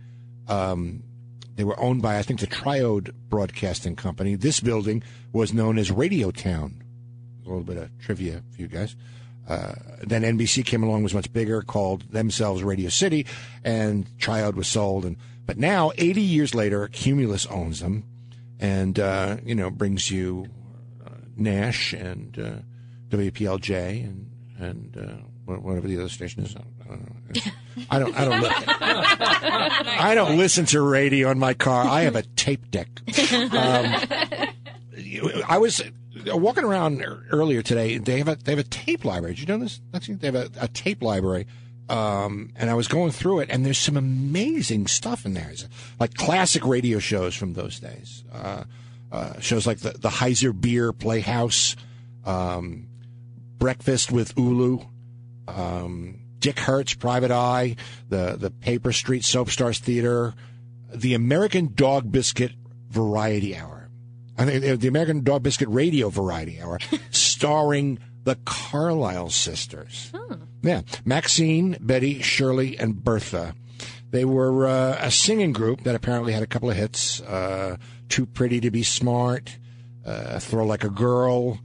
Um, 0.49 1.03
they 1.57 1.65
were 1.65 1.79
owned 1.81 2.03
by 2.03 2.19
I 2.19 2.23
think 2.23 2.41
the 2.41 2.47
Triode 2.47 3.13
Broadcasting 3.29 3.97
Company. 3.97 4.35
This 4.35 4.61
building 4.61 5.03
was 5.33 5.53
known 5.53 5.79
as 5.79 5.91
Radio 5.91 6.31
Town. 6.31 6.83
A 7.45 7.49
little 7.49 7.65
bit 7.65 7.77
of 7.77 7.91
trivia 8.01 8.43
for 8.51 8.61
you 8.61 8.69
guys. 8.69 8.97
Uh, 9.47 9.75
then 10.01 10.23
NBC 10.23 10.65
came 10.65 10.83
along, 10.83 11.03
was 11.03 11.13
much 11.13 11.31
bigger, 11.33 11.61
called 11.61 12.11
themselves 12.11 12.63
Radio 12.63 12.89
City, 12.89 13.27
and 13.63 14.07
Triode 14.19 14.55
was 14.55 14.69
sold. 14.69 15.05
And 15.05 15.17
but 15.47 15.59
now, 15.59 15.93
80 15.97 16.21
years 16.21 16.55
later, 16.55 16.89
Cumulus 16.89 17.47
owns 17.47 17.81
them, 17.81 18.05
and 18.59 18.99
uh, 18.99 19.37
you 19.45 19.55
know 19.55 19.71
brings 19.71 20.11
you 20.11 20.47
uh, 21.05 21.11
Nash 21.37 21.93
and 21.93 22.39
uh, 22.39 23.17
WPLJ 23.17 24.05
and 24.05 24.31
and 24.59 24.97
uh, 24.97 25.53
whatever 25.53 25.87
the 25.87 25.99
other 25.99 26.09
station 26.09 26.45
is. 26.45 26.57
I 27.91 27.99
don't. 27.99 28.19
I 28.19 28.25
don't. 28.25 28.45
I 28.45 28.93
don't. 28.93 30.01
I 30.01 30.15
don't 30.15 30.39
listen 30.39 30.65
to 30.67 30.81
radio 30.81 31.31
in 31.31 31.39
my 31.39 31.55
car. 31.55 31.85
I 31.87 32.03
have 32.03 32.17
a 32.17 32.23
tape 32.23 32.71
deck. 32.71 32.89
Um, 33.53 33.95
I 35.49 35.59
was 35.59 35.83
walking 36.27 36.65
around 36.65 37.05
earlier 37.31 37.63
today. 37.63 37.99
They 37.99 38.19
have 38.19 38.29
a 38.29 38.37
they 38.37 38.53
have 38.53 38.59
a 38.59 38.69
tape 38.69 39.05
library. 39.05 39.35
Did 39.35 39.49
you 39.49 39.59
know 39.59 39.65
this? 39.65 39.81
They 40.09 40.27
have 40.27 40.35
a, 40.35 40.51
a 40.61 40.69
tape 40.69 41.03
library. 41.03 41.47
Um, 41.89 42.51
and 42.57 42.71
I 42.71 42.75
was 42.75 42.89
going 42.89 43.11
through 43.11 43.41
it, 43.41 43.51
and 43.51 43.65
there's 43.65 43.79
some 43.79 43.97
amazing 43.97 44.87
stuff 44.87 45.27
in 45.27 45.35
there, 45.35 45.53
like 46.01 46.15
classic 46.15 46.65
radio 46.65 46.99
shows 46.99 47.35
from 47.35 47.53
those 47.53 47.79
days. 47.79 48.25
Uh, 48.33 48.65
uh, 49.13 49.39
shows 49.41 49.67
like 49.67 49.79
the 49.79 49.91
the 49.91 50.09
Heiser 50.09 50.59
Beer 50.59 50.93
Playhouse, 50.93 51.77
um, 52.25 52.89
Breakfast 53.59 54.11
with 54.11 54.37
Ulu, 54.39 54.81
um, 55.47 56.21
Dick 56.39 56.59
Hertz, 56.59 56.95
Private 56.95 57.31
Eye, 57.31 57.77
the 58.09 58.37
the 58.39 58.51
Paper 58.51 58.93
Street 58.93 59.25
Soap 59.25 59.51
Stars 59.51 59.79
Theater, 59.79 60.35
the 60.93 61.15
American 61.15 61.75
Dog 61.75 62.11
Biscuit 62.11 62.53
Variety 62.89 63.57
Hour. 63.57 63.91
I 64.37 64.47
think 64.47 64.81
the 64.81 64.89
American 64.89 65.23
Dog 65.23 65.43
Biscuit 65.43 65.69
Radio 65.69 66.09
Variety 66.09 66.61
Hour, 66.61 66.81
starring 67.11 67.99
the 68.25 68.37
Carlisle 68.45 69.31
sisters. 69.31 70.13
Yeah, 70.63 70.83
Maxine, 71.05 71.77
Betty, 71.81 72.23
Shirley, 72.23 72.79
and 72.79 73.05
Bertha. 73.05 73.55
They 74.11 74.25
were 74.25 74.67
uh, 74.67 74.97
a 75.01 75.11
singing 75.11 75.53
group 75.53 75.83
that 75.83 75.95
apparently 75.95 76.33
had 76.33 76.43
a 76.43 76.47
couple 76.47 76.71
of 76.71 76.77
hits. 76.77 77.21
Uh, 77.21 77.77
Too 78.09 78.27
Pretty 78.27 78.61
to 78.61 78.71
Be 78.71 78.83
Smart, 78.83 79.59
uh, 80.07 80.39
Throw 80.39 80.65
Like 80.65 80.85
a 80.85 80.89
Girl, 80.89 81.59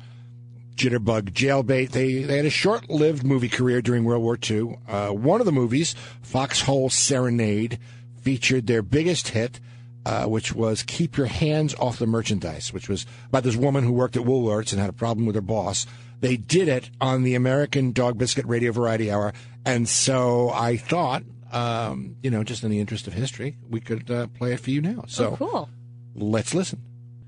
Jitterbug 0.75 1.31
Jailbait. 1.31 1.91
They 1.91 2.23
they 2.23 2.37
had 2.37 2.45
a 2.45 2.49
short-lived 2.49 3.23
movie 3.23 3.49
career 3.49 3.81
during 3.81 4.03
World 4.03 4.23
War 4.23 4.37
II. 4.49 4.77
Uh, 4.87 5.09
one 5.09 5.41
of 5.41 5.45
the 5.45 5.51
movies, 5.51 5.93
Foxhole 6.21 6.89
Serenade, 6.89 7.79
featured 8.21 8.67
their 8.67 8.81
biggest 8.81 9.29
hit, 9.29 9.59
uh, 10.05 10.25
which 10.25 10.53
was 10.53 10.83
"Keep 10.83 11.17
Your 11.17 11.27
Hands 11.27 11.73
Off 11.75 11.99
the 11.99 12.07
Merchandise," 12.07 12.73
which 12.73 12.89
was 12.89 13.05
about 13.27 13.43
this 13.43 13.55
woman 13.55 13.83
who 13.83 13.91
worked 13.91 14.17
at 14.17 14.23
Woolworths 14.23 14.71
and 14.71 14.81
had 14.81 14.89
a 14.89 14.93
problem 14.93 15.25
with 15.25 15.35
her 15.35 15.41
boss. 15.41 15.85
They 16.19 16.37
did 16.37 16.67
it 16.67 16.89
on 16.99 17.23
the 17.23 17.35
American 17.35 17.91
Dog 17.91 18.17
Biscuit 18.17 18.45
Radio 18.45 18.71
Variety 18.71 19.11
Hour, 19.11 19.33
and 19.65 19.87
so 19.87 20.49
I 20.49 20.77
thought, 20.77 21.23
um, 21.51 22.15
you 22.21 22.29
know, 22.29 22.43
just 22.43 22.63
in 22.63 22.71
the 22.71 22.79
interest 22.79 23.07
of 23.07 23.13
history, 23.13 23.57
we 23.69 23.79
could 23.79 24.09
uh, 24.11 24.27
play 24.27 24.53
it 24.53 24.59
for 24.59 24.71
you 24.71 24.81
now. 24.81 25.05
So 25.07 25.35
cool. 25.37 25.69
let's 26.15 26.53
listen. 26.53 26.81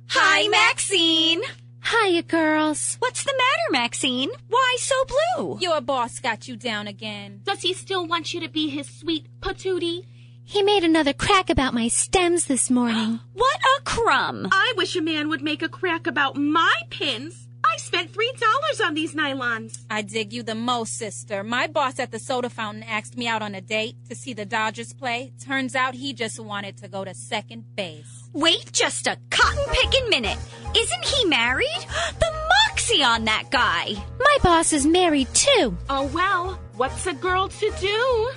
Hi, 0.10 0.48
Maxine. 0.50 1.42
Hiya, 1.84 2.24
girls. 2.24 2.98
What's 3.00 3.24
the 3.24 3.34
matter, 3.34 3.82
Maxine? 3.82 4.30
Why 4.50 4.76
so 4.80 4.96
blue? 5.06 5.58
Your 5.62 5.82
boss 5.82 6.20
got 6.20 6.48
you 6.48 6.56
down 6.56 6.88
again. 6.88 7.42
Does 7.44 7.62
he 7.62 7.74
still 7.74 8.06
want 8.06 8.34
you 8.34 8.40
to 8.42 8.50
be 8.50 8.70
his 8.70 8.88
sweet 8.88 9.28
patootie? 9.40 10.06
He 10.44 10.62
made 10.62 10.84
another 10.84 11.14
crack 11.14 11.50
about 11.50 11.74
my 11.74 11.88
stems 11.88 12.46
this 12.46 12.70
morning. 12.70 13.20
What 13.34 13.60
a 13.80 13.82
crumb. 13.84 14.48
I 14.52 14.74
wish 14.78 14.96
a 14.96 15.02
man 15.02 15.30
would 15.30 15.42
make 15.42 15.64
a 15.64 15.70
crack 15.70 16.06
about 16.06 16.36
my 16.36 16.74
pins. 16.90 17.48
I 17.72 17.78
spent 17.78 18.12
three 18.12 18.34
dollars 18.38 18.82
on 18.82 18.96
these 18.96 19.16
nylons. 19.16 19.80
I 19.90 20.02
dig 20.02 20.34
you 20.34 20.44
the 20.44 20.56
most, 20.56 20.98
sister. 20.98 21.42
My 21.42 21.68
boss 21.68 22.00
at 22.00 22.12
the 22.12 22.20
soda 22.20 22.50
fountain 22.50 22.84
asked 22.84 23.18
me 23.18 23.28
out 23.28 23.42
on 23.42 23.56
a 23.56 23.62
date 23.62 23.96
to 24.10 24.16
see 24.16 24.34
the 24.34 24.46
Dodgers 24.46 24.92
play. 24.92 25.32
Turns 25.42 25.74
out 25.74 25.94
he 25.94 26.12
just 26.12 26.38
wanted 26.38 26.76
to 26.78 26.90
go 26.90 27.06
to 27.06 27.14
second 27.14 27.64
base. 27.76 28.30
Wait 28.34 28.72
just 28.74 29.08
a 29.08 29.18
cotton 29.30 29.64
picking 29.72 30.10
minute. 30.10 30.38
Isn't 30.78 31.06
he 31.06 31.26
married? 31.26 31.68
The 32.20 32.32
moxie 32.68 33.04
on 33.04 33.26
that 33.26 33.46
guy. 33.52 33.94
My 34.20 34.38
boss 34.44 34.74
is 34.74 34.86
married 34.86 35.28
too. 35.34 35.78
Oh 35.90 36.08
well, 36.14 36.60
what's 36.76 37.08
a 37.08 37.14
girl 37.14 37.48
to 37.48 37.72
do? 37.80 38.32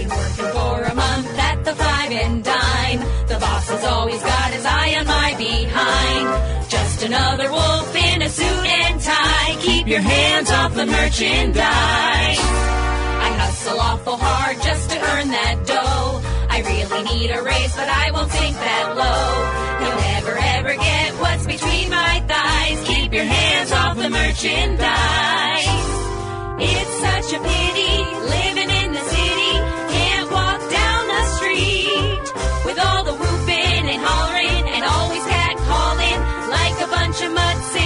Been 0.00 0.08
working 0.08 0.50
for 0.56 0.82
a 0.92 0.94
month 0.94 1.38
at 1.38 1.62
the 1.62 1.74
five 1.74 2.10
and 2.10 2.42
dime. 2.42 3.00
The 3.28 3.36
boss 3.38 3.68
has 3.68 3.84
always 3.84 4.22
got 4.22 4.50
his 4.50 4.64
eye 4.64 4.94
on 4.98 5.06
my 5.06 5.34
behind. 5.36 6.70
Just 6.70 7.02
another 7.02 7.50
wolf 7.52 7.94
in 7.94 8.22
a 8.22 8.28
suit 8.30 8.66
and 8.80 8.98
tie. 8.98 9.56
Keep 9.60 9.88
your 9.88 10.00
hands 10.00 10.50
off 10.50 10.74
the 10.74 10.86
merchandise. 10.86 12.40
I 13.26 13.30
hustle 13.42 13.78
awful 13.78 14.16
hard 14.16 14.56
just 14.62 14.88
to 14.88 14.96
earn 15.12 15.28
that 15.28 15.66
dough. 15.66 16.22
I 16.48 16.62
really 16.64 17.02
need 17.12 17.30
a 17.30 17.42
raise, 17.42 17.76
but 17.76 17.88
I 17.90 18.10
won't 18.10 18.32
sink 18.32 18.56
that 18.56 18.86
low. 18.96 19.84
You'll 19.84 20.00
never 20.16 20.34
ever 20.56 20.74
get 20.80 21.12
what's 21.20 21.44
between 21.44 21.90
my 21.90 22.24
thighs. 22.26 22.80
Keep 22.88 23.12
your 23.12 23.24
hands 23.24 23.70
off 23.72 23.98
the 23.98 24.08
merchandise. 24.08 25.68
It's 26.72 26.94
such 27.04 27.28
a 27.36 27.40
pity 27.44 27.92
living 28.32 28.70
in 28.70 28.79
I 37.72 37.76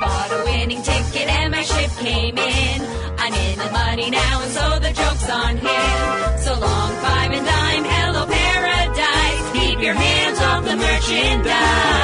bought 0.00 0.32
a 0.32 0.42
winning 0.44 0.82
ticket 0.82 1.28
and 1.28 1.52
my 1.52 1.62
ship 1.62 1.90
came 1.98 2.38
in. 2.38 2.82
I'm 3.18 3.34
in 3.34 3.58
the 3.58 3.70
money 3.70 4.08
now, 4.10 4.40
and 4.40 4.50
so 4.50 4.78
the 4.80 4.92
joke's 4.92 5.28
on 5.28 5.58
him. 5.58 6.38
So 6.40 6.58
long, 6.58 6.92
five 7.02 7.32
and 7.32 7.44
dime, 7.46 7.84
hello 7.84 8.26
paradise. 8.26 9.52
Keep 9.52 9.80
your 9.80 9.94
hands 9.94 10.40
off 10.40 10.64
the 10.64 10.76
merchandise. 10.76 12.03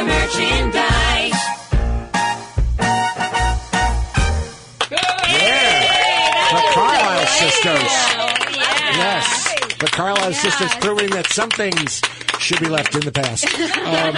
Hands 0.00 0.22
off 0.24 0.32
the 0.32 0.40
merchandise. 0.40 1.40
Yeah. 5.30 5.80
The 6.52 6.62
Carlisle 6.74 7.26
sisters. 7.26 7.92
Yes. 8.96 9.76
The 9.78 9.86
Carlisle 9.86 10.32
sisters 10.32 10.74
proving 10.80 11.10
that 11.10 11.26
some 11.28 11.50
things 11.50 12.00
should 12.38 12.60
be 12.60 12.68
left 12.68 12.94
in 12.94 13.02
the 13.02 13.12
past. 13.12 13.46
Um, 13.90 14.14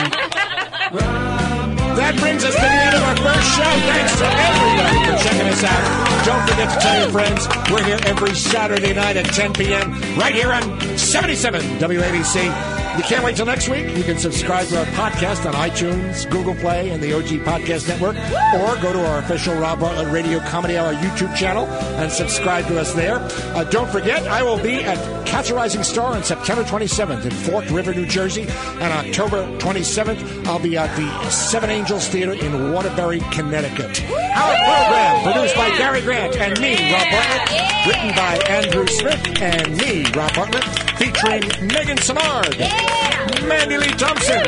that 1.96 2.16
brings 2.18 2.44
us 2.44 2.54
to 2.54 2.60
the 2.60 2.66
end 2.66 2.96
of 2.96 3.02
our 3.02 3.16
first 3.16 3.48
show. 3.56 3.62
Thanks 3.62 4.18
to 4.18 4.26
everybody 4.26 4.98
for 5.06 5.16
checking 5.22 5.48
us 5.48 5.64
out. 5.64 6.24
Don't 6.26 6.48
forget 6.48 6.68
to 6.72 6.78
tell 6.80 7.00
your 7.00 7.10
friends 7.10 7.46
we're 7.70 7.84
here 7.84 7.98
every 8.04 8.34
Saturday 8.34 8.92
night 8.92 9.16
at 9.16 9.26
10 9.26 9.52
p.m. 9.54 9.92
right 10.18 10.34
here 10.34 10.52
on 10.52 10.62
77 10.98 11.60
WABC. 11.78 12.81
You 12.97 13.03
can't 13.05 13.24
wait 13.24 13.36
till 13.36 13.47
next 13.47 13.70
week. 13.70 13.97
You 13.97 14.05
can 14.05 14.18
subscribe 14.18 14.66
to 14.68 14.78
our 14.78 14.84
podcast 14.86 15.47
on 15.47 15.55
iTunes, 15.55 16.28
Google 16.30 16.55
Play, 16.55 16.90
and 16.90 17.03
the 17.03 17.14
OG 17.14 17.40
Podcast 17.43 17.88
Network, 17.88 18.16
or 18.16 18.80
go 18.82 18.93
to 18.93 19.07
our 19.09 19.18
official 19.18 19.55
Rob 19.55 19.80
Bartlett 19.80 20.12
Radio 20.12 20.40
Comedy 20.40 20.76
Hour 20.76 20.93
YouTube 20.95 21.34
channel 21.34 21.66
and 21.66 22.12
subscribe 22.12 22.66
to 22.66 22.78
us 22.78 22.93
there. 22.93 23.16
Uh, 23.55 23.64
don't 23.64 23.90
forget, 23.90 24.26
I 24.28 24.43
will 24.43 24.62
be 24.62 24.84
at 24.84 24.99
Catch 25.32 25.48
a 25.48 25.54
Rising 25.54 25.82
Star 25.82 26.14
on 26.14 26.22
September 26.22 26.62
27th 26.62 27.24
in 27.24 27.30
Fork 27.30 27.64
River, 27.70 27.94
New 27.94 28.04
Jersey, 28.04 28.42
and 28.42 28.92
October 28.92 29.46
27th, 29.60 30.46
I'll 30.46 30.58
be 30.58 30.76
at 30.76 30.94
the 30.94 31.30
Seven 31.30 31.70
Angels 31.70 32.06
Theater 32.06 32.34
in 32.34 32.70
Waterbury, 32.70 33.20
Connecticut. 33.32 34.04
Our 34.12 34.54
program, 34.54 35.22
produced 35.24 35.56
by 35.56 35.70
Gary 35.78 36.02
Grant 36.02 36.36
and 36.36 36.60
me, 36.60 36.74
Rob 36.92 37.08
Bartlett, 37.10 37.86
written 37.86 38.14
by 38.14 38.44
Andrew 38.46 38.86
Smith 38.86 39.40
and 39.40 39.74
me, 39.78 40.04
Rob 40.12 40.34
Bartlett, 40.34 40.64
featuring 40.98 41.40
Megan 41.66 41.96
Samard, 41.96 42.58
Mandy 43.48 43.78
Lee 43.78 43.88
Thompson, 43.96 44.46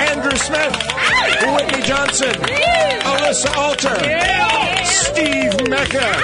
Andrew 0.00 0.36
Smith, 0.36 0.76
Whitney 1.54 1.82
Johnson, 1.82 2.34
Alyssa 3.06 3.56
Alter, 3.56 4.84
Steve 4.84 5.70
Mecca, 5.70 6.20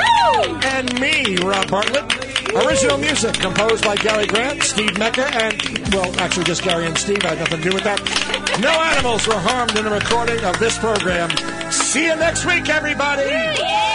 and 0.75 1.01
me, 1.01 1.37
Rob 1.37 1.71
Bartlett. 1.71 2.32
Original 2.55 2.99
music 2.99 3.35
composed 3.35 3.83
by 3.83 3.97
Gary 3.97 4.27
Grant, 4.27 4.63
Steve 4.63 4.99
Mecca, 4.99 5.27
and, 5.27 5.95
well, 5.95 6.15
actually 6.21 6.45
just 6.45 6.63
Gary 6.63 6.87
and 6.87 6.97
Steve. 6.99 7.25
I 7.25 7.29
had 7.29 7.39
nothing 7.39 7.63
to 7.63 7.71
do 7.71 7.75
with 7.75 7.85
that. 7.85 7.99
No 8.61 8.69
animals 8.69 9.27
were 9.27 9.35
harmed 9.35 9.77
in 9.77 9.85
the 9.85 9.91
recording 9.91 10.45
of 10.45 10.59
this 10.59 10.77
program. 10.79 11.31
See 11.71 12.05
you 12.05 12.17
next 12.17 12.45
week, 12.45 12.69
everybody. 12.69 13.92